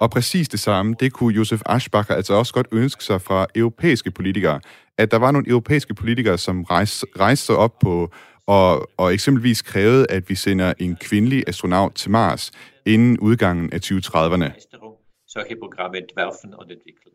Og 0.00 0.10
præcis 0.10 0.48
det 0.48 0.60
samme, 0.60 0.94
det 1.00 1.12
kunne 1.12 1.34
Josef 1.34 1.60
Aschbacher 1.66 2.16
altså 2.16 2.34
også 2.34 2.52
godt 2.52 2.66
ønske 2.72 3.04
sig 3.04 3.22
fra 3.22 3.46
europæiske 3.54 4.10
politikere. 4.10 4.60
At 4.98 5.10
der 5.10 5.16
var 5.16 5.30
nogle 5.30 5.48
europæiske 5.48 5.94
politikere, 5.94 6.38
som 6.38 6.62
rejste, 6.62 7.06
rejste 7.20 7.46
sig 7.46 7.56
op 7.56 7.78
på 7.78 8.12
og, 8.46 8.90
og 8.96 9.14
eksempelvis 9.14 9.62
krævede, 9.62 10.06
at 10.10 10.28
vi 10.28 10.34
sender 10.34 10.72
en 10.78 10.96
kvindelig 10.96 11.44
astronaut 11.46 11.94
til 11.94 12.10
Mars 12.10 12.50
inden 12.86 13.18
udgangen 13.18 13.72
af 13.72 13.78
2030'erne 13.90 14.85
solche 15.26 15.56
Programme 15.56 15.98
entwerfen 15.98 16.54
und 16.54 16.70
entwickeln. 16.70 17.14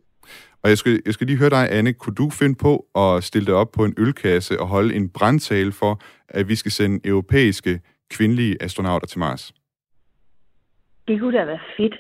Og 0.64 0.70
jeg 0.70 0.78
skal, 0.78 1.02
jeg 1.06 1.14
skal 1.14 1.28
lige 1.28 1.38
høre 1.38 1.50
dig, 1.50 1.72
Anne. 1.72 1.94
Kunne 1.94 2.16
du 2.16 2.30
finde 2.30 2.56
på 2.62 2.86
at 2.96 3.24
stille 3.24 3.46
dig 3.46 3.56
op 3.56 3.72
på 3.72 3.86
en 3.86 3.94
ølkasse 3.98 4.60
og 4.60 4.68
holde 4.68 4.96
en 4.96 5.10
brandtale 5.10 5.72
for, 5.72 6.02
at 6.30 6.48
vi 6.48 6.56
skal 6.56 6.72
sende 6.72 7.08
europæiske 7.08 7.82
kvindelige 8.10 8.64
astronauter 8.64 9.08
til 9.08 9.20
Mars? 9.20 9.54
Det 11.08 11.20
kunne 11.20 11.38
da 11.38 11.46
være 11.46 11.60
fedt. 11.78 11.96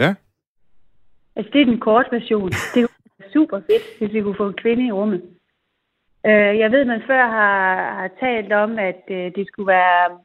Ja? 0.00 0.14
Altså, 1.36 1.50
det 1.52 1.60
er 1.60 1.64
den 1.64 1.80
korte 1.80 2.08
version. 2.12 2.50
Det 2.74 2.80
kunne 2.86 3.18
være 3.18 3.32
super 3.32 3.60
fedt, 3.60 3.82
hvis 3.98 4.12
vi 4.12 4.22
kunne 4.22 4.36
få 4.36 4.48
en 4.48 4.60
kvinde 4.62 4.86
i 4.86 4.92
rummet. 4.92 5.22
Uh, 6.24 6.52
jeg 6.62 6.70
ved, 6.70 6.84
man 6.84 7.02
før 7.06 7.26
har, 7.26 7.94
har 8.00 8.10
talt 8.20 8.52
om, 8.52 8.78
at 8.78 9.02
uh, 9.10 9.16
det 9.16 9.44
skulle 9.46 9.66
være 9.66 10.18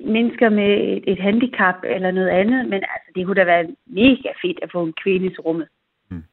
mennesker 0.00 0.48
med 0.48 0.70
et, 0.96 1.04
et 1.06 1.20
handicap 1.20 1.74
eller 1.84 2.10
noget 2.10 2.28
andet, 2.28 2.64
men 2.64 2.80
altså, 2.94 3.08
det 3.14 3.26
kunne 3.26 3.40
da 3.40 3.44
være 3.44 3.66
mega 3.86 4.30
fedt 4.42 4.58
at 4.62 4.72
få 4.72 4.82
en 4.84 4.94
kvinde 5.02 5.28
til 5.28 5.40
rummet. 5.40 5.68
Mm. 6.10 6.24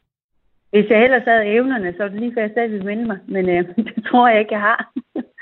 Hvis 0.71 0.89
jeg 0.89 1.03
ellers 1.03 1.23
havde 1.23 1.45
evnerne, 1.45 1.93
så 1.97 2.03
er 2.03 2.07
det 2.07 2.19
lige 2.19 2.33
før 2.33 2.41
jeg 2.41 2.51
stadig 2.51 2.71
vil 2.71 2.85
minde 2.85 3.05
mig, 3.05 3.19
men 3.27 3.49
øh, 3.49 3.67
det 3.95 4.05
tror 4.09 4.27
jeg 4.27 4.39
ikke, 4.39 4.53
jeg 4.53 4.61
har. 4.61 4.91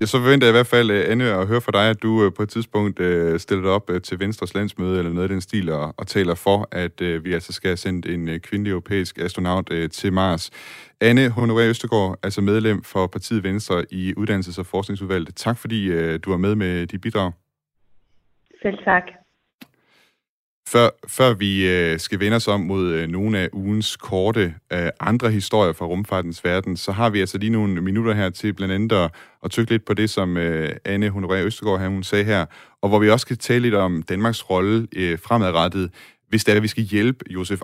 Jeg 0.00 0.08
så 0.08 0.18
forventer 0.18 0.46
jeg 0.46 0.52
i 0.52 0.58
hvert 0.58 0.66
fald, 0.66 0.90
øh, 0.90 1.04
Anne, 1.10 1.24
at 1.24 1.46
høre 1.46 1.60
fra 1.60 1.72
dig, 1.72 1.90
at 1.90 2.02
du 2.02 2.24
øh, 2.24 2.32
på 2.36 2.42
et 2.42 2.48
tidspunkt 2.48 3.00
øh, 3.00 3.38
stiller 3.38 3.62
dig 3.62 3.72
op 3.72 3.90
til 4.02 4.20
Venstres 4.20 4.54
landsmøde 4.54 4.98
eller 4.98 5.12
noget 5.12 5.22
af 5.22 5.28
den 5.28 5.40
stil 5.40 5.68
og, 5.70 5.94
og 5.96 6.06
taler 6.06 6.34
for, 6.34 6.68
at 6.72 7.24
vi 7.24 7.32
altså 7.32 7.52
skal 7.52 7.78
sende 7.78 8.14
en 8.14 8.40
kvindelig 8.40 8.70
europæisk 8.70 9.18
astronaut 9.18 9.70
til 9.92 10.12
Mars. 10.12 10.50
Anne 11.00 11.26
Honoré 11.26 11.62
Østergaard, 11.62 12.18
altså 12.22 12.40
medlem 12.40 12.82
for 12.82 13.06
partiet 13.06 13.44
Venstre 13.44 13.84
i 13.90 14.14
Uddannelses- 14.18 14.58
og 14.58 14.66
Forskningsudvalget. 14.66 15.34
Tak 15.34 15.58
fordi 15.58 16.18
du 16.18 16.30
var 16.30 16.36
med 16.36 16.54
med 16.54 16.86
dit 16.86 17.00
bidrag. 17.00 17.32
Selv 18.62 18.78
tak. 18.84 19.02
Før, 20.68 20.90
før 21.08 21.34
vi 21.34 21.68
øh, 21.68 21.98
skal 21.98 22.20
vende 22.20 22.36
os 22.36 22.48
om 22.48 22.60
mod 22.60 22.92
øh, 22.92 23.08
nogle 23.08 23.38
af 23.38 23.48
ugens 23.52 23.96
korte 23.96 24.54
øh, 24.72 24.88
andre 25.00 25.30
historier 25.30 25.72
fra 25.72 25.86
rumfartens 25.86 26.44
verden, 26.44 26.76
så 26.76 26.92
har 26.92 27.10
vi 27.10 27.20
altså 27.20 27.38
lige 27.38 27.50
nogle 27.50 27.80
minutter 27.80 28.14
her 28.14 28.30
til 28.30 28.52
blandt 28.52 28.74
andet 28.74 28.92
at, 28.92 29.10
at 29.44 29.50
tykke 29.50 29.70
lidt 29.70 29.84
på 29.84 29.94
det, 29.94 30.10
som 30.10 30.36
øh, 30.36 30.76
Anne 30.84 31.08
Honoré 31.08 31.34
Østergaard 31.34 31.80
her, 31.80 31.88
hun 31.88 32.02
sagde 32.02 32.24
her, 32.24 32.46
og 32.82 32.88
hvor 32.88 32.98
vi 32.98 33.10
også 33.10 33.26
kan 33.26 33.36
tale 33.36 33.62
lidt 33.62 33.74
om 33.74 34.02
Danmarks 34.02 34.50
rolle 34.50 34.88
øh, 34.96 35.18
fremadrettet, 35.18 35.90
hvis 36.28 36.44
det 36.44 36.52
er, 36.52 36.56
at 36.56 36.62
vi 36.62 36.68
skal 36.68 36.84
hjælpe 36.84 37.24
Josef 37.30 37.60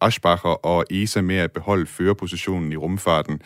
Aschbacher 0.00 0.66
og 0.66 0.84
ESA 0.90 1.20
med 1.20 1.36
at 1.36 1.52
beholde 1.52 1.86
førerpositionen 1.86 2.72
i 2.72 2.76
rumfarten. 2.76 3.40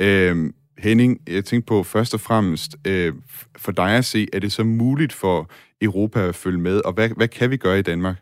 Øh, 0.00 0.52
Henning, 0.78 1.18
jeg 1.28 1.44
tænkte 1.44 1.66
på 1.66 1.82
først 1.82 2.14
og 2.14 2.20
fremmest, 2.20 2.76
øh, 2.86 3.12
for 3.56 3.72
dig 3.72 3.96
at 3.96 4.04
se, 4.04 4.26
er 4.32 4.38
det 4.38 4.52
så 4.52 4.64
muligt 4.64 5.12
for 5.12 5.50
Europa 5.80 6.28
at 6.28 6.34
følge 6.34 6.58
med, 6.58 6.80
og 6.84 6.92
hvad, 6.92 7.08
hvad 7.16 7.28
kan 7.28 7.50
vi 7.50 7.56
gøre 7.56 7.78
i 7.78 7.82
Danmark? 7.82 8.16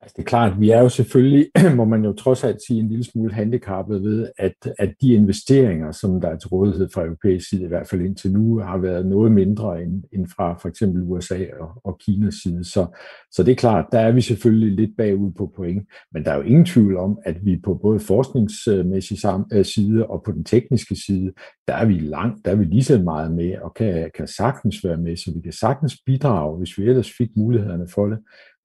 Altså 0.00 0.14
det 0.16 0.22
er 0.22 0.28
klart, 0.28 0.60
vi 0.60 0.70
er 0.70 0.80
jo 0.80 0.88
selvfølgelig, 0.88 1.50
må 1.76 1.84
man 1.84 2.04
jo 2.04 2.12
trods 2.12 2.44
alt 2.44 2.58
sige, 2.66 2.80
en 2.80 2.88
lille 2.88 3.04
smule 3.04 3.32
handicappet 3.32 4.02
ved, 4.02 4.28
at, 4.38 4.72
at 4.78 4.94
de 5.00 5.12
investeringer, 5.12 5.92
som 5.92 6.20
der 6.20 6.28
er 6.28 6.38
til 6.38 6.48
rådighed 6.48 6.88
fra 6.94 7.04
europæisk 7.04 7.48
side, 7.48 7.64
i 7.64 7.66
hvert 7.68 7.88
fald 7.88 8.00
indtil 8.00 8.32
nu, 8.32 8.58
har 8.58 8.78
været 8.78 9.06
noget 9.06 9.32
mindre 9.32 9.82
end, 9.82 10.02
end 10.12 10.26
fra 10.26 10.58
for 10.62 10.68
eksempel 10.68 11.02
USA 11.02 11.44
og, 11.60 11.70
og 11.84 11.98
Kinas 11.98 12.34
side. 12.34 12.64
Så, 12.64 12.86
så 13.32 13.42
det 13.42 13.52
er 13.52 13.56
klart, 13.56 13.84
der 13.92 13.98
er 13.98 14.12
vi 14.12 14.20
selvfølgelig 14.20 14.72
lidt 14.72 14.96
bagud 14.96 15.32
på 15.32 15.52
point, 15.56 15.88
men 16.12 16.24
der 16.24 16.30
er 16.30 16.36
jo 16.36 16.42
ingen 16.42 16.64
tvivl 16.64 16.96
om, 16.96 17.18
at 17.24 17.44
vi 17.44 17.60
på 17.64 17.74
både 17.74 18.00
forskningsmæssig 18.00 19.18
øh, 19.52 19.64
side 19.64 20.06
og 20.06 20.22
på 20.24 20.32
den 20.32 20.44
tekniske 20.44 20.96
side, 21.06 21.32
der 21.68 21.74
er 21.74 21.84
vi 21.84 21.98
langt, 21.98 22.44
der 22.44 22.50
er 22.50 22.56
vi 22.56 22.64
lige 22.64 22.84
så 22.84 23.02
meget 23.02 23.32
med 23.32 23.58
og 23.62 23.74
kan, 23.74 24.10
kan 24.16 24.26
sagtens 24.26 24.84
være 24.84 24.96
med, 24.96 25.16
så 25.16 25.32
vi 25.34 25.40
kan 25.40 25.52
sagtens 25.52 25.96
bidrage, 26.06 26.58
hvis 26.58 26.78
vi 26.78 26.84
ellers 26.84 27.12
fik 27.18 27.28
mulighederne 27.36 27.88
for 27.94 28.06
det 28.06 28.18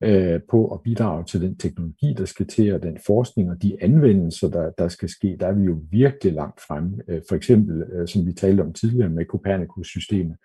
øh, 0.03 0.39
på 0.49 0.67
at 0.67 0.82
bidrage 0.84 1.23
til 1.23 1.41
den 1.41 1.58
teknologi, 1.58 2.13
der 2.17 2.25
skal 2.25 2.47
til, 2.47 2.73
og 2.73 2.84
den 2.84 2.97
forskning 3.06 3.51
og 3.51 3.62
de 3.62 3.77
anvendelser, 3.82 4.49
der, 4.49 4.71
der 4.77 4.88
skal 4.88 5.10
ske, 5.10 5.38
der 5.39 5.47
er 5.47 5.53
vi 5.53 5.63
jo 5.63 5.77
virkelig 5.91 6.34
langt 6.34 6.62
fremme. 6.67 6.97
Øh, 7.10 7.21
for 7.29 7.36
eksempel, 7.36 7.84
øh, 7.93 8.08
som 8.08 8.25
vi 8.25 8.34
talte 8.34 8.62
om 8.62 8.73
tidligere 8.73 9.10
med 9.10 9.25
Copernicus-systemet. 9.25 10.38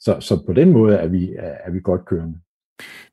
Så, 0.00 0.20
så 0.20 0.42
på 0.46 0.52
den 0.52 0.72
måde 0.72 0.96
er 0.96 1.06
vi, 1.06 1.34
er, 1.38 1.54
er 1.66 1.70
vi 1.70 1.80
godt 1.80 2.04
kørende. 2.04 2.38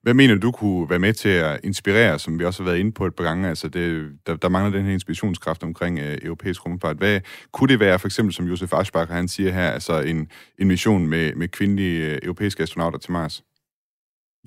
Hvad 0.01 0.13
mener 0.13 0.35
du 0.35 0.51
kunne 0.51 0.89
være 0.89 0.99
med 0.99 1.13
til 1.13 1.29
at 1.29 1.59
inspirere, 1.63 2.19
som 2.19 2.39
vi 2.39 2.45
også 2.45 2.63
har 2.63 2.69
været 2.69 2.79
inde 2.79 2.91
på 2.91 3.05
et 3.05 3.15
par 3.15 3.23
gange? 3.23 3.49
Altså 3.49 3.67
det, 3.67 4.11
der, 4.27 4.35
der 4.35 4.49
mangler 4.49 4.77
den 4.77 4.85
her 4.85 4.93
inspirationskraft 4.93 5.63
omkring 5.63 5.99
øh, 5.99 6.17
europæisk 6.21 6.65
rumfart. 6.65 6.97
Hvad 6.97 7.21
kunne 7.51 7.67
det 7.67 7.79
være, 7.79 7.99
for 7.99 8.07
eksempel 8.07 8.33
som 8.33 8.45
Josef 8.45 8.73
Aschbacher 8.73 9.15
han 9.15 9.27
siger 9.27 9.51
her, 9.51 9.69
altså 9.69 10.01
en, 10.01 10.27
en 10.59 10.67
mission 10.67 11.07
med, 11.07 11.35
med 11.35 11.47
kvindelige 11.47 12.11
øh, 12.11 12.19
europæiske 12.23 12.63
astronauter 12.63 12.99
til 12.99 13.11
Mars? 13.11 13.43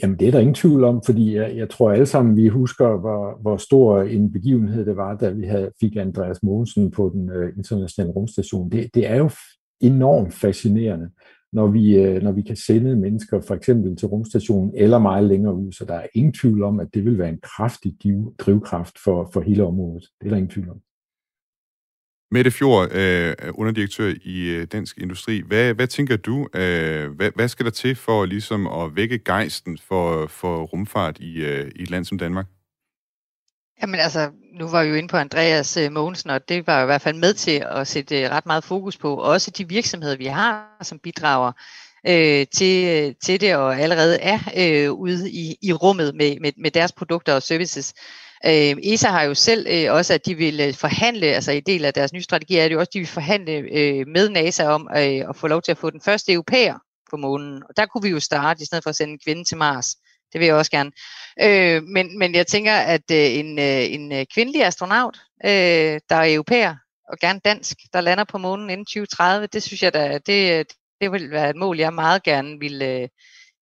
Jamen 0.02 0.18
det 0.18 0.28
er 0.28 0.32
der 0.32 0.40
ingen 0.40 0.54
tvivl 0.54 0.84
om, 0.84 1.02
fordi 1.06 1.36
jeg, 1.36 1.56
jeg 1.56 1.70
tror 1.70 1.92
alle 1.92 2.06
sammen, 2.06 2.36
vi 2.36 2.48
husker, 2.48 2.96
hvor, 3.00 3.38
hvor 3.42 3.56
stor 3.56 4.02
en 4.02 4.32
begivenhed 4.32 4.86
det 4.86 4.96
var, 4.96 5.16
da 5.16 5.30
vi 5.30 5.46
havde, 5.46 5.70
fik 5.80 5.96
Andreas 5.96 6.42
Mogensen 6.42 6.90
på 6.90 7.10
den 7.14 7.30
øh, 7.30 7.52
internationale 7.56 8.12
rumstation. 8.12 8.70
Det, 8.70 8.94
det 8.94 9.10
er 9.10 9.16
jo 9.16 9.30
enormt 9.80 10.34
fascinerende, 10.34 11.10
når 11.52 11.66
vi, 11.66 11.96
øh, 11.96 12.22
når 12.22 12.32
vi 12.32 12.42
kan 12.42 12.56
sende 12.56 12.96
mennesker 12.96 13.40
for 13.40 13.54
eksempel 13.54 13.96
til 13.96 14.08
rumstationen 14.08 14.72
eller 14.74 14.98
meget 14.98 15.24
længere 15.24 15.54
ud, 15.54 15.72
så 15.72 15.84
der 15.84 15.94
er 15.94 16.06
ingen 16.14 16.32
tvivl 16.32 16.62
om, 16.62 16.80
at 16.80 16.88
det 16.94 17.04
vil 17.04 17.18
være 17.18 17.28
en 17.28 17.40
kraftig 17.42 17.94
drivkraft 18.38 18.98
for, 19.04 19.30
for 19.32 19.40
hele 19.40 19.64
området. 19.64 20.04
Det 20.20 20.26
er 20.26 20.30
der 20.30 20.36
ingen 20.36 20.50
tvivl 20.50 20.70
om. 20.70 20.80
Mette 22.30 22.50
Fjord, 22.50 22.92
øh, 22.92 23.34
underdirektør 23.54 24.14
i 24.24 24.48
øh, 24.48 24.66
Dansk 24.72 24.98
Industri. 24.98 25.42
Hvad, 25.46 25.74
hvad 25.74 25.86
tænker 25.86 26.16
du, 26.16 26.48
øh, 26.54 27.10
hvad, 27.10 27.30
hvad 27.34 27.48
skal 27.48 27.66
der 27.66 27.72
til 27.72 27.96
for 27.96 28.24
ligesom 28.24 28.66
at 28.66 28.96
vække 28.96 29.18
gejsten 29.18 29.78
for, 29.78 30.26
for 30.26 30.62
rumfart 30.62 31.18
i, 31.18 31.36
øh, 31.36 31.70
i 31.76 31.82
et 31.82 31.90
land 31.90 32.04
som 32.04 32.18
Danmark? 32.18 32.46
Jamen 33.82 34.00
altså, 34.00 34.30
nu 34.58 34.68
var 34.68 34.82
vi 34.82 34.88
jo 34.88 34.94
inde 34.94 35.08
på 35.08 35.16
Andreas 35.16 35.76
øh, 35.76 35.92
Mogensen, 35.92 36.30
og 36.30 36.48
det 36.48 36.66
var 36.66 36.78
jo 36.78 36.82
i 36.82 36.86
hvert 36.86 37.02
fald 37.02 37.16
med 37.16 37.34
til 37.34 37.64
at 37.70 37.86
sætte 37.86 38.22
øh, 38.22 38.30
ret 38.30 38.46
meget 38.46 38.64
fokus 38.64 38.96
på. 38.96 39.16
Også 39.16 39.50
de 39.50 39.68
virksomheder, 39.68 40.16
vi 40.16 40.26
har, 40.26 40.76
som 40.82 40.98
bidrager 40.98 41.52
øh, 42.06 42.46
til, 42.52 42.88
øh, 42.88 43.14
til 43.22 43.40
det, 43.40 43.56
og 43.56 43.80
allerede 43.80 44.18
er 44.20 44.38
øh, 44.56 44.92
ude 44.92 45.30
i, 45.30 45.56
i 45.62 45.72
rummet 45.72 46.14
med, 46.14 46.40
med, 46.40 46.52
med 46.56 46.70
deres 46.70 46.92
produkter 46.92 47.34
og 47.34 47.42
services. 47.42 47.94
Øh, 48.44 48.76
ESA 48.82 49.08
har 49.08 49.22
jo 49.22 49.34
selv 49.34 49.66
øh, 49.70 49.92
også, 49.92 50.14
at 50.14 50.26
de 50.26 50.34
vil 50.34 50.60
øh, 50.60 50.74
forhandle, 50.74 51.26
altså 51.26 51.52
i 51.52 51.60
del 51.60 51.84
af 51.84 51.94
deres 51.94 52.12
nye 52.12 52.22
strategi 52.22 52.56
er 52.56 52.68
det 52.68 52.74
jo 52.74 52.78
også, 52.78 52.88
at 52.88 52.94
de 52.94 52.98
vil 52.98 53.08
forhandle 53.08 53.52
øh, 53.52 54.06
med 54.06 54.28
NASA 54.28 54.64
om 54.66 54.88
øh, 54.96 55.28
at 55.28 55.36
få 55.36 55.46
lov 55.46 55.62
til 55.62 55.72
at 55.72 55.78
få 55.78 55.90
den 55.90 56.00
første 56.00 56.32
europæer 56.32 56.78
på 57.10 57.16
månen. 57.16 57.62
Og 57.68 57.76
der 57.76 57.86
kunne 57.86 58.02
vi 58.02 58.08
jo 58.08 58.20
starte, 58.20 58.62
i 58.62 58.66
stedet 58.66 58.84
for 58.84 58.90
at 58.90 58.96
sende 58.96 59.12
en 59.12 59.20
kvinde 59.24 59.44
til 59.44 59.56
Mars. 59.56 59.96
Det 60.32 60.40
vil 60.40 60.46
jeg 60.46 60.54
også 60.54 60.70
gerne. 60.70 60.92
Øh, 61.42 61.82
men, 61.82 62.18
men 62.18 62.34
jeg 62.34 62.46
tænker, 62.46 62.74
at 62.74 63.10
øh, 63.10 63.38
en, 63.38 63.58
øh, 63.58 63.92
en 63.92 64.12
øh, 64.12 64.26
kvindelig 64.34 64.64
astronaut, 64.64 65.18
øh, 65.44 66.00
der 66.08 66.16
er 66.16 66.34
europæer, 66.34 66.74
og 67.08 67.18
gerne 67.18 67.40
dansk, 67.44 67.76
der 67.92 68.00
lander 68.00 68.24
på 68.24 68.38
månen 68.38 68.70
inden 68.70 68.86
2030, 68.86 69.46
det 69.46 69.62
synes 69.62 69.82
jeg 69.82 69.94
da, 69.94 70.18
det, 70.26 70.66
det 71.00 71.12
vil 71.12 71.30
være 71.30 71.50
et 71.50 71.56
mål, 71.56 71.78
jeg 71.78 71.94
meget 71.94 72.22
gerne 72.22 72.58
vil, 72.60 72.82
øh, 72.82 73.08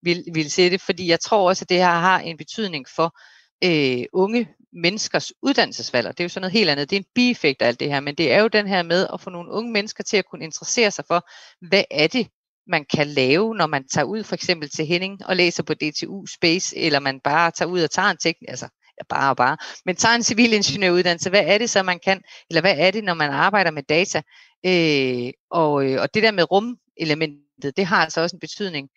vil, 0.03 0.25
vil 0.35 0.51
sætte, 0.51 0.79
fordi 0.79 1.09
jeg 1.09 1.21
tror 1.21 1.49
også, 1.49 1.65
at 1.65 1.69
det 1.69 1.77
her 1.77 1.91
har 1.91 2.21
en 2.21 2.37
betydning 2.37 2.87
for, 2.97 3.17
øh, 3.65 4.05
unge 4.13 4.49
menneskers 4.75 5.33
uddannelsesvalg. 5.43 6.09
Det 6.09 6.21
er 6.21 6.25
jo 6.25 6.29
sådan 6.29 6.43
noget 6.43 6.53
helt 6.53 6.71
andet. 6.71 6.91
Det 6.91 6.97
er 6.97 7.01
en 7.01 7.07
bieffekt 7.15 7.63
af 7.63 7.67
alt 7.67 7.81
det 7.81 7.89
her, 7.89 8.01
men 8.01 8.15
det 8.15 8.33
er 8.33 8.41
jo 8.41 8.49
den 8.49 8.67
her 8.67 8.83
med 8.83 9.07
at 9.13 9.21
få 9.21 9.31
nogle 9.31 9.51
unge 9.51 9.73
mennesker 9.73 10.05
til 10.05 10.17
at 10.17 10.25
kunne 10.31 10.45
interessere 10.45 10.91
sig 10.91 11.05
for, 11.09 11.29
hvad 11.69 11.85
er 11.91 12.07
det, 12.07 12.29
man 12.67 12.85
kan 12.95 13.07
lave, 13.07 13.55
når 13.55 13.67
man 13.67 13.89
tager 13.89 14.05
ud 14.05 14.25
for 14.25 14.35
eksempel 14.35 14.71
til 14.71 14.87
Henning 14.87 15.27
og 15.27 15.37
læser 15.37 15.63
på 15.63 15.75
DTU 15.75 16.27
Space, 16.27 16.77
eller 16.77 17.01
man 17.01 17.21
bare 17.21 17.51
tager 17.51 17.69
ud 17.69 17.83
og 17.83 17.91
tager 17.91 18.09
en 18.09 18.17
teknik, 18.17 18.49
altså 18.49 18.69
ja, 18.99 19.05
bare 19.09 19.31
og 19.31 19.37
bare, 19.37 19.57
men 19.87 19.97
tager 19.97 20.15
en 20.15 20.23
civilingeniøruddannelse, 20.23 21.31
hvad 21.31 21.45
er 21.47 21.59
det 21.59 21.71
så, 21.71 21.83
man 21.83 22.01
kan, 22.05 22.23
eller 22.51 22.61
hvad 22.61 22.75
er 22.79 22.91
det, 22.91 23.05
når 23.05 23.15
man 23.15 23.31
arbejder 23.31 23.71
med 23.71 23.83
data? 23.83 24.23
Øh, 24.67 25.33
og, 25.51 25.91
øh, 25.91 26.03
og 26.03 26.15
det 26.15 26.23
der 26.23 26.31
med 26.31 26.51
rumelementet, 26.51 27.77
det 27.77 27.87
har 27.87 28.05
altså 28.05 28.21
også 28.21 28.37
en 28.37 28.41
betydning. 28.41 28.89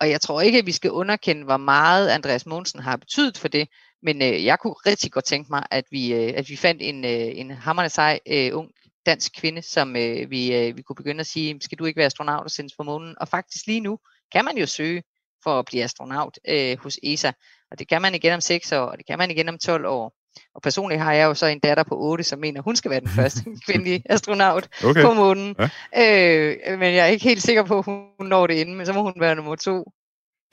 Og 0.00 0.10
jeg 0.10 0.20
tror 0.20 0.40
ikke, 0.40 0.58
at 0.58 0.66
vi 0.66 0.72
skal 0.72 0.90
underkende, 0.90 1.44
hvor 1.44 1.56
meget 1.56 2.08
Andreas 2.08 2.46
Mogensen 2.46 2.80
har 2.80 2.96
betydet 2.96 3.38
for 3.38 3.48
det, 3.48 3.68
men 4.04 4.22
øh, 4.22 4.44
jeg 4.44 4.58
kunne 4.58 4.72
rigtig 4.72 5.12
godt 5.12 5.24
tænke 5.24 5.50
mig, 5.50 5.66
at 5.70 5.84
vi, 5.90 6.14
øh, 6.14 6.32
at 6.36 6.48
vi 6.48 6.56
fandt 6.56 6.82
en, 6.82 7.04
øh, 7.04 7.38
en 7.40 7.50
hammerne 7.50 7.88
sej 7.88 8.20
øh, 8.28 8.50
ung 8.52 8.70
dansk 9.06 9.32
kvinde, 9.40 9.62
som 9.62 9.96
øh, 9.96 10.30
vi, 10.30 10.54
øh, 10.56 10.76
vi 10.76 10.82
kunne 10.82 10.96
begynde 10.96 11.20
at 11.20 11.26
sige, 11.26 11.60
skal 11.60 11.78
du 11.78 11.84
ikke 11.84 11.96
være 11.96 12.06
astronaut 12.06 12.44
og 12.44 12.50
sendes 12.50 12.74
på 12.76 12.82
månen? 12.82 13.14
Og 13.20 13.28
faktisk 13.28 13.66
lige 13.66 13.80
nu 13.80 13.98
kan 14.32 14.44
man 14.44 14.58
jo 14.58 14.66
søge 14.66 15.02
for 15.42 15.58
at 15.58 15.64
blive 15.64 15.84
astronaut 15.84 16.38
øh, 16.48 16.78
hos 16.78 16.98
ESA. 17.02 17.32
Og 17.70 17.78
det 17.78 17.88
kan 17.88 18.02
man 18.02 18.14
igen 18.14 18.32
om 18.32 18.40
6 18.40 18.72
år, 18.72 18.84
og 18.84 18.98
det 18.98 19.06
kan 19.06 19.18
man 19.18 19.30
igen 19.30 19.48
om 19.48 19.58
12 19.58 19.86
år. 19.86 20.12
Og 20.54 20.62
personligt 20.62 21.00
har 21.00 21.12
jeg 21.12 21.24
jo 21.24 21.34
så 21.34 21.46
en 21.46 21.58
datter 21.58 21.84
på 21.84 21.98
8, 21.98 22.24
som 22.24 22.38
mener, 22.38 22.62
hun 22.62 22.76
skal 22.76 22.90
være 22.90 23.00
den 23.00 23.08
første 23.18 23.44
kvindelige 23.66 24.02
astronaut 24.04 24.68
okay. 24.84 25.02
på 25.02 25.12
månen. 25.12 25.56
Ja. 25.58 25.68
Øh, 25.96 26.78
men 26.78 26.94
jeg 26.94 27.02
er 27.02 27.06
ikke 27.06 27.24
helt 27.24 27.42
sikker 27.42 27.62
på, 27.62 27.78
at 27.78 27.84
hun 27.84 28.06
når 28.20 28.46
det 28.46 28.54
inden, 28.54 28.74
men 28.74 28.86
så 28.86 28.92
må 28.92 29.02
hun 29.02 29.14
være 29.16 29.34
nummer 29.34 29.56
to. 29.56 29.92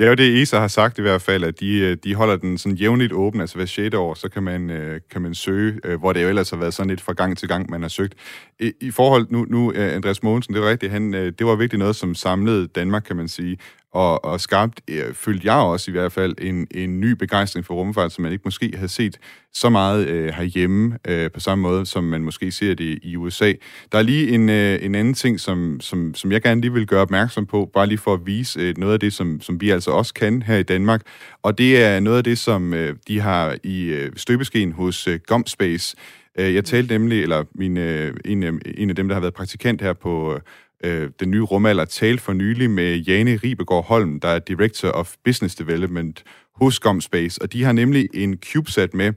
Det 0.02 0.08
er 0.08 0.10
jo 0.10 0.16
det, 0.16 0.42
ESA 0.42 0.60
har 0.60 0.68
sagt 0.68 1.00
i 1.00 1.02
hvert 1.02 1.22
fald, 1.22 1.44
at 1.44 1.60
de, 1.60 1.80
øh, 1.80 1.98
de 2.04 2.16
holder 2.16 2.36
den 2.36 2.58
sådan 2.58 2.76
jævnligt 2.76 3.14
åben, 3.14 3.42
altså 3.42 3.56
hver 3.56 3.66
6. 3.66 3.96
år, 3.96 4.14
så 4.14 4.30
kan 4.30 4.44
man, 4.44 4.70
øh, 4.70 5.02
kan 5.12 5.22
man 5.22 5.36
søge, 5.36 5.80
øh, 5.84 6.00
hvor 6.00 6.14
det 6.14 6.24
jo 6.24 6.30
ellers 6.30 6.50
har 6.50 6.58
været 6.58 6.74
sådan 6.74 6.90
lidt 6.90 7.02
fra 7.02 7.14
gang 7.14 7.38
til 7.38 7.48
gang, 7.48 7.70
man 7.70 7.82
har 7.82 7.90
søgt. 7.90 8.14
I, 8.60 8.72
i 8.82 8.92
forhold, 8.92 9.28
nu, 9.30 9.46
nu 9.50 9.74
Andreas 9.76 10.24
Mogensen, 10.24 10.54
det 10.54 10.62
var 10.62 10.70
rigtigt, 10.70 10.92
han, 10.92 11.14
det 11.14 11.46
var 11.46 11.56
virkelig 11.56 11.80
noget, 11.80 11.96
som 11.96 12.16
samlede 12.16 12.68
Danmark, 12.68 13.04
kan 13.04 13.16
man 13.16 13.28
sige, 13.28 13.58
og, 13.92 14.26
og 14.26 14.42
skabt, 14.42 14.82
øh, 14.88 15.14
følte 15.14 15.48
jeg 15.48 15.56
også 15.56 15.92
i 15.92 15.94
hvert 15.94 16.12
fald, 16.12 16.36
en, 16.38 16.68
en 16.72 17.00
ny 17.00 17.12
begejstring 17.12 17.66
for 17.66 17.74
rumfart, 17.74 18.12
som 18.12 18.22
man 18.22 18.32
ikke 18.32 18.42
måske 18.46 18.72
havde 18.76 18.90
set 18.90 19.20
så 19.54 19.70
meget 19.70 20.08
øh, 20.08 20.34
herhjemme 20.34 20.98
øh, 21.08 21.32
på 21.32 21.40
samme 21.40 21.62
måde, 21.62 21.86
som 21.86 22.04
man 22.04 22.24
måske 22.24 22.52
ser 22.52 22.74
det 22.74 23.00
i 23.04 23.16
USA. 23.16 23.54
Der 23.92 23.98
er 23.98 24.02
lige 24.02 24.30
en, 24.30 24.50
øh, 24.50 24.86
en 24.86 24.96
anden 24.96 25.14
ting, 25.14 25.40
som, 25.40 25.78
som, 25.82 26.14
som 26.16 26.32
jeg 26.32 26.42
gerne 26.42 26.62
lige 26.62 26.74
vil 26.74 26.88
gøre 26.88 27.02
opmærksom 27.02 27.46
på, 27.46 27.70
bare 27.74 27.88
lige 27.88 27.98
for 27.98 28.14
at 28.14 28.26
vise 28.26 28.60
øh, 28.60 28.78
noget 28.78 28.94
af 28.94 29.00
det, 29.00 29.14
som, 29.14 29.42
som 29.42 29.62
vi 29.62 29.70
altså 29.70 29.92
også 29.92 30.14
kan 30.14 30.42
her 30.42 30.58
i 30.58 30.64
Danmark, 30.64 31.02
og 31.44 31.58
det 31.58 31.84
er 31.84 32.00
noget 32.00 32.18
af 32.18 32.24
det, 32.24 32.38
som 32.38 32.74
øh, 32.74 32.96
de 33.08 33.20
har 33.20 33.58
i 33.64 33.84
øh, 33.84 34.12
støbeskeen 34.16 34.72
hos 34.72 35.08
øh, 35.08 35.20
Gomspace. 35.28 35.96
Øh, 36.40 36.56
jeg 36.56 36.66
talte 36.66 36.94
nemlig, 36.94 37.22
eller 37.22 37.44
min, 37.56 37.78
øh, 37.78 38.14
en, 38.26 38.62
en 38.78 38.90
af 38.90 38.96
dem, 38.96 39.08
der 39.08 39.16
har 39.16 39.22
været 39.22 39.34
praktikant 39.34 39.82
her 39.82 39.94
på, 39.94 40.40
øh, 40.84 41.10
den 41.20 41.32
nye 41.32 41.42
rumalder 41.42 41.86
talte 41.86 42.24
for 42.24 42.34
nylig 42.34 42.70
med 42.70 42.98
Jane 42.98 43.40
Ribegård 43.44 43.86
Holm, 43.86 44.20
der 44.20 44.28
er 44.28 44.40
Director 44.40 44.90
of 44.90 45.16
Business 45.26 45.56
Development 45.56 46.24
hos 46.56 46.80
Gomspace, 46.80 47.42
og 47.42 47.54
de 47.54 47.64
har 47.64 47.72
nemlig 47.72 48.10
en 48.14 48.38
CubeSat 48.46 48.94
med 48.94 49.14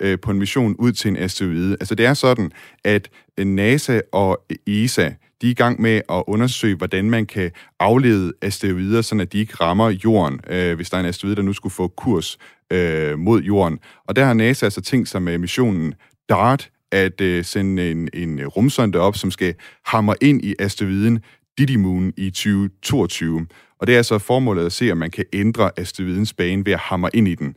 øh, 0.00 0.18
på 0.20 0.30
en 0.30 0.38
mission 0.38 0.76
ud 0.78 0.92
til 0.92 1.08
en 1.08 1.16
asteroide. 1.16 1.76
Altså 1.80 1.94
det 1.94 2.06
er 2.06 2.14
sådan, 2.14 2.52
at 2.84 3.08
NASA 3.38 4.00
og 4.12 4.44
ESA, 4.66 5.10
de 5.42 5.46
er 5.46 5.50
i 5.50 5.54
gang 5.54 5.80
med 5.80 6.00
at 6.10 6.24
undersøge, 6.26 6.76
hvordan 6.76 7.10
man 7.10 7.26
kan 7.26 7.50
aflede 7.80 8.32
asteroider, 8.42 9.02
så 9.02 9.26
de 9.32 9.38
ikke 9.38 9.54
rammer 9.54 9.90
jorden, 10.04 10.40
øh, 10.50 10.76
hvis 10.76 10.90
der 10.90 10.96
er 10.96 11.00
en 11.00 11.06
asteroide, 11.06 11.36
der 11.36 11.42
nu 11.42 11.52
skulle 11.52 11.72
få 11.72 11.88
kurs 11.88 12.38
øh, 12.72 13.18
mod 13.18 13.42
jorden. 13.42 13.78
Og 14.08 14.16
der 14.16 14.24
har 14.24 14.34
NASA 14.34 14.66
altså 14.66 14.80
tænkt 14.80 15.08
sig 15.08 15.22
med 15.22 15.38
missionen 15.38 15.94
DART, 16.28 16.70
at 16.96 17.20
øh, 17.20 17.44
sende 17.44 17.90
en, 17.90 18.08
en 18.14 18.38
øh, 18.38 18.46
rumsonde 18.46 18.98
op, 18.98 19.16
som 19.16 19.30
skal 19.30 19.54
hamre 19.86 20.14
ind 20.20 20.44
i 20.44 20.54
asteroiden 20.58 21.20
Didymoon 21.58 22.12
i 22.16 22.30
2022. 22.30 23.46
Og 23.78 23.86
det 23.86 23.92
er 23.92 23.96
altså 23.96 24.18
formålet 24.18 24.66
at 24.66 24.72
se, 24.72 24.92
om 24.92 24.98
man 24.98 25.10
kan 25.10 25.24
ændre 25.32 25.70
asteroidens 25.76 26.32
bane 26.32 26.66
ved 26.66 26.72
at 26.72 26.78
hamre 26.78 27.16
ind 27.16 27.28
i 27.28 27.34
den. 27.34 27.56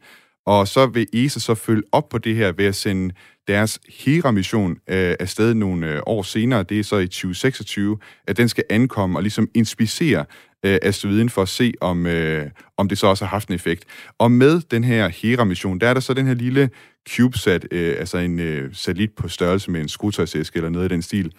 Og 0.50 0.68
så 0.68 0.86
vil 0.86 1.08
ESA 1.14 1.40
så 1.40 1.56
følge 1.56 1.84
op 1.92 2.10
på 2.10 2.18
det 2.18 2.36
her 2.36 2.52
ved 2.52 2.66
at 2.66 2.76
sende 2.76 3.16
deres 3.48 3.80
Hera-mission 3.90 4.72
øh, 4.72 5.16
afsted 5.20 5.54
nogle 5.54 5.94
øh, 5.94 6.02
år 6.06 6.24
senere, 6.24 6.64
det 6.64 6.80
er 6.80 6.84
så 6.84 6.98
i 6.98 7.08
2026, 7.08 7.98
at 8.28 8.38
den 8.38 8.50
skal 8.50 8.64
ankomme 8.70 9.20
og 9.20 9.22
ligesom 9.22 9.50
inspicere 9.54 10.26
øh, 10.66 10.78
asteroiden 10.82 11.30
for 11.30 11.42
at 11.42 11.50
se, 11.50 11.74
om, 11.82 12.06
øh, 12.06 12.50
om 12.78 12.90
det 12.90 12.98
så 12.98 13.08
også 13.08 13.26
har 13.26 13.30
haft 13.30 13.50
en 13.50 13.56
effekt. 13.56 13.86
Og 14.18 14.32
med 14.32 14.62
den 14.72 14.84
her 14.84 15.10
Hera-mission, 15.10 15.80
der 15.80 15.88
er 15.88 15.94
der 15.94 16.02
så 16.02 16.14
den 16.14 16.28
her 16.28 16.34
lille 16.34 16.70
CubeSat, 17.10 17.68
øh, 17.72 17.96
altså 18.00 18.18
en 18.18 18.40
øh, 18.40 18.74
satellit 18.74 19.12
på 19.18 19.28
størrelse 19.28 19.72
med 19.72 19.82
en 19.82 19.90
skruetøjsæske 19.90 20.58
eller 20.58 20.70
noget 20.70 20.92
i 20.92 20.94
den 20.94 21.02
stil, 21.02 21.32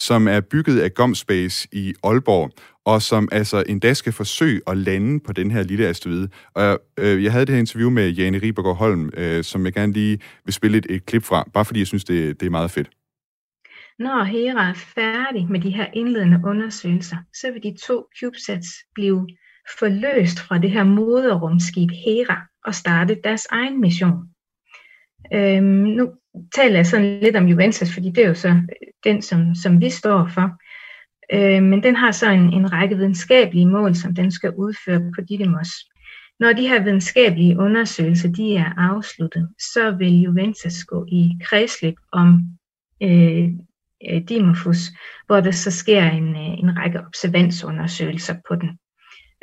som 0.00 0.28
er 0.28 0.40
bygget 0.40 0.80
af 0.80 0.94
Gomspace 0.94 1.68
i 1.72 1.94
Aalborg, 2.04 2.50
og 2.84 3.02
som 3.02 3.28
altså 3.32 3.64
endda 3.68 3.94
skal 3.94 4.12
forsøge 4.12 4.60
at 4.66 4.76
lande 4.76 5.20
på 5.20 5.32
den 5.32 5.50
her 5.50 5.62
lille 5.62 5.86
asteroide. 5.86 6.28
Og 6.54 6.80
øh, 6.98 7.24
jeg 7.24 7.32
havde 7.32 7.46
det 7.46 7.54
her 7.54 7.60
interview 7.60 7.90
med 7.90 8.10
Jane 8.10 8.38
Ribergaard 8.38 8.76
Holm, 8.76 9.10
øh, 9.16 9.44
som 9.44 9.64
jeg 9.64 9.72
gerne 9.72 9.92
lige 9.92 10.18
vil 10.44 10.54
spille 10.54 10.78
et, 10.78 10.86
et 10.90 11.06
klip 11.06 11.24
fra, 11.24 11.48
bare 11.54 11.64
fordi 11.64 11.78
jeg 11.78 11.86
synes, 11.86 12.04
det, 12.04 12.40
det 12.40 12.46
er 12.46 12.50
meget 12.50 12.70
fedt. 12.70 12.90
Når 13.98 14.24
Hera 14.24 14.68
er 14.68 14.74
færdig 14.74 15.50
med 15.50 15.60
de 15.60 15.70
her 15.70 15.86
indledende 15.94 16.40
undersøgelser, 16.46 17.16
så 17.34 17.52
vil 17.52 17.62
de 17.62 17.76
to 17.86 18.04
CubeSats 18.20 18.68
blive 18.94 19.28
forløst 19.78 20.40
fra 20.40 20.58
det 20.58 20.70
her 20.70 20.84
moderrumskib 20.84 21.90
Hera 21.90 22.46
og 22.64 22.74
starte 22.74 23.16
deres 23.24 23.46
egen 23.50 23.80
mission. 23.80 24.35
Øhm, 25.34 25.64
nu 25.64 26.12
taler 26.54 26.76
jeg 26.76 26.86
sådan 26.86 27.20
lidt 27.20 27.36
om 27.36 27.46
Juventus, 27.46 27.94
fordi 27.94 28.10
det 28.10 28.24
er 28.24 28.28
jo 28.28 28.34
så 28.34 28.48
øh, 28.48 28.56
den, 29.04 29.22
som, 29.22 29.54
som 29.54 29.80
vi 29.80 29.90
står 29.90 30.30
for. 30.34 30.50
Øhm, 31.32 31.64
men 31.64 31.82
den 31.82 31.96
har 31.96 32.12
så 32.12 32.30
en, 32.30 32.52
en 32.52 32.72
række 32.72 32.96
videnskabelige 32.96 33.66
mål, 33.66 33.94
som 33.94 34.14
den 34.14 34.30
skal 34.30 34.52
udføre 34.56 35.12
på 35.14 35.20
Didymos. 35.28 35.68
Når 36.40 36.52
de 36.52 36.68
her 36.68 36.82
videnskabelige 36.82 37.58
undersøgelser 37.58 38.28
de 38.32 38.56
er 38.56 38.72
afsluttet, 38.76 39.48
så 39.58 39.90
vil 39.98 40.20
Juventus 40.20 40.84
gå 40.84 41.06
i 41.08 41.32
kredsløb 41.44 41.94
om 42.12 42.42
øh, 43.02 43.48
øh 44.10 44.22
Dimorphos, 44.28 44.78
hvor 45.26 45.40
der 45.40 45.50
så 45.50 45.70
sker 45.70 46.10
en, 46.10 46.28
øh, 46.28 46.58
en 46.58 46.76
række 46.78 47.00
observansundersøgelser 47.00 48.34
på 48.48 48.54
den. 48.54 48.78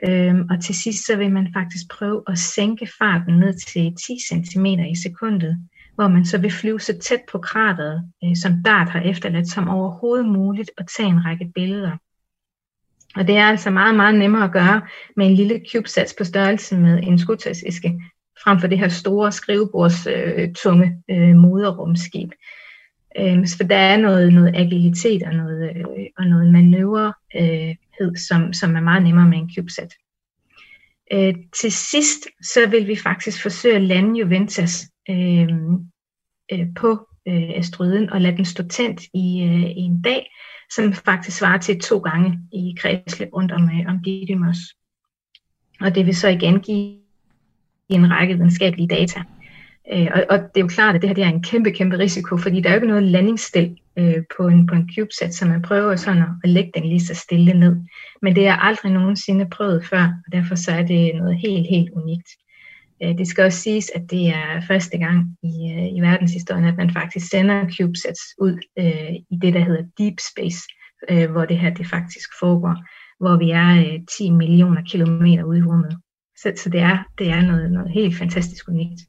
Øhm, 0.07 0.47
og 0.49 0.63
til 0.63 0.75
sidst 0.75 1.05
så 1.05 1.15
vil 1.17 1.31
man 1.31 1.53
faktisk 1.53 1.85
prøve 1.91 2.23
at 2.27 2.39
sænke 2.39 2.87
farten 2.99 3.39
ned 3.39 3.53
til 3.53 3.95
10 3.95 4.17
cm 4.29 4.65
i 4.65 4.95
sekundet, 5.03 5.69
hvor 5.95 6.07
man 6.07 6.25
så 6.25 6.37
vil 6.37 6.51
flyve 6.51 6.79
så 6.79 6.97
tæt 6.97 7.19
på 7.31 7.37
krateret, 7.37 8.03
øh, 8.23 8.35
som 8.35 8.63
DART 8.65 8.89
har 8.89 9.01
efterladt, 9.01 9.47
som 9.47 9.69
overhovedet 9.69 10.25
muligt 10.25 10.71
at 10.77 10.85
tage 10.97 11.09
en 11.09 11.25
række 11.25 11.51
billeder. 11.55 11.97
Og 13.15 13.27
det 13.27 13.37
er 13.37 13.45
altså 13.45 13.69
meget, 13.69 13.95
meget 13.95 14.15
nemmere 14.15 14.43
at 14.43 14.51
gøre 14.51 14.81
med 15.15 15.25
en 15.25 15.33
lille 15.33 15.61
CubeSats 15.71 16.15
på 16.17 16.23
størrelse 16.23 16.77
med 16.77 17.03
en 17.03 17.19
skudtøjsæske, 17.19 18.01
frem 18.43 18.59
for 18.59 18.67
det 18.67 18.79
her 18.79 18.87
store 18.87 19.31
skrivebords 19.31 20.07
øh, 20.07 20.53
tunge 20.53 21.03
øh, 21.09 21.35
moderrumskib. 21.35 22.31
Øh, 23.19 23.47
for 23.57 23.63
der 23.63 23.75
er 23.75 23.97
noget, 23.97 24.33
noget 24.33 24.55
agilitet 24.55 25.23
og 25.23 25.33
noget, 25.33 25.69
øh, 25.75 26.05
og 26.17 26.25
noget 26.25 26.51
manøvrehed, 26.51 27.73
øh, 28.01 28.17
som, 28.17 28.53
som 28.53 28.75
er 28.75 28.81
meget 28.81 29.03
nemmere 29.03 29.27
med 29.27 29.37
en 29.37 29.51
CubeSat. 29.55 29.93
Øh, 31.13 31.35
til 31.61 31.71
sidst 31.71 32.27
så 32.41 32.69
vil 32.69 32.87
vi 32.87 32.95
faktisk 32.95 33.41
forsøge 33.41 33.75
at 33.75 33.81
lande 33.81 34.19
Juventus 34.19 34.81
øh, 35.09 35.49
øh, 36.51 36.67
på 36.75 37.07
øh, 37.27 37.49
asteroiden 37.55 38.09
og 38.09 38.21
lade 38.21 38.37
den 38.37 38.45
stå 38.45 38.63
tændt 38.63 39.01
i, 39.13 39.43
øh, 39.43 39.69
i 39.69 39.81
en 39.81 40.01
dag, 40.01 40.31
som 40.75 40.93
faktisk 40.93 41.37
svarer 41.37 41.57
til 41.57 41.79
to 41.79 41.97
gange 41.97 42.39
i 42.53 42.75
kredsløb 42.79 43.29
rundt 43.33 43.51
om, 43.51 43.63
øh, 43.63 43.85
om 43.87 43.99
Didymos. 44.05 44.57
Og 45.81 45.95
det 45.95 46.05
vil 46.05 46.15
så 46.15 46.27
igen 46.27 46.59
give 46.59 46.97
en 47.89 48.11
række 48.11 48.33
videnskabelige 48.33 48.87
data. 48.87 49.23
Øh, 49.93 50.07
og, 50.13 50.25
og 50.29 50.37
det 50.39 50.57
er 50.57 50.61
jo 50.61 50.67
klart, 50.67 50.95
at 50.95 51.01
det 51.01 51.09
her 51.09 51.15
det 51.15 51.23
er 51.23 51.29
en 51.29 51.43
kæmpe, 51.43 51.71
kæmpe 51.71 51.97
risiko, 51.97 52.37
fordi 52.37 52.61
der 52.61 52.69
er 52.69 52.73
jo 52.73 52.77
ikke 52.77 52.87
noget 52.87 53.03
landingsstil 53.03 53.77
øh, 53.97 54.23
på, 54.37 54.47
en, 54.47 54.67
på 54.67 54.75
en 54.75 54.89
CubeSat, 54.95 55.33
så 55.33 55.45
man 55.45 55.61
prøver 55.61 55.95
sådan 55.95 56.21
at, 56.21 56.29
at 56.43 56.49
lægge 56.49 56.71
den 56.75 56.83
lige 56.83 57.05
så 57.05 57.15
stille 57.15 57.53
ned. 57.53 57.75
Men 58.21 58.35
det 58.35 58.47
er 58.47 58.55
aldrig 58.55 58.91
nogensinde 58.91 59.49
prøvet 59.49 59.85
før, 59.85 60.03
og 60.03 60.31
derfor 60.31 60.55
så 60.55 60.71
er 60.71 60.83
det 60.83 61.15
noget 61.15 61.37
helt, 61.37 61.67
helt 61.69 61.89
unikt. 61.93 62.27
Øh, 63.03 63.17
det 63.17 63.27
skal 63.27 63.45
også 63.45 63.59
siges, 63.59 63.91
at 63.95 64.01
det 64.11 64.27
er 64.27 64.61
første 64.67 64.97
gang 64.97 65.37
i, 65.43 65.71
øh, 65.73 65.97
i 65.97 65.99
verdenshistorien, 66.01 66.65
at 66.65 66.77
man 66.77 66.93
faktisk 66.93 67.29
sender 67.29 67.69
CubeSats 67.77 68.21
ud 68.37 68.57
øh, 68.79 69.13
i 69.13 69.35
det, 69.41 69.53
der 69.53 69.59
hedder 69.59 69.83
Deep 69.97 70.19
Space, 70.31 70.59
øh, 71.09 71.31
hvor 71.31 71.45
det 71.45 71.59
her 71.59 71.73
det 71.73 71.87
faktisk 71.87 72.29
foregår, 72.39 72.75
hvor 73.19 73.37
vi 73.37 73.51
er 73.51 73.71
øh, 73.85 73.99
10 74.17 74.31
millioner 74.31 74.81
kilometer 74.91 75.43
ude 75.43 75.59
i 75.59 75.63
rummet. 75.63 75.97
Så, 76.37 76.53
så 76.55 76.69
det 76.69 76.79
er, 76.79 76.97
det 77.17 77.29
er 77.29 77.41
noget, 77.41 77.71
noget 77.71 77.91
helt 77.91 78.17
fantastisk 78.17 78.67
unikt. 78.67 78.99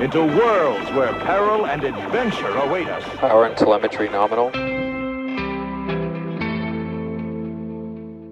Into 0.00 0.22
worlds 0.22 0.90
where 0.96 1.12
peril 1.12 1.64
and 1.66 1.84
adventure 1.84 2.54
await 2.66 2.88
us. 2.98 3.04
Power 3.20 3.44
and 3.44 3.56
telemetry 3.56 4.06
nominal. 4.08 4.83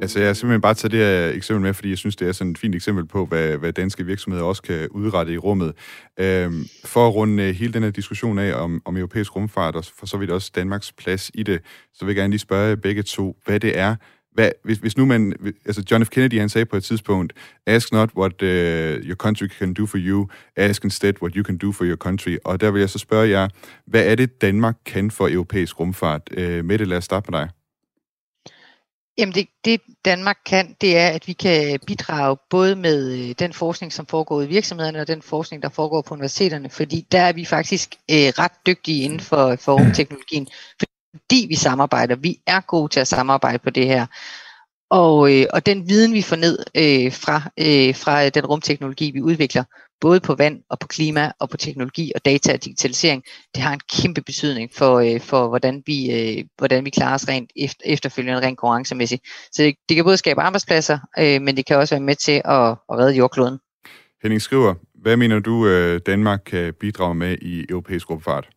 Altså, 0.03 0.19
jeg 0.19 0.29
har 0.29 0.35
simpelthen 0.35 0.61
bare 0.61 0.75
taget 0.75 0.93
det 0.93 1.01
her 1.01 1.29
eksempel 1.29 1.63
med, 1.63 1.75
fordi 1.75 1.91
jeg 1.91 1.99
synes, 1.99 2.17
det 2.17 2.29
er 2.29 2.33
sådan 2.33 2.51
et 2.51 2.59
fint 2.59 2.75
eksempel 2.75 3.07
på, 3.07 3.27
hvad, 3.27 3.57
hvad 3.57 3.73
danske 3.73 4.07
virksomheder 4.07 4.45
også 4.45 4.63
kan 4.63 4.89
udrette 4.89 5.33
i 5.33 5.39
rummet. 5.39 5.73
Øhm, 6.21 6.65
for 6.85 7.09
at 7.09 7.15
runde 7.15 7.43
øh, 7.43 7.55
hele 7.55 7.73
den 7.73 7.83
her 7.83 7.91
diskussion 7.91 8.39
af 8.39 8.55
om, 8.55 8.83
om 8.85 8.97
europæisk 8.97 9.37
rumfart, 9.37 9.77
og 9.77 9.85
for 9.99 10.07
så 10.07 10.17
vidt 10.17 10.31
også 10.31 10.53
Danmarks 10.55 10.93
plads 10.93 11.31
i 11.35 11.43
det, 11.43 11.61
så 11.95 12.05
vil 12.05 12.13
jeg 12.13 12.17
gerne 12.17 12.31
lige 12.31 12.39
spørge 12.39 12.77
begge 12.77 13.03
to, 13.03 13.37
hvad 13.47 13.61
det 13.61 13.79
er, 13.79 13.97
hvad, 14.33 14.51
hvis, 14.65 14.79
hvis 14.79 14.97
nu 14.97 15.05
man, 15.05 15.35
altså 15.67 15.85
John 15.91 16.05
F. 16.05 16.09
Kennedy, 16.09 16.39
han 16.39 16.49
sagde 16.49 16.65
på 16.65 16.77
et 16.77 16.85
tidspunkt, 16.85 17.33
ask 17.67 17.93
not 17.93 18.11
what 18.17 18.43
uh, 18.43 18.49
your 19.07 19.17
country 19.17 19.47
can 19.59 19.75
do 19.75 19.87
for 19.87 19.99
you, 20.01 20.29
ask 20.57 20.85
instead 20.85 21.15
what 21.23 21.35
you 21.35 21.45
can 21.45 21.59
do 21.59 21.73
for 21.73 21.85
your 21.85 21.97
country. 21.97 22.37
Og 22.45 22.61
der 22.61 22.71
vil 22.71 22.81
jeg 22.81 22.91
så 22.91 22.99
spørge 22.99 23.29
jer, 23.29 23.49
hvad 23.87 24.07
er 24.07 24.15
det, 24.15 24.43
Danmark 24.43 24.77
kan 24.87 25.11
for 25.11 25.29
europæisk 25.29 25.81
rumfart? 25.81 26.23
Uh, 26.37 26.65
Mette, 26.65 26.85
lad 26.85 26.99
os 26.99 27.05
starte 27.05 27.31
med 27.31 27.41
dig. 27.41 27.49
Jamen 29.19 29.35
det, 29.35 29.49
det 29.65 29.81
Danmark 30.05 30.39
kan, 30.47 30.77
det 30.81 30.99
er, 30.99 31.09
at 31.09 31.29
vi 31.29 31.33
kan 31.33 31.81
bidrage 31.87 32.37
både 32.51 32.77
med 32.77 33.13
øh, 33.13 33.35
den 33.39 33.53
forskning, 33.53 33.93
som 33.93 34.07
foregår 34.07 34.43
i 34.43 34.47
virksomhederne, 34.47 35.01
og 35.01 35.09
den 35.09 35.23
forskning, 35.23 35.63
der 35.63 35.69
foregår 35.69 36.03
på 36.03 36.15
universiteterne, 36.15 36.71
fordi 36.71 37.07
der 37.13 37.21
er 37.21 37.33
vi 37.33 37.45
faktisk 37.45 37.95
øh, 38.11 38.17
ret 38.17 38.53
dygtige 38.67 39.03
inden 39.03 39.21
for, 39.21 39.57
for 39.57 39.79
rumteknologien, 39.81 40.49
fordi 40.81 41.47
vi 41.49 41.55
samarbejder. 41.55 42.17
Vi 42.17 42.41
er 42.47 42.61
gode 42.61 42.93
til 42.93 43.01
at 43.01 43.09
samarbejde 43.09 43.59
på 43.59 43.71
det 43.71 43.87
her. 43.87 44.07
Og, 44.91 45.35
øh, 45.35 45.47
og 45.53 45.67
den 45.67 45.89
viden, 45.89 46.13
vi 46.15 46.23
får 46.23 46.37
ned 46.37 46.59
øh, 46.75 47.13
fra, 47.13 47.43
øh, 47.59 47.97
fra 47.97 48.29
den 48.29 48.47
rumteknologi, 48.47 49.11
vi 49.11 49.21
udvikler, 49.21 49.65
både 50.03 50.21
på 50.21 50.35
vand 50.35 50.57
og 50.71 50.79
på 50.79 50.87
klima 50.87 51.33
og 51.41 51.51
på 51.51 51.57
teknologi 51.57 52.13
og 52.15 52.25
data 52.25 52.53
og 52.53 52.65
digitalisering, 52.65 53.23
det 53.55 53.63
har 53.63 53.73
en 53.73 53.81
kæmpe 53.97 54.23
betydning 54.23 54.71
for, 54.75 54.93
øh, 54.99 55.21
for 55.21 55.49
hvordan, 55.49 55.83
vi, 55.87 55.99
øh, 56.13 56.45
hvordan 56.59 56.85
vi 56.85 56.91
klarer 56.91 57.15
os 57.15 57.29
rent 57.29 57.51
efter, 57.57 57.83
efterfølgende 57.87 58.41
rent 58.41 58.59
konkurrencemæssigt. 58.59 59.23
Så 59.53 59.63
det, 59.63 59.75
det 59.89 59.95
kan 59.95 60.05
både 60.05 60.17
skabe 60.17 60.41
arbejdspladser, 60.41 60.99
øh, 61.19 61.43
men 61.43 61.57
det 61.57 61.67
kan 61.67 61.77
også 61.77 61.95
være 61.95 62.05
med 62.05 62.15
til 62.15 62.43
at, 62.45 62.69
at 62.91 62.99
redde 62.99 63.15
jordkloden. 63.17 63.59
Henning 64.23 64.43
Skriver, 64.43 64.75
hvad 64.95 65.17
mener 65.17 65.39
du, 65.39 65.67
øh, 65.67 66.01
Danmark 66.07 66.41
kan 66.47 66.75
bidrage 66.81 67.15
med 67.15 67.37
i 67.43 67.65
europæisk 67.69 68.11
rumfart? 68.11 68.49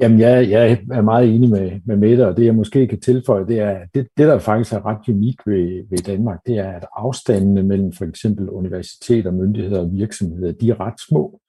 Jamen, 0.00 0.20
jeg, 0.20 0.50
jeg 0.50 0.78
er 0.92 1.02
meget 1.02 1.34
enig 1.34 1.50
med, 1.50 1.80
med 1.84 1.96
Mette, 1.96 2.28
og 2.28 2.36
det 2.36 2.44
jeg 2.44 2.54
måske 2.54 2.86
kan 2.86 3.00
tilføje, 3.00 3.46
det 3.46 3.58
er, 3.58 3.78
det, 3.94 4.08
det 4.16 4.28
der 4.28 4.38
faktisk 4.38 4.72
er 4.72 4.86
ret 4.86 5.08
unik 5.08 5.36
ved, 5.46 5.90
ved 5.90 5.98
Danmark, 5.98 6.38
det 6.46 6.58
er, 6.58 6.72
at 6.72 6.86
afstandene 6.96 7.62
mellem 7.62 7.92
for 7.92 8.04
eksempel 8.04 8.48
universiteter, 8.48 9.30
myndigheder 9.30 9.80
og 9.80 9.92
virksomheder, 9.92 10.52
de 10.52 10.70
er 10.70 10.80
ret 10.80 11.00
små. 11.08 11.40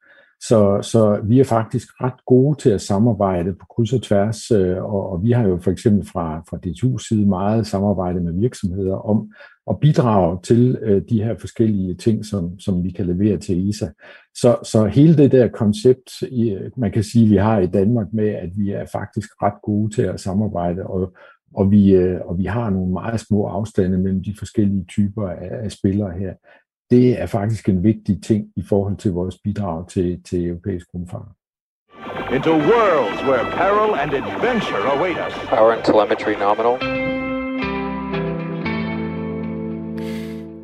Så, 0.47 0.79
så 0.81 1.21
vi 1.23 1.39
er 1.39 1.43
faktisk 1.43 1.87
ret 2.01 2.25
gode 2.25 2.57
til 2.59 2.69
at 2.69 2.81
samarbejde 2.81 3.53
på 3.53 3.65
kryds 3.75 3.93
og 3.93 4.01
tværs, 4.01 4.51
øh, 4.51 4.83
og, 4.83 5.09
og 5.09 5.23
vi 5.23 5.31
har 5.31 5.47
jo 5.47 5.57
for 5.57 5.71
eksempel 5.71 6.07
fra, 6.07 6.43
fra 6.49 6.57
DTU's 6.65 7.07
side 7.07 7.25
meget 7.25 7.67
samarbejde 7.67 8.19
med 8.19 8.33
virksomheder 8.33 8.95
om 8.95 9.31
at 9.69 9.79
bidrage 9.79 10.39
til 10.43 10.77
øh, 10.81 11.01
de 11.09 11.23
her 11.23 11.35
forskellige 11.37 11.95
ting, 11.95 12.25
som, 12.25 12.59
som 12.59 12.83
vi 12.83 12.91
kan 12.91 13.05
levere 13.05 13.37
til 13.37 13.67
ISA. 13.69 13.87
Så, 14.35 14.57
så 14.63 14.85
hele 14.85 15.17
det 15.17 15.31
der 15.31 15.47
koncept, 15.47 16.11
man 16.77 16.91
kan 16.91 17.03
sige, 17.03 17.29
vi 17.29 17.35
har 17.35 17.59
i 17.59 17.67
Danmark 17.67 18.07
med, 18.13 18.29
at 18.29 18.49
vi 18.57 18.71
er 18.71 18.85
faktisk 18.91 19.29
ret 19.41 19.61
gode 19.63 19.95
til 19.95 20.01
at 20.01 20.19
samarbejde, 20.19 20.83
og, 20.83 21.13
og, 21.53 21.71
vi, 21.71 21.93
øh, 21.93 22.19
og 22.25 22.37
vi 22.37 22.45
har 22.45 22.69
nogle 22.69 22.93
meget 22.93 23.19
små 23.19 23.45
afstande 23.45 23.97
mellem 23.97 24.23
de 24.23 24.35
forskellige 24.39 24.85
typer 24.85 25.27
af, 25.27 25.49
af 25.63 25.71
spillere 25.71 26.11
her 26.19 26.33
det 26.93 27.21
er 27.21 27.25
faktisk 27.25 27.69
en 27.69 27.83
vigtig 27.83 28.23
ting 28.23 28.47
i 28.55 28.63
forhold 28.69 28.97
til 28.97 29.11
vores 29.11 29.37
bidrag 29.43 29.87
til, 29.87 30.23
til 30.23 30.47
europæisk 30.47 30.87
rumfart. 30.93 31.31
Into 32.35 32.51
worlds 32.51 33.19
where 33.29 33.45
peril 33.61 33.89
and 34.01 34.13
adventure 34.13 34.83
await 34.95 35.17
us. 35.27 35.33
Power 35.49 35.71
and 35.71 35.83
telemetry 35.83 36.33
nominal. 36.45 37.22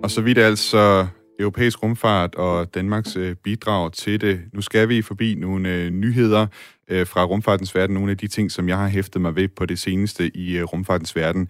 Og 0.09 0.13
så 0.13 0.21
vidt 0.21 0.37
altså 0.37 1.07
europæisk 1.39 1.83
rumfart 1.83 2.35
og 2.35 2.73
Danmarks 2.73 3.15
øh, 3.15 3.35
bidrag 3.35 3.93
til 3.93 4.21
det. 4.21 4.41
Nu 4.53 4.61
skal 4.61 4.89
vi 4.89 5.01
forbi 5.01 5.35
nogle 5.35 5.73
øh, 5.73 5.89
nyheder 5.89 6.47
øh, 6.87 7.07
fra 7.07 7.23
rumfartens 7.23 7.75
verden, 7.75 7.93
nogle 7.93 8.11
af 8.11 8.17
de 8.17 8.27
ting, 8.27 8.51
som 8.51 8.69
jeg 8.69 8.77
har 8.77 8.87
hæftet 8.87 9.21
mig 9.21 9.35
ved 9.35 9.47
på 9.47 9.65
det 9.65 9.79
seneste 9.79 10.37
i 10.37 10.61
rumfartens 10.61 11.15
verden. 11.15 11.49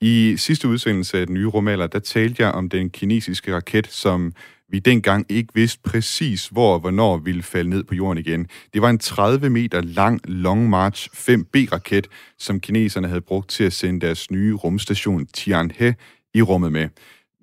I 0.00 0.34
sidste 0.36 0.68
udsendelse 0.68 1.18
af 1.18 1.26
den 1.26 1.34
nye 1.34 1.46
rumalder, 1.46 1.86
der 1.86 1.98
talte 1.98 2.42
jeg 2.42 2.52
om 2.52 2.68
den 2.68 2.90
kinesiske 2.90 3.54
raket, 3.54 3.86
som 3.86 4.32
vi 4.68 4.78
dengang 4.78 5.26
ikke 5.28 5.54
vidste 5.54 5.80
præcis, 5.84 6.48
hvor 6.48 6.74
og 6.74 6.80
hvornår 6.80 7.18
ville 7.18 7.42
falde 7.42 7.70
ned 7.70 7.84
på 7.84 7.94
jorden 7.94 8.18
igen. 8.18 8.46
Det 8.74 8.82
var 8.82 8.90
en 8.90 8.98
30 8.98 9.50
meter 9.50 9.80
lang 9.80 10.20
Long 10.24 10.68
March 10.68 11.08
5B-raket, 11.30 12.06
som 12.38 12.60
kineserne 12.60 13.08
havde 13.08 13.20
brugt 13.20 13.50
til 13.50 13.64
at 13.64 13.72
sende 13.72 14.06
deres 14.06 14.30
nye 14.30 14.54
rumstation 14.54 15.26
Tianhe 15.26 15.94
i 16.34 16.42
rummet 16.42 16.72
med. 16.72 16.88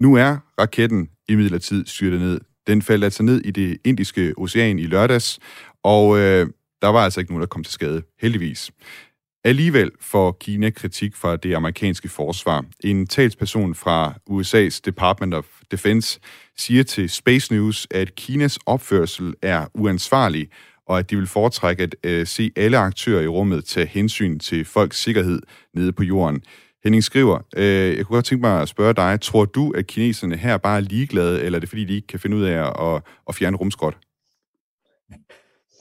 Nu 0.02 0.16
er 0.16 0.38
raketten 0.60 1.10
imidlertid 1.30 1.86
styrtet 1.86 2.20
ned. 2.20 2.42
Den 2.68 2.82
faldt 2.82 3.04
altså 3.04 3.24
ned 3.24 3.42
i 3.42 3.52
det 3.52 3.78
indiske 3.86 4.34
ocean 4.38 4.80
i 4.80 4.86
lørdags, 4.86 5.40
og 5.84 6.18
øh, 6.18 6.48
der 6.82 6.88
var 6.88 7.00
altså 7.00 7.20
ikke 7.20 7.32
nogen, 7.32 7.42
der 7.42 7.48
kom 7.48 7.64
til 7.64 7.74
skade, 7.74 8.04
heldigvis. 8.22 8.72
Alligevel 9.44 9.92
får 10.02 10.38
Kina 10.40 10.70
kritik 10.70 11.16
fra 11.16 11.36
det 11.36 11.56
amerikanske 11.56 12.10
forsvar. 12.10 12.66
En 12.84 13.08
talsperson 13.08 13.76
fra 13.76 14.14
USA's 14.30 14.82
Department 14.86 15.34
of 15.34 15.46
Defense 15.72 16.20
siger 16.58 16.84
til 16.84 17.10
Space 17.10 17.54
News, 17.54 17.88
at 17.92 18.16
Kinas 18.16 18.60
opførsel 18.66 19.34
er 19.42 19.66
uansvarlig, 19.74 20.50
og 20.88 21.00
at 21.00 21.10
de 21.10 21.16
vil 21.16 21.28
foretrække 21.28 21.84
at 21.84 21.96
øh, 22.04 22.28
se 22.28 22.52
alle 22.56 22.78
aktører 22.78 23.22
i 23.22 23.28
rummet 23.28 23.66
tage 23.66 23.88
hensyn 23.88 24.40
til 24.40 24.66
folks 24.66 25.02
sikkerhed 25.02 25.42
nede 25.74 25.94
på 25.94 26.04
jorden. 26.04 26.42
Henning 26.88 27.04
skriver, 27.04 27.40
øh, 27.58 27.98
jeg 27.98 28.06
kunne 28.06 28.16
godt 28.16 28.26
tænke 28.26 28.42
mig 28.42 28.62
at 28.62 28.68
spørge 28.68 28.94
dig, 28.94 29.22
tror 29.22 29.46
du, 29.46 29.72
at 29.72 29.88
kineserne 29.88 30.36
her 30.36 30.58
bare 30.58 30.78
er 30.78 30.82
ligeglade, 30.82 31.42
eller 31.42 31.58
er 31.58 31.60
det 31.60 31.70
fordi, 31.70 31.86
de 31.86 31.96
ikke 31.96 32.08
kan 32.08 32.20
finde 32.20 32.38
ud 32.38 32.44
af 32.44 32.58
at, 32.96 33.02
at 33.30 33.36
fjerne 33.36 33.58
rumskrot? 33.58 33.98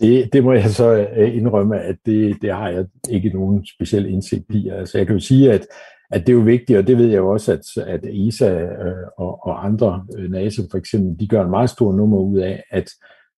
Det, 0.00 0.32
det 0.32 0.44
må 0.44 0.52
jeg 0.52 0.70
så 0.70 1.08
øh, 1.16 1.36
indrømme, 1.36 1.80
at 1.80 1.96
det, 2.06 2.36
det 2.42 2.52
har 2.52 2.68
jeg 2.68 2.86
ikke 3.10 3.28
nogen 3.28 3.66
speciel 3.66 4.06
indsigt 4.06 4.44
i. 4.50 4.68
Altså, 4.68 4.98
jeg 4.98 5.06
kan 5.06 5.16
jo 5.16 5.20
sige, 5.20 5.52
at, 5.52 5.66
at 6.10 6.20
det 6.20 6.28
er 6.28 6.36
jo 6.36 6.42
vigtigt, 6.42 6.78
og 6.78 6.86
det 6.86 6.98
ved 6.98 7.06
jeg 7.06 7.16
jo 7.16 7.30
også, 7.30 7.52
at, 7.52 7.82
at 7.86 8.00
ESA 8.04 8.60
øh, 8.60 9.06
og, 9.18 9.46
og 9.46 9.66
andre, 9.66 10.06
øh, 10.18 10.30
NASA 10.30 10.62
for 10.70 10.78
eksempel, 10.78 11.20
de 11.20 11.28
gør 11.28 11.44
en 11.44 11.50
meget 11.50 11.70
stor 11.70 11.92
nummer 11.92 12.18
ud 12.18 12.38
af, 12.38 12.62
at 12.70 12.90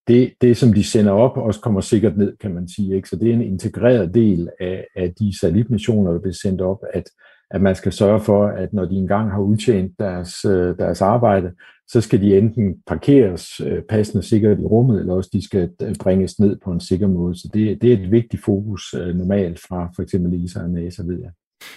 det, 0.09 0.33
det, 0.41 0.57
som 0.57 0.73
de 0.73 0.85
sender 0.85 1.13
op, 1.13 1.37
også 1.37 1.61
kommer 1.61 1.81
sikkert 1.81 2.17
ned, 2.17 2.37
kan 2.37 2.55
man 2.55 2.69
sige. 2.69 2.97
Ikke? 2.97 3.09
Så 3.09 3.17
det 3.17 3.31
er 3.31 3.35
en 3.35 3.43
integreret 3.43 4.15
del 4.15 4.49
af, 4.61 4.87
af 4.97 5.15
de 5.21 5.39
satellitmissioner, 5.41 6.13
der 6.13 6.21
bliver 6.21 6.35
sendt 6.43 6.61
op, 6.61 6.79
at, 6.95 7.05
at 7.51 7.61
man 7.61 7.75
skal 7.75 7.93
sørge 7.93 8.21
for, 8.21 8.47
at 8.47 8.73
når 8.73 8.85
de 8.85 8.95
engang 8.95 9.31
har 9.31 9.41
udtjent 9.41 9.99
deres, 9.99 10.45
øh, 10.45 10.79
deres 10.79 11.03
arbejde, 11.03 11.53
så 11.89 12.01
skal 12.01 12.21
de 12.21 12.39
enten 12.39 12.77
parkeres 12.87 13.61
øh, 13.61 13.83
passende 13.83 14.23
sikkert 14.23 14.59
i 14.59 14.65
rummet, 14.65 15.01
eller 15.01 15.15
også 15.15 15.31
de 15.33 15.45
skal 15.45 15.71
øh, 15.83 15.95
bringes 16.01 16.39
ned 16.41 16.57
på 16.65 16.73
en 16.73 16.81
sikker 16.81 17.07
måde. 17.07 17.35
Så 17.35 17.49
det, 17.55 17.83
det 17.83 17.93
er 17.93 17.97
et 17.97 18.11
vigtigt 18.11 18.45
fokus 18.45 18.95
normalt 19.15 19.61
fra 19.69 19.89
for 19.97 20.03
eksempel 20.03 20.45
ISA 20.45 20.61
og 20.61 20.71
NASA, 20.71 21.03
ved 21.03 21.21
jeg. 21.21 21.31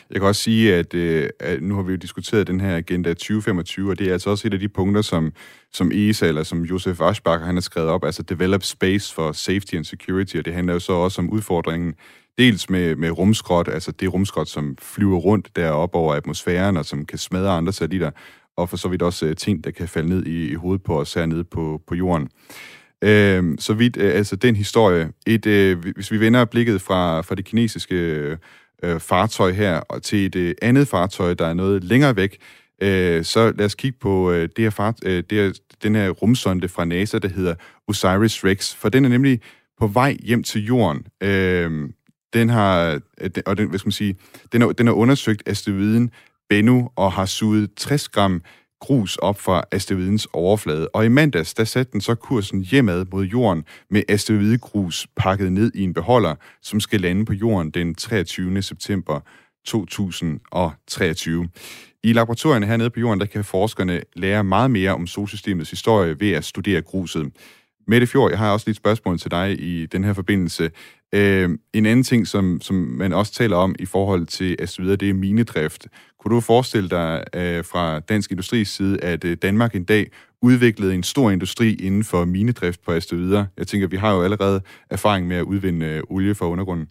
Jeg 0.09 0.19
kan 0.19 0.27
også 0.27 0.41
sige, 0.41 0.75
at, 0.75 0.95
at 1.39 1.61
nu 1.61 1.75
har 1.75 1.83
vi 1.83 1.91
jo 1.91 1.97
diskuteret 1.97 2.47
den 2.47 2.61
her 2.61 2.77
agenda 2.77 3.09
2025, 3.09 3.89
og 3.89 3.99
det 3.99 4.07
er 4.07 4.13
altså 4.13 4.29
også 4.29 4.47
et 4.47 4.53
af 4.53 4.59
de 4.59 4.69
punkter, 4.69 5.01
som, 5.01 5.33
som 5.73 5.91
ESA, 5.93 6.27
eller 6.27 6.43
som 6.43 6.61
Josef 6.61 7.01
Aschbacher, 7.01 7.45
han 7.45 7.55
har 7.55 7.61
skrevet 7.61 7.89
op, 7.89 8.05
altså 8.05 8.23
Develop 8.23 8.63
Space 8.63 9.13
for 9.13 9.31
Safety 9.31 9.75
and 9.75 9.85
Security, 9.85 10.35
og 10.35 10.45
det 10.45 10.53
handler 10.53 10.73
jo 10.73 10.79
så 10.79 10.93
også 10.93 11.21
om 11.21 11.29
udfordringen, 11.29 11.93
dels 12.37 12.69
med, 12.69 12.95
med 12.95 13.11
rumskrot, 13.11 13.67
altså 13.67 13.91
det 13.91 14.13
rumskrot, 14.13 14.47
som 14.47 14.77
flyver 14.81 15.17
rundt 15.17 15.55
deroppe 15.55 15.97
over 15.97 16.13
atmosfæren, 16.13 16.77
og 16.77 16.85
som 16.85 17.05
kan 17.05 17.17
smadre 17.17 17.51
andre 17.51 17.73
satellitter, 17.73 18.11
og 18.57 18.69
for 18.69 18.77
så 18.77 18.87
vidt 18.87 19.01
også 19.01 19.25
øh, 19.25 19.35
ting, 19.35 19.63
der 19.63 19.71
kan 19.71 19.87
falde 19.87 20.09
ned 20.09 20.25
i, 20.25 20.51
i 20.51 20.53
hovedet 20.53 20.83
på 20.83 20.99
os 20.99 21.13
hernede 21.13 21.43
på, 21.43 21.81
på 21.87 21.95
jorden. 21.95 22.29
Øh, 23.03 23.43
så 23.59 23.73
vidt, 23.73 23.97
øh, 23.97 24.15
altså 24.15 24.35
den 24.35 24.55
historie. 24.55 25.11
Et, 25.27 25.45
øh, 25.45 25.77
hvis 25.95 26.11
vi 26.11 26.19
vender 26.19 26.45
blikket 26.45 26.81
fra, 26.81 27.21
fra 27.21 27.35
det 27.35 27.45
kinesiske 27.45 27.95
øh, 28.83 28.99
fartøj 28.99 29.51
her 29.51 29.77
og 29.77 30.03
til 30.03 30.25
et 30.25 30.35
øh, 30.35 30.55
andet 30.61 30.87
fartøj, 30.87 31.33
der 31.33 31.45
er 31.45 31.53
noget 31.53 31.83
længere 31.83 32.15
væk, 32.15 32.37
øh, 32.81 33.23
så 33.23 33.53
lad 33.57 33.65
os 33.65 33.75
kigge 33.75 33.97
på 34.01 34.31
øh, 34.31 34.49
det 34.55 34.63
her 34.63 34.69
fart, 34.69 34.95
øh, 35.05 35.23
det 35.29 35.37
her, 35.37 35.51
den 35.83 35.95
her 35.95 36.09
rumsonde 36.09 36.67
fra 36.67 36.85
NASA, 36.85 37.17
der 37.17 37.27
hedder 37.27 37.55
OSIRIS-REx, 37.87 38.75
for 38.75 38.89
den 38.89 39.05
er 39.05 39.09
nemlig 39.09 39.41
på 39.79 39.87
vej 39.87 40.17
hjem 40.23 40.43
til 40.43 40.65
jorden. 40.65 41.05
Øh, 41.23 41.89
den 42.33 42.49
har, 42.49 42.99
øh, 43.21 43.29
og 43.45 43.57
den, 43.57 43.69
hvad 43.69 43.79
skal 43.79 43.87
man 43.87 43.91
sige, 43.91 44.15
den 44.51 44.61
har, 44.61 44.71
den 44.71 44.87
har 44.87 44.93
undersøgt 44.93 45.43
asteroiden 45.45 46.11
Bennu 46.49 46.89
og 46.95 47.11
har 47.11 47.25
suget 47.25 47.69
60 47.75 48.09
gram 48.09 48.41
grus 48.81 49.15
op 49.15 49.39
fra 49.39 49.63
asteroidens 49.71 50.27
overflade. 50.33 50.87
Og 50.87 51.05
i 51.05 51.07
mandags, 51.07 51.53
der 51.53 51.63
satte 51.63 51.91
den 51.91 52.01
så 52.01 52.15
kursen 52.15 52.61
hjemad 52.61 53.05
mod 53.11 53.25
jorden 53.25 53.65
med 53.89 54.03
asteroidegrus 54.09 55.07
pakket 55.15 55.51
ned 55.51 55.71
i 55.75 55.83
en 55.83 55.93
beholder, 55.93 56.35
som 56.61 56.79
skal 56.79 57.01
lande 57.01 57.25
på 57.25 57.33
jorden 57.33 57.71
den 57.71 57.95
23. 57.95 58.61
september 58.61 59.19
2023. 59.65 61.49
I 62.03 62.13
laboratorierne 62.13 62.65
hernede 62.65 62.89
på 62.89 62.99
jorden, 62.99 63.19
der 63.19 63.25
kan 63.25 63.43
forskerne 63.43 64.01
lære 64.15 64.43
meget 64.43 64.71
mere 64.71 64.91
om 64.91 65.07
solsystemets 65.07 65.69
historie 65.69 66.19
ved 66.19 66.31
at 66.31 66.45
studere 66.45 66.81
gruset. 66.81 67.31
Mette 67.87 68.07
Fjord, 68.07 68.31
jeg 68.31 68.39
har 68.39 68.51
også 68.51 68.67
lidt 68.67 68.77
spørgsmål 68.77 69.19
til 69.19 69.31
dig 69.31 69.59
i 69.59 69.85
den 69.85 70.03
her 70.03 70.13
forbindelse. 70.13 70.71
Øh, 71.13 71.49
en 71.73 71.85
anden 71.85 72.03
ting, 72.03 72.27
som, 72.27 72.61
som 72.61 72.75
man 72.75 73.13
også 73.13 73.33
taler 73.33 73.57
om 73.57 73.75
i 73.79 73.85
forhold 73.85 74.25
til 74.25 74.55
asteroider, 74.59 74.95
det 74.95 75.09
er 75.09 75.13
minedrift. 75.13 75.87
Kunne 76.19 76.35
du 76.35 76.41
forestille 76.41 76.89
dig 76.89 77.23
øh, 77.33 77.65
fra 77.65 77.99
Dansk 77.99 78.31
Industris 78.31 78.69
side, 78.69 79.03
at 79.03 79.23
øh, 79.23 79.37
Danmark 79.41 79.75
en 79.75 79.83
dag 79.83 80.11
udviklede 80.41 80.95
en 80.95 81.03
stor 81.03 81.31
industri 81.31 81.73
inden 81.75 82.03
for 82.03 82.25
minedrift 82.25 82.81
på 82.85 82.91
asteroider? 82.91 83.45
Jeg 83.57 83.67
tænker, 83.67 83.87
vi 83.87 83.97
har 83.97 84.13
jo 84.13 84.23
allerede 84.23 84.61
erfaring 84.89 85.27
med 85.27 85.37
at 85.37 85.43
udvinde 85.43 85.85
øh, 85.85 86.03
olie 86.09 86.35
fra 86.35 86.47
undergrunden. 86.47 86.87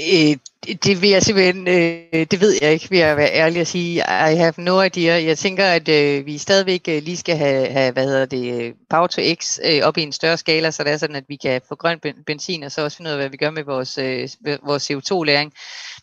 Øh, 0.00 0.36
det 0.84 1.02
vil 1.02 1.10
jeg 1.10 1.22
simpelthen, 1.22 1.68
øh, 1.68 2.26
det 2.30 2.40
ved 2.40 2.58
jeg 2.62 2.72
ikke, 2.72 2.90
vil 2.90 2.98
jeg 2.98 3.16
være 3.16 3.32
ærlig 3.32 3.60
at 3.60 3.66
sige. 3.66 3.96
I 3.98 4.36
have 4.36 4.54
no 4.56 4.82
idea. 4.82 5.24
Jeg 5.24 5.38
tænker, 5.38 5.64
at 5.64 5.88
øh, 5.88 6.26
vi 6.26 6.38
stadigvæk 6.38 6.88
øh, 6.88 7.02
lige 7.02 7.16
skal 7.16 7.36
have, 7.36 7.66
have, 7.66 7.92
hvad 7.92 8.04
hedder 8.04 8.26
det, 8.26 8.74
Power 8.90 9.06
to 9.06 9.22
X 9.34 9.58
øh, 9.64 9.82
op 9.82 9.96
i 9.96 10.02
en 10.02 10.12
større 10.12 10.36
skala, 10.36 10.70
så 10.70 10.84
det 10.84 10.92
er 10.92 10.96
sådan, 10.96 11.16
at 11.16 11.24
vi 11.28 11.36
kan 11.36 11.60
få 11.68 11.74
grøn 11.74 12.00
benzin, 12.26 12.62
og 12.62 12.72
så 12.72 12.82
også 12.82 12.96
finde 12.96 13.08
ud 13.08 13.12
af, 13.12 13.18
hvad 13.18 13.28
vi 13.28 13.36
gør 13.36 13.50
med 13.50 13.64
vores, 13.64 13.98
øh, 13.98 14.28
vores 14.66 14.90
CO2-læring. 14.90 15.52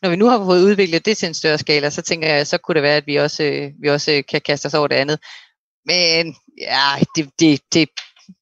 Når 0.02 0.10
vi 0.10 0.16
nu 0.16 0.26
har 0.26 0.38
fået 0.38 0.64
udviklet 0.64 1.06
det 1.06 1.18
til 1.18 1.28
en 1.28 1.34
større 1.34 1.58
skala, 1.58 1.90
så 1.90 2.02
tænker 2.02 2.28
jeg, 2.28 2.48
så 2.48 2.58
kunne 2.58 2.76
det 2.76 2.84
være, 2.84 2.98
at 2.98 3.08
vi 3.08 3.16
også, 3.16 3.44
øh, 3.44 3.72
vi 3.82 3.90
også 3.90 4.12
øh, 4.12 4.24
kan 4.30 4.42
kaste 4.42 4.66
os 4.66 4.74
over 4.74 4.88
det 4.88 4.96
andet. 4.96 5.20
Men 5.86 6.36
ja, 6.62 6.90
det, 7.16 7.30
det, 7.40 7.62
det, 7.74 7.90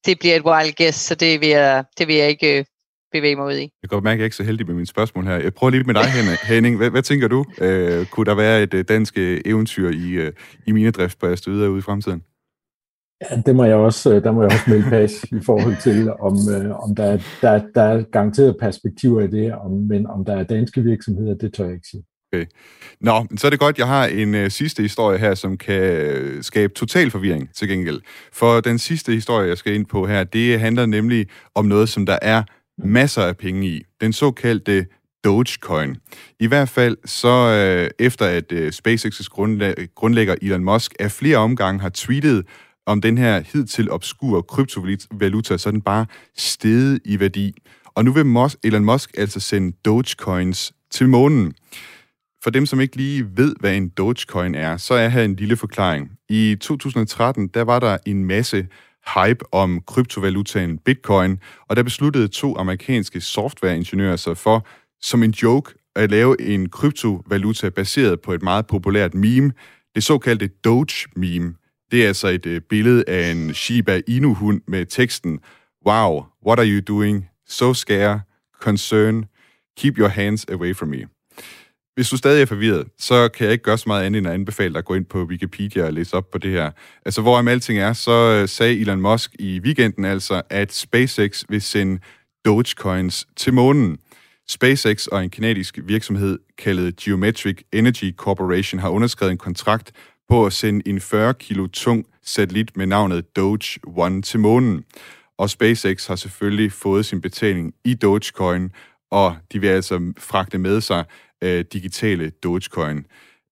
det 0.06 0.18
bliver 0.18 0.36
et 0.36 0.44
wild 0.44 0.74
guess, 0.76 0.98
så 0.98 1.14
det 1.14 1.40
vil 1.40 1.48
jeg, 1.48 1.84
det 1.98 2.08
vil 2.08 2.16
jeg 2.16 2.28
ikke 2.28 2.58
øh, 2.58 2.64
bevæge 3.12 3.36
mig 3.36 3.46
ud 3.46 3.52
i. 3.52 3.60
Jeg 3.60 3.70
kan 3.90 3.96
godt 3.96 4.04
mærke, 4.04 4.14
at 4.14 4.18
jeg 4.18 4.22
er 4.22 4.26
ikke 4.26 4.36
så 4.36 4.42
heldig 4.42 4.66
med 4.66 4.74
mine 4.74 4.86
spørgsmål 4.86 5.24
her. 5.24 5.36
Jeg 5.36 5.54
prøver 5.54 5.70
lige 5.70 5.84
med 5.84 5.94
dig, 5.94 6.04
Henning. 6.54 6.76
Hvad, 6.76 6.90
hvad 6.90 7.02
tænker 7.02 7.28
du? 7.28 7.44
Øh, 7.60 8.06
kunne 8.06 8.26
der 8.26 8.34
være 8.34 8.62
et 8.62 8.74
uh, 8.74 8.80
dansk 8.80 9.18
øh, 9.18 9.40
eventyr 9.44 9.90
i, 9.90 10.26
uh, 10.26 10.32
i 10.66 10.72
minedrift 10.72 11.18
på 11.18 11.26
Asteroider 11.26 11.68
ude 11.68 11.78
i 11.78 11.82
fremtiden? 11.82 12.22
Ja, 13.30 13.36
det 13.46 13.56
må 13.56 13.64
jeg 13.64 13.76
også, 13.76 14.20
der 14.20 14.32
må 14.32 14.42
jeg 14.42 14.52
også 14.52 14.70
melde 14.70 14.90
pas 14.90 15.24
i 15.24 15.40
forhold 15.44 15.76
til, 15.82 16.10
om, 16.10 16.36
øh, 16.54 16.82
om 16.84 16.94
der, 16.94 17.04
er, 17.04 17.18
der, 17.42 17.62
der 17.74 17.82
er 17.82 18.02
garanteret 18.02 18.56
perspektiver 18.60 19.20
i 19.20 19.26
det, 19.26 19.54
om, 19.54 19.70
men 19.70 20.06
om 20.06 20.24
der 20.24 20.36
er 20.36 20.42
danske 20.42 20.82
virksomheder, 20.82 21.34
det 21.34 21.54
tør 21.54 21.64
jeg 21.64 21.74
ikke 21.74 21.88
sige. 21.90 22.04
Okay. 22.32 22.46
Nå, 23.00 23.26
så 23.36 23.46
er 23.46 23.50
det 23.50 23.60
godt, 23.60 23.78
jeg 23.78 23.86
har 23.86 24.06
en 24.06 24.34
uh, 24.34 24.48
sidste 24.48 24.82
historie 24.82 25.18
her, 25.18 25.34
som 25.34 25.56
kan 25.56 26.42
skabe 26.42 26.72
total 26.72 27.10
forvirring 27.10 27.54
til 27.54 27.68
gengæld. 27.68 28.00
For 28.32 28.60
den 28.60 28.78
sidste 28.78 29.12
historie, 29.12 29.48
jeg 29.48 29.58
skal 29.58 29.74
ind 29.74 29.86
på 29.86 30.06
her, 30.06 30.24
det 30.24 30.60
handler 30.60 30.86
nemlig 30.86 31.26
om 31.54 31.64
noget, 31.64 31.88
som 31.88 32.06
der 32.06 32.18
er 32.22 32.42
masser 32.78 33.22
af 33.22 33.36
penge 33.36 33.68
i. 33.68 33.82
Den 34.00 34.12
såkaldte 34.12 34.86
Dogecoin. 35.24 35.96
I 36.40 36.46
hvert 36.46 36.68
fald 36.68 36.96
så 37.04 37.28
øh, 37.28 37.90
efter 37.98 38.26
at 38.26 38.52
øh, 38.52 38.72
SpaceX's 38.74 39.28
grundlægger 39.94 40.34
Elon 40.42 40.64
Musk 40.64 40.94
af 41.00 41.12
flere 41.12 41.36
omgange 41.36 41.80
har 41.80 41.90
tweetet 41.94 42.46
om 42.86 43.00
den 43.00 43.18
her 43.18 43.40
hidtil 43.52 43.90
obskure 43.90 44.42
kryptovaluta, 44.42 45.58
så 45.58 45.68
er 45.68 45.70
den 45.70 45.82
bare 45.82 46.06
steget 46.36 47.00
i 47.04 47.20
værdi. 47.20 47.54
Og 47.94 48.04
nu 48.04 48.12
vil 48.12 48.26
Musk, 48.26 48.58
Elon 48.64 48.84
Musk 48.84 49.10
altså 49.18 49.40
sende 49.40 49.76
Dogecoins 49.84 50.72
til 50.90 51.08
månen. 51.08 51.54
For 52.42 52.50
dem, 52.50 52.66
som 52.66 52.80
ikke 52.80 52.96
lige 52.96 53.26
ved, 53.36 53.54
hvad 53.60 53.76
en 53.76 53.88
Dogecoin 53.88 54.54
er, 54.54 54.76
så 54.76 54.94
er 54.94 55.08
her 55.08 55.22
en 55.22 55.36
lille 55.36 55.56
forklaring. 55.56 56.10
I 56.28 56.56
2013, 56.60 57.48
der 57.48 57.62
var 57.62 57.78
der 57.78 57.98
en 58.06 58.24
masse 58.24 58.66
hype 59.14 59.54
om 59.54 59.80
kryptovalutaen 59.86 60.78
Bitcoin, 60.78 61.38
og 61.68 61.76
der 61.76 61.82
besluttede 61.82 62.28
to 62.28 62.56
amerikanske 62.56 63.20
softwareingeniører 63.20 64.16
sig 64.16 64.36
for, 64.36 64.66
som 65.00 65.22
en 65.22 65.30
joke, 65.30 65.74
at 65.96 66.10
lave 66.10 66.40
en 66.40 66.68
kryptovaluta 66.68 67.68
baseret 67.68 68.20
på 68.20 68.32
et 68.32 68.42
meget 68.42 68.66
populært 68.66 69.14
meme, 69.14 69.52
det 69.94 70.04
såkaldte 70.04 70.48
Doge-meme. 70.48 71.54
Det 71.90 72.02
er 72.02 72.08
altså 72.08 72.28
et 72.28 72.46
øh, 72.46 72.60
billede 72.60 73.04
af 73.08 73.30
en 73.30 73.54
Shiba 73.54 74.00
Inu-hund 74.06 74.60
med 74.66 74.86
teksten 74.86 75.40
Wow, 75.86 76.26
what 76.46 76.58
are 76.58 76.68
you 76.68 76.80
doing? 76.80 77.28
So 77.46 77.74
scare, 77.74 78.20
concern, 78.60 79.24
keep 79.76 79.98
your 79.98 80.08
hands 80.08 80.44
away 80.50 80.74
from 80.74 80.88
me. 80.88 81.17
Hvis 81.98 82.08
du 82.08 82.16
stadig 82.16 82.42
er 82.42 82.46
forvirret, 82.46 82.86
så 82.98 83.28
kan 83.28 83.44
jeg 83.44 83.52
ikke 83.52 83.64
gøre 83.64 83.78
så 83.78 83.84
meget 83.86 84.04
andet 84.04 84.18
end 84.18 84.26
at 84.26 84.34
anbefale 84.34 84.72
dig 84.72 84.78
at 84.78 84.84
gå 84.84 84.94
ind 84.94 85.04
på 85.04 85.24
Wikipedia 85.24 85.84
og 85.84 85.92
læse 85.92 86.16
op 86.16 86.30
på 86.30 86.38
det 86.38 86.50
her. 86.50 86.70
Altså, 87.04 87.22
hvor 87.22 87.48
alting 87.48 87.78
er, 87.78 87.92
så 87.92 88.38
øh, 88.40 88.48
sagde 88.48 88.80
Elon 88.80 89.00
Musk 89.00 89.34
i 89.38 89.60
weekenden 89.60 90.04
altså, 90.04 90.42
at 90.50 90.72
SpaceX 90.72 91.44
vil 91.48 91.62
sende 91.62 92.00
Dogecoins 92.44 93.26
til 93.36 93.54
månen. 93.54 93.98
SpaceX 94.48 95.06
og 95.06 95.24
en 95.24 95.30
kanadisk 95.30 95.78
virksomhed 95.84 96.38
kaldet 96.58 96.96
Geometric 96.96 97.62
Energy 97.72 98.14
Corporation 98.16 98.80
har 98.80 98.88
underskrevet 98.88 99.32
en 99.32 99.38
kontrakt 99.38 99.92
på 100.28 100.46
at 100.46 100.52
sende 100.52 100.88
en 100.88 101.00
40 101.00 101.34
kilo 101.34 101.66
tung 101.66 102.06
satellit 102.24 102.76
med 102.76 102.86
navnet 102.86 103.36
Doge 103.36 103.80
One 103.96 104.22
til 104.22 104.40
månen. 104.40 104.84
Og 105.38 105.50
SpaceX 105.50 106.06
har 106.06 106.16
selvfølgelig 106.16 106.72
fået 106.72 107.06
sin 107.06 107.20
betaling 107.20 107.74
i 107.84 107.94
Dogecoin, 107.94 108.70
og 109.10 109.36
de 109.52 109.60
vil 109.60 109.68
altså 109.68 110.12
fragte 110.18 110.58
med 110.58 110.80
sig 110.80 111.04
øh, 111.44 111.64
digitale 111.72 112.30
Dogecoin. 112.30 113.06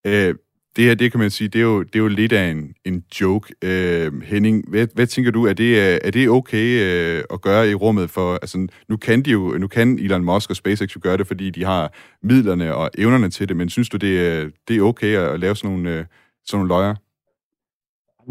Øh, 0.07 0.35
det 0.77 0.85
her, 0.85 0.95
det 0.95 1.11
kan 1.11 1.21
man 1.21 1.31
sige, 1.31 1.49
det 1.49 1.59
er 1.59 1.63
jo, 1.63 1.83
det 1.83 1.97
er 1.97 1.99
jo 1.99 2.09
lidt 2.09 2.33
af 2.33 2.51
en, 2.51 2.75
en 2.85 3.05
joke. 3.21 3.55
Øh, 3.65 4.23
Henning, 4.23 4.69
hvad, 4.69 4.87
hvad 4.95 5.07
tænker 5.07 5.31
du, 5.31 5.47
er 5.47 5.53
det, 5.53 5.77
øh, 5.77 5.99
er 6.05 6.11
det 6.11 6.29
okay 6.29 6.81
øh, 6.83 7.25
at 7.33 7.41
gøre 7.41 7.71
i 7.71 7.75
rummet? 7.75 8.11
For 8.11 8.35
altså, 8.35 8.67
nu 8.89 8.97
kan 8.97 9.23
de 9.23 9.31
jo, 9.31 9.59
nu 9.59 9.69
kan 9.69 9.99
Elon 9.99 10.25
Musk 10.25 10.51
og 10.51 10.57
SpaceX 10.57 10.97
jo 10.97 11.01
gøre 11.03 11.17
det, 11.17 11.27
fordi 11.27 11.51
de 11.51 11.65
har 11.65 11.93
midlerne 12.23 12.75
og 12.75 12.91
evnerne 12.99 13.31
til 13.31 13.49
det, 13.49 13.57
men 13.57 13.69
synes 13.69 13.89
du, 13.89 13.97
det 13.97 14.27
er, 14.27 14.51
det 14.69 14.77
er 14.77 14.83
okay 14.83 15.17
at, 15.17 15.29
at 15.29 15.41
lave 15.41 15.57
sådan 15.57 15.71
nogle, 15.71 15.99
øh, 15.99 16.05
sådan 16.47 16.59
nogle 16.59 16.69
løjer? 16.69 16.95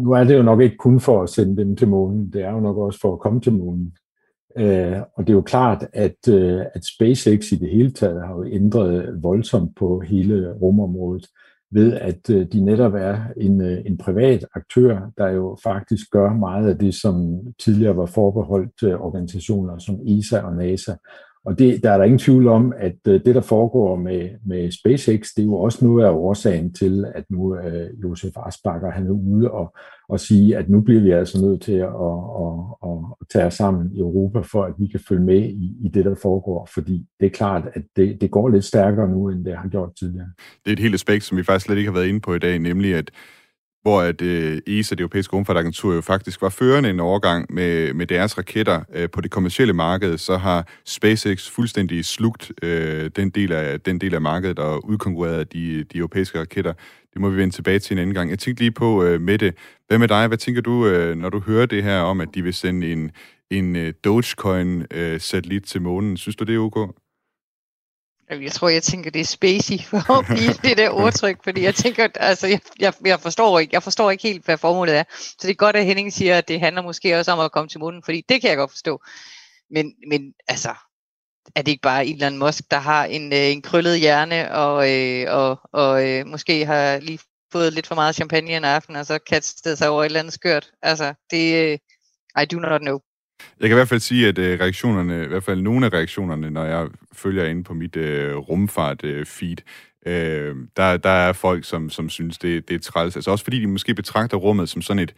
Nu 0.02 0.12
er 0.12 0.24
det 0.24 0.36
jo 0.36 0.42
nok 0.42 0.60
ikke 0.60 0.76
kun 0.76 1.00
for 1.00 1.22
at 1.22 1.28
sende 1.28 1.56
dem 1.56 1.76
til 1.76 1.88
månen, 1.88 2.32
det 2.32 2.42
er 2.42 2.50
jo 2.50 2.60
nok 2.60 2.76
også 2.76 3.00
for 3.00 3.12
at 3.12 3.20
komme 3.20 3.40
til 3.40 3.52
månen. 3.52 3.92
Øh, 4.58 5.00
og 5.14 5.26
det 5.26 5.32
er 5.32 5.36
jo 5.36 5.42
klart, 5.42 5.86
at, 5.92 6.28
øh, 6.28 6.60
at 6.74 6.84
SpaceX 6.84 7.52
i 7.52 7.56
det 7.56 7.70
hele 7.70 7.90
taget 7.90 8.26
har 8.26 8.34
jo 8.34 8.44
ændret 8.44 9.22
voldsomt 9.22 9.76
på 9.76 10.00
hele 10.00 10.52
rumområdet 10.52 11.26
ved 11.70 11.92
at 11.92 12.30
øh, 12.30 12.46
de 12.52 12.60
netop 12.60 12.94
er 12.94 13.18
en, 13.36 13.60
øh, 13.60 13.78
en 13.86 13.98
privat 13.98 14.46
aktør, 14.54 15.10
der 15.18 15.28
jo 15.28 15.56
faktisk 15.62 16.10
gør 16.10 16.32
meget 16.32 16.68
af 16.70 16.78
det, 16.78 16.94
som 16.94 17.38
tidligere 17.64 17.96
var 17.96 18.06
forbeholdt 18.06 18.82
øh, 18.82 19.00
organisationer 19.00 19.78
som 19.78 20.00
ESA 20.06 20.40
og 20.40 20.56
NASA. 20.56 20.94
Og 21.46 21.58
det, 21.58 21.82
der 21.82 21.90
er 21.90 21.96
der 21.96 22.04
ingen 22.04 22.18
tvivl 22.18 22.48
om, 22.48 22.72
at 22.76 22.96
øh, 23.08 23.20
det, 23.24 23.34
der 23.34 23.40
foregår 23.40 23.96
med, 23.96 24.30
med 24.46 24.70
SpaceX, 24.70 25.28
det 25.36 25.42
er 25.42 25.46
jo 25.46 25.54
også 25.54 25.84
noget 25.84 26.04
af 26.04 26.10
årsagen 26.10 26.72
til, 26.74 27.04
at 27.14 27.24
nu 27.30 27.56
øh, 27.56 27.90
Josef 28.02 28.32
Asbacher 28.46 28.90
han 28.90 29.06
er 29.06 29.10
ude 29.10 29.50
og, 29.50 29.76
og 30.08 30.20
sige, 30.20 30.56
at 30.56 30.70
nu 30.70 30.80
bliver 30.80 31.00
vi 31.00 31.10
altså 31.10 31.40
nødt 31.40 31.62
til 31.62 31.72
at, 31.72 31.88
at, 31.88 32.58
at, 32.84 32.98
at 33.20 33.26
tage 33.32 33.46
os 33.46 33.54
sammen 33.54 33.90
i 33.94 33.98
Europa, 33.98 34.40
for 34.40 34.64
at 34.64 34.74
vi 34.78 34.86
kan 34.86 35.00
følge 35.08 35.24
med 35.24 35.42
i, 35.42 35.76
i 35.84 35.88
det, 35.94 36.04
der 36.04 36.14
foregår. 36.22 36.68
Fordi 36.74 37.06
det 37.20 37.26
er 37.26 37.30
klart, 37.30 37.62
at 37.74 37.82
det, 37.96 38.20
det 38.20 38.30
går 38.30 38.48
lidt 38.48 38.64
stærkere 38.64 39.08
nu, 39.08 39.28
end 39.28 39.44
det 39.44 39.56
har 39.56 39.68
gjort 39.68 39.90
tidligere. 39.98 40.28
Det 40.64 40.70
er 40.70 40.72
et 40.72 40.78
helt 40.78 40.94
aspekt, 40.94 41.24
som 41.24 41.38
vi 41.38 41.42
faktisk 41.42 41.66
slet 41.66 41.78
ikke 41.78 41.90
har 41.90 41.98
været 41.98 42.08
inde 42.08 42.20
på 42.20 42.34
i 42.34 42.38
dag, 42.38 42.58
nemlig 42.58 42.94
at 42.94 43.10
hvor 43.86 44.00
at 44.00 44.22
øh, 44.22 44.58
ESA, 44.66 44.94
det 44.94 45.00
europæiske 45.00 45.36
rumfartagentur, 45.36 45.94
jo 45.94 46.00
faktisk 46.00 46.42
var 46.42 46.48
førende 46.48 46.90
en 46.90 47.00
overgang 47.00 47.54
med, 47.54 47.94
med 47.94 48.06
deres 48.06 48.38
raketter 48.38 48.82
øh, 48.94 49.10
på 49.10 49.20
det 49.20 49.30
kommercielle 49.30 49.72
marked, 49.72 50.18
så 50.18 50.36
har 50.36 50.68
SpaceX 50.84 51.50
fuldstændig 51.50 52.04
slugt 52.04 52.52
øh, 52.62 53.10
den, 53.16 53.30
del 53.30 53.52
af, 53.52 53.80
den 53.80 53.98
del 53.98 54.14
af 54.14 54.20
markedet 54.20 54.58
og 54.58 54.88
udkonkurreret 54.88 55.52
de, 55.52 55.84
de 55.84 55.98
europæiske 55.98 56.40
raketter. 56.40 56.72
Det 57.12 57.20
må 57.20 57.28
vi 57.28 57.36
vende 57.36 57.54
tilbage 57.54 57.78
til 57.78 57.94
en 57.94 57.98
anden 57.98 58.14
gang. 58.14 58.30
Jeg 58.30 58.38
tænkte 58.38 58.62
lige 58.62 58.70
på, 58.70 59.04
øh, 59.04 59.20
Mette, 59.20 59.52
hvad 59.88 59.98
med 59.98 60.08
dig? 60.08 60.26
Hvad 60.26 60.38
tænker 60.38 60.62
du, 60.62 60.86
øh, 60.86 61.16
når 61.16 61.30
du 61.30 61.40
hører 61.40 61.66
det 61.66 61.82
her 61.82 62.00
om, 62.00 62.20
at 62.20 62.28
de 62.34 62.42
vil 62.42 62.54
sende 62.54 62.92
en, 62.92 63.10
en 63.50 63.76
øh, 63.76 63.92
Dogecoin-satellit 64.04 65.62
øh, 65.62 65.66
til 65.66 65.82
månen? 65.82 66.16
Synes 66.16 66.36
du, 66.36 66.44
det 66.44 66.54
er 66.54 66.58
ok? 66.58 67.05
Jeg 68.30 68.52
tror, 68.52 68.68
jeg 68.68 68.82
tænker, 68.82 69.10
det 69.10 69.20
er 69.20 69.24
spacey 69.24 69.78
for 69.90 70.18
at 70.18 70.26
blive 70.26 70.52
det 70.68 70.78
der 70.78 70.90
ordtryk, 70.90 71.44
fordi 71.44 71.62
jeg 71.62 71.74
tænker, 71.74 72.08
altså, 72.14 72.46
jeg, 72.46 72.60
jeg, 72.78 72.92
jeg, 73.04 73.20
forstår 73.20 73.58
ikke, 73.58 73.74
jeg 73.74 73.82
forstår 73.82 74.10
ikke 74.10 74.22
helt, 74.22 74.44
hvad 74.44 74.58
formålet 74.58 74.96
er. 74.96 75.04
Så 75.10 75.38
det 75.42 75.50
er 75.50 75.54
godt, 75.54 75.76
at 75.76 75.84
Henning 75.84 76.12
siger, 76.12 76.38
at 76.38 76.48
det 76.48 76.60
handler 76.60 76.82
måske 76.82 77.18
også 77.18 77.32
om 77.32 77.40
at 77.40 77.52
komme 77.52 77.68
til 77.68 77.80
munden, 77.80 78.02
fordi 78.02 78.24
det 78.28 78.40
kan 78.40 78.50
jeg 78.50 78.56
godt 78.56 78.70
forstå. 78.70 79.00
Men, 79.70 79.92
men 80.08 80.32
altså, 80.48 80.74
er 81.54 81.62
det 81.62 81.68
ikke 81.68 81.82
bare 81.82 82.06
Elon 82.06 82.38
Musk, 82.38 82.70
der 82.70 82.78
har 82.78 83.04
en, 83.04 83.32
øh, 83.32 83.38
en 83.38 83.62
krøllet 83.62 83.98
hjerne, 84.00 84.54
og, 84.54 84.92
øh, 84.92 85.26
og, 85.34 85.60
og 85.72 86.08
øh, 86.08 86.26
måske 86.26 86.66
har 86.66 86.98
lige 86.98 87.18
fået 87.52 87.72
lidt 87.72 87.86
for 87.86 87.94
meget 87.94 88.14
champagne 88.14 88.56
en 88.56 88.64
aften, 88.64 88.96
og 88.96 89.06
så 89.06 89.18
kastet 89.18 89.78
sig 89.78 89.88
over 89.88 90.02
et 90.02 90.06
eller 90.06 90.20
andet 90.20 90.34
skørt. 90.34 90.70
Altså, 90.82 91.14
det, 91.30 91.64
øh, 91.64 91.78
I 92.42 92.44
do 92.44 92.58
not 92.58 92.80
know. 92.80 92.98
Jeg 93.60 93.68
kan 93.68 93.76
i 93.76 93.78
hvert 93.78 93.88
fald 93.88 94.00
sige, 94.00 94.28
at 94.28 94.38
øh, 94.38 94.60
reaktionerne, 94.60 95.24
i 95.24 95.28
hvert 95.28 95.44
fald 95.44 95.60
nogle 95.60 95.86
af 95.86 95.92
reaktionerne, 95.92 96.50
når 96.50 96.64
jeg 96.64 96.88
følger 97.12 97.44
ind 97.44 97.64
på 97.64 97.74
mit 97.74 97.96
øh, 97.96 98.36
rumfart-feed, 98.36 99.56
øh, 100.06 100.48
øh, 100.48 100.56
der, 100.76 100.96
der 100.96 101.10
er 101.10 101.32
folk, 101.32 101.64
som, 101.64 101.90
som 101.90 102.08
synes, 102.08 102.38
det, 102.38 102.68
det 102.68 102.74
er 102.74 102.78
træls. 102.78 103.16
Altså 103.16 103.30
også 103.30 103.44
fordi 103.44 103.60
de 103.60 103.66
måske 103.66 103.94
betragter 103.94 104.36
rummet 104.36 104.68
som 104.68 104.82
sådan 104.82 105.02
et, 105.02 105.14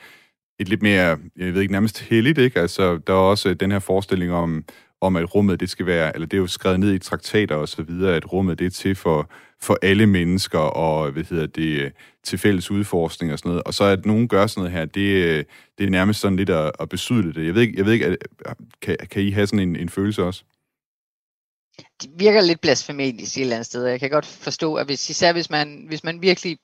et 0.58 0.68
lidt 0.68 0.82
mere, 0.82 1.18
jeg 1.36 1.54
ved 1.54 1.60
ikke, 1.60 1.72
nærmest 1.72 2.00
heldigt, 2.00 2.38
ikke? 2.38 2.60
Altså, 2.60 2.98
der 3.06 3.12
er 3.12 3.16
også 3.16 3.54
den 3.54 3.70
her 3.70 3.78
forestilling 3.78 4.32
om, 4.32 4.64
om 5.00 5.16
at 5.16 5.34
rummet, 5.34 5.60
det 5.60 5.70
skal 5.70 5.86
være, 5.86 6.14
eller 6.14 6.26
det 6.26 6.36
er 6.36 6.40
jo 6.40 6.46
skrevet 6.46 6.80
ned 6.80 6.94
i 6.94 6.98
traktater 6.98 7.54
og 7.54 7.68
så 7.68 7.82
videre, 7.82 8.16
at 8.16 8.32
rummet, 8.32 8.58
det 8.58 8.66
er 8.66 8.70
til 8.70 8.94
for, 8.94 9.30
for 9.60 9.78
alle 9.82 10.06
mennesker, 10.06 10.58
og 10.58 11.10
hvad 11.10 11.24
hedder 11.24 11.46
det, 11.46 11.92
til 12.24 12.38
fælles 12.38 12.70
udforskning 12.70 13.32
og 13.32 13.38
sådan 13.38 13.48
noget. 13.48 13.62
Og 13.64 13.74
så 13.74 13.84
at 13.84 14.06
nogen 14.06 14.28
gør 14.28 14.46
sådan 14.46 14.60
noget 14.60 14.72
her, 14.72 14.84
det, 14.84 15.46
det 15.78 15.86
er 15.86 15.90
nærmest 15.90 16.20
sådan 16.20 16.36
lidt 16.36 16.50
at, 16.50 16.72
at 16.80 16.88
besydle 16.88 17.34
det. 17.34 17.46
Jeg 17.46 17.54
ved 17.54 17.62
ikke, 17.62 17.78
jeg 17.78 17.86
ved 17.86 17.92
ikke 17.92 18.06
at, 18.06 18.16
kan, 18.82 18.96
kan 19.10 19.22
I 19.22 19.30
have 19.30 19.46
sådan 19.46 19.68
en, 19.68 19.76
en 19.76 19.88
følelse 19.88 20.24
også? 20.24 20.44
det 22.02 22.10
virker 22.16 22.40
lidt 22.40 22.60
blasfemisk 22.60 23.36
et 23.36 23.40
eller 23.40 23.56
andet 23.56 23.66
sted. 23.66 23.86
Jeg 23.86 24.00
kan 24.00 24.10
godt 24.10 24.26
forstå, 24.26 24.74
at 24.74 24.86
hvis, 24.86 25.10
især 25.10 25.32
hvis 25.32 25.50
man, 25.50 25.84
hvis 25.88 26.04
man 26.04 26.22
virkelig 26.22 26.58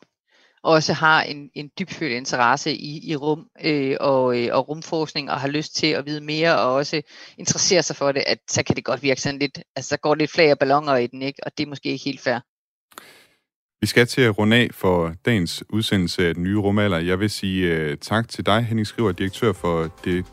også 0.65 0.93
har 0.93 1.23
en, 1.23 1.51
en 1.55 1.71
dybfølt 1.79 2.13
interesse 2.13 2.73
i, 2.73 3.11
i 3.11 3.17
rum 3.17 3.47
øh, 3.65 3.97
og, 4.01 4.41
øh, 4.41 4.49
og 4.53 4.69
rumforskning 4.69 5.31
og 5.31 5.41
har 5.41 5.49
lyst 5.49 5.77
til 5.77 5.87
at 5.87 6.07
vide 6.07 6.21
mere 6.21 6.59
og 6.59 6.75
også 6.75 7.03
interessere 7.39 7.83
sig 7.83 7.97
for 7.97 8.13
det, 8.13 8.25
at 8.27 8.39
så 8.51 8.63
kan 8.63 8.77
det 8.77 8.85
godt 8.85 9.03
virke 9.03 9.21
sådan 9.21 9.39
lidt, 9.39 9.59
altså 9.77 9.89
så 9.89 9.97
går 9.97 10.15
lidt 10.15 10.31
flag 10.31 10.53
og 10.53 10.59
ballonger 10.59 10.97
i 10.97 11.07
den, 11.07 11.23
ikke? 11.23 11.39
og 11.47 11.53
det 11.59 11.65
er 11.65 11.69
måske 11.69 11.89
ikke 11.89 12.05
helt 12.05 12.21
fair. 12.21 12.39
Vi 13.81 13.87
skal 13.87 14.07
til 14.07 14.21
at 14.21 14.39
runde 14.39 14.57
af 14.57 14.69
for 14.73 15.15
dagens 15.25 15.65
udsendelse 15.69 16.29
af 16.29 16.35
den 16.35 16.43
nye 16.43 16.59
rumalder. 16.59 16.99
Jeg 16.99 17.21
vil 17.21 17.31
sige 17.31 17.91
uh, 17.91 17.99
tak 17.99 18.29
til 18.29 18.47
dig, 18.47 18.65
Henning 18.65 18.87
Skriver, 18.87 19.13
direktør 19.13 19.53
for 19.53 19.85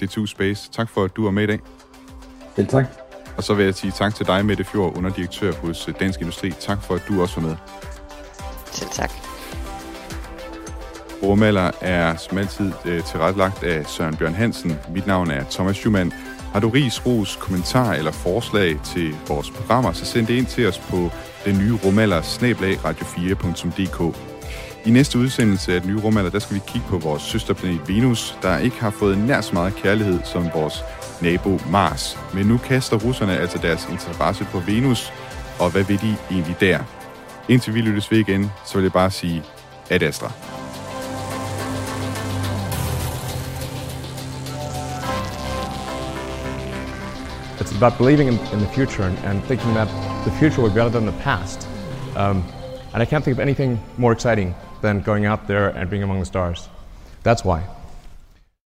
D2 0.03 0.25
Space. 0.25 0.71
Tak 0.71 0.89
for, 0.89 1.03
at 1.03 1.15
du 1.15 1.27
er 1.27 1.31
med 1.31 1.43
i 1.43 1.47
dag. 1.47 1.59
Selv 2.55 2.67
tak. 2.67 2.85
Og 3.37 3.43
så 3.43 3.53
vil 3.53 3.65
jeg 3.65 3.75
sige 3.75 3.91
tak 3.91 4.15
til 4.15 4.27
dig, 4.27 4.45
Mette 4.45 4.63
Fjord, 4.63 4.97
underdirektør 4.97 5.51
hos 5.51 5.89
Dansk 5.99 6.19
Industri. 6.19 6.51
Tak 6.51 6.83
for, 6.83 6.95
at 6.95 7.01
du 7.07 7.21
også 7.21 7.41
var 7.41 7.47
med. 7.47 7.55
Selv 8.71 8.89
tak. 8.89 9.30
Rumalder 11.23 11.71
er 11.81 12.15
som 12.15 12.37
altid 12.37 12.71
uh, 12.85 13.03
tilrettelagt 13.03 13.63
af 13.63 13.85
Søren 13.85 14.15
Bjørn 14.15 14.33
Hansen. 14.33 14.79
Mit 14.93 15.07
navn 15.07 15.31
er 15.31 15.43
Thomas 15.51 15.75
Schumann. 15.75 16.13
Har 16.53 16.59
du 16.59 16.69
ris, 16.69 17.05
ros, 17.05 17.35
kommentar 17.35 17.93
eller 17.93 18.11
forslag 18.11 18.79
til 18.83 19.15
vores 19.27 19.51
programmer, 19.51 19.91
så 19.91 20.05
send 20.05 20.27
det 20.27 20.33
ind 20.33 20.45
til 20.45 20.67
os 20.67 20.77
på 20.79 21.09
den 21.45 21.57
nye 21.57 21.73
rumalder 21.85 22.21
snablag 22.21 22.73
radio4.dk. 22.73 24.17
I 24.85 24.89
næste 24.89 25.19
udsendelse 25.19 25.75
af 25.75 25.81
den 25.81 25.89
nye 25.89 26.01
rumalder, 26.01 26.29
der 26.29 26.39
skal 26.39 26.55
vi 26.55 26.61
kigge 26.67 26.87
på 26.87 26.97
vores 26.97 27.21
søsterplanet 27.21 27.81
Venus, 27.87 28.37
der 28.41 28.57
ikke 28.57 28.79
har 28.79 28.89
fået 28.89 29.17
nær 29.17 29.41
så 29.41 29.53
meget 29.53 29.75
kærlighed 29.75 30.19
som 30.23 30.49
vores 30.55 30.83
nabo 31.21 31.59
Mars. 31.69 32.19
Men 32.33 32.45
nu 32.45 32.57
kaster 32.57 32.97
russerne 32.97 33.37
altså 33.37 33.57
deres 33.57 33.87
interesse 33.91 34.45
på 34.51 34.59
Venus, 34.59 35.13
og 35.59 35.71
hvad 35.71 35.83
vil 35.83 36.01
de 36.01 36.15
egentlig 36.31 36.55
der? 36.59 36.79
Indtil 37.49 37.73
vi 37.73 37.81
lyttes 37.81 38.11
ved 38.11 38.17
igen, 38.17 38.51
så 38.65 38.75
vil 38.75 38.83
jeg 38.83 38.93
bare 38.93 39.11
sige 39.11 39.43
ad 39.89 40.01
Astra. 40.01 40.60
About 47.81 47.97
believing 47.97 48.27
in, 48.27 48.37
in 48.53 48.59
the 48.59 48.67
future 48.67 49.01
and, 49.01 49.17
and, 49.25 49.43
thinking 49.45 49.73
that 49.73 49.87
the 50.23 50.29
future 50.33 50.61
will 50.61 50.69
be 50.69 50.75
better 50.75 50.91
than 50.91 51.07
the 51.07 51.11
past. 51.13 51.67
Um, 52.15 52.45
and 52.93 53.01
I 53.01 53.05
can't 53.05 53.25
think 53.25 53.33
of 53.33 53.39
anything 53.39 53.81
more 53.97 54.11
exciting 54.11 54.53
than 54.83 55.01
going 55.01 55.25
out 55.25 55.47
there 55.47 55.69
and 55.69 55.89
being 55.89 56.03
among 56.03 56.19
the 56.19 56.27
stars. 56.27 56.69
That's 57.23 57.43
why. 57.43 57.65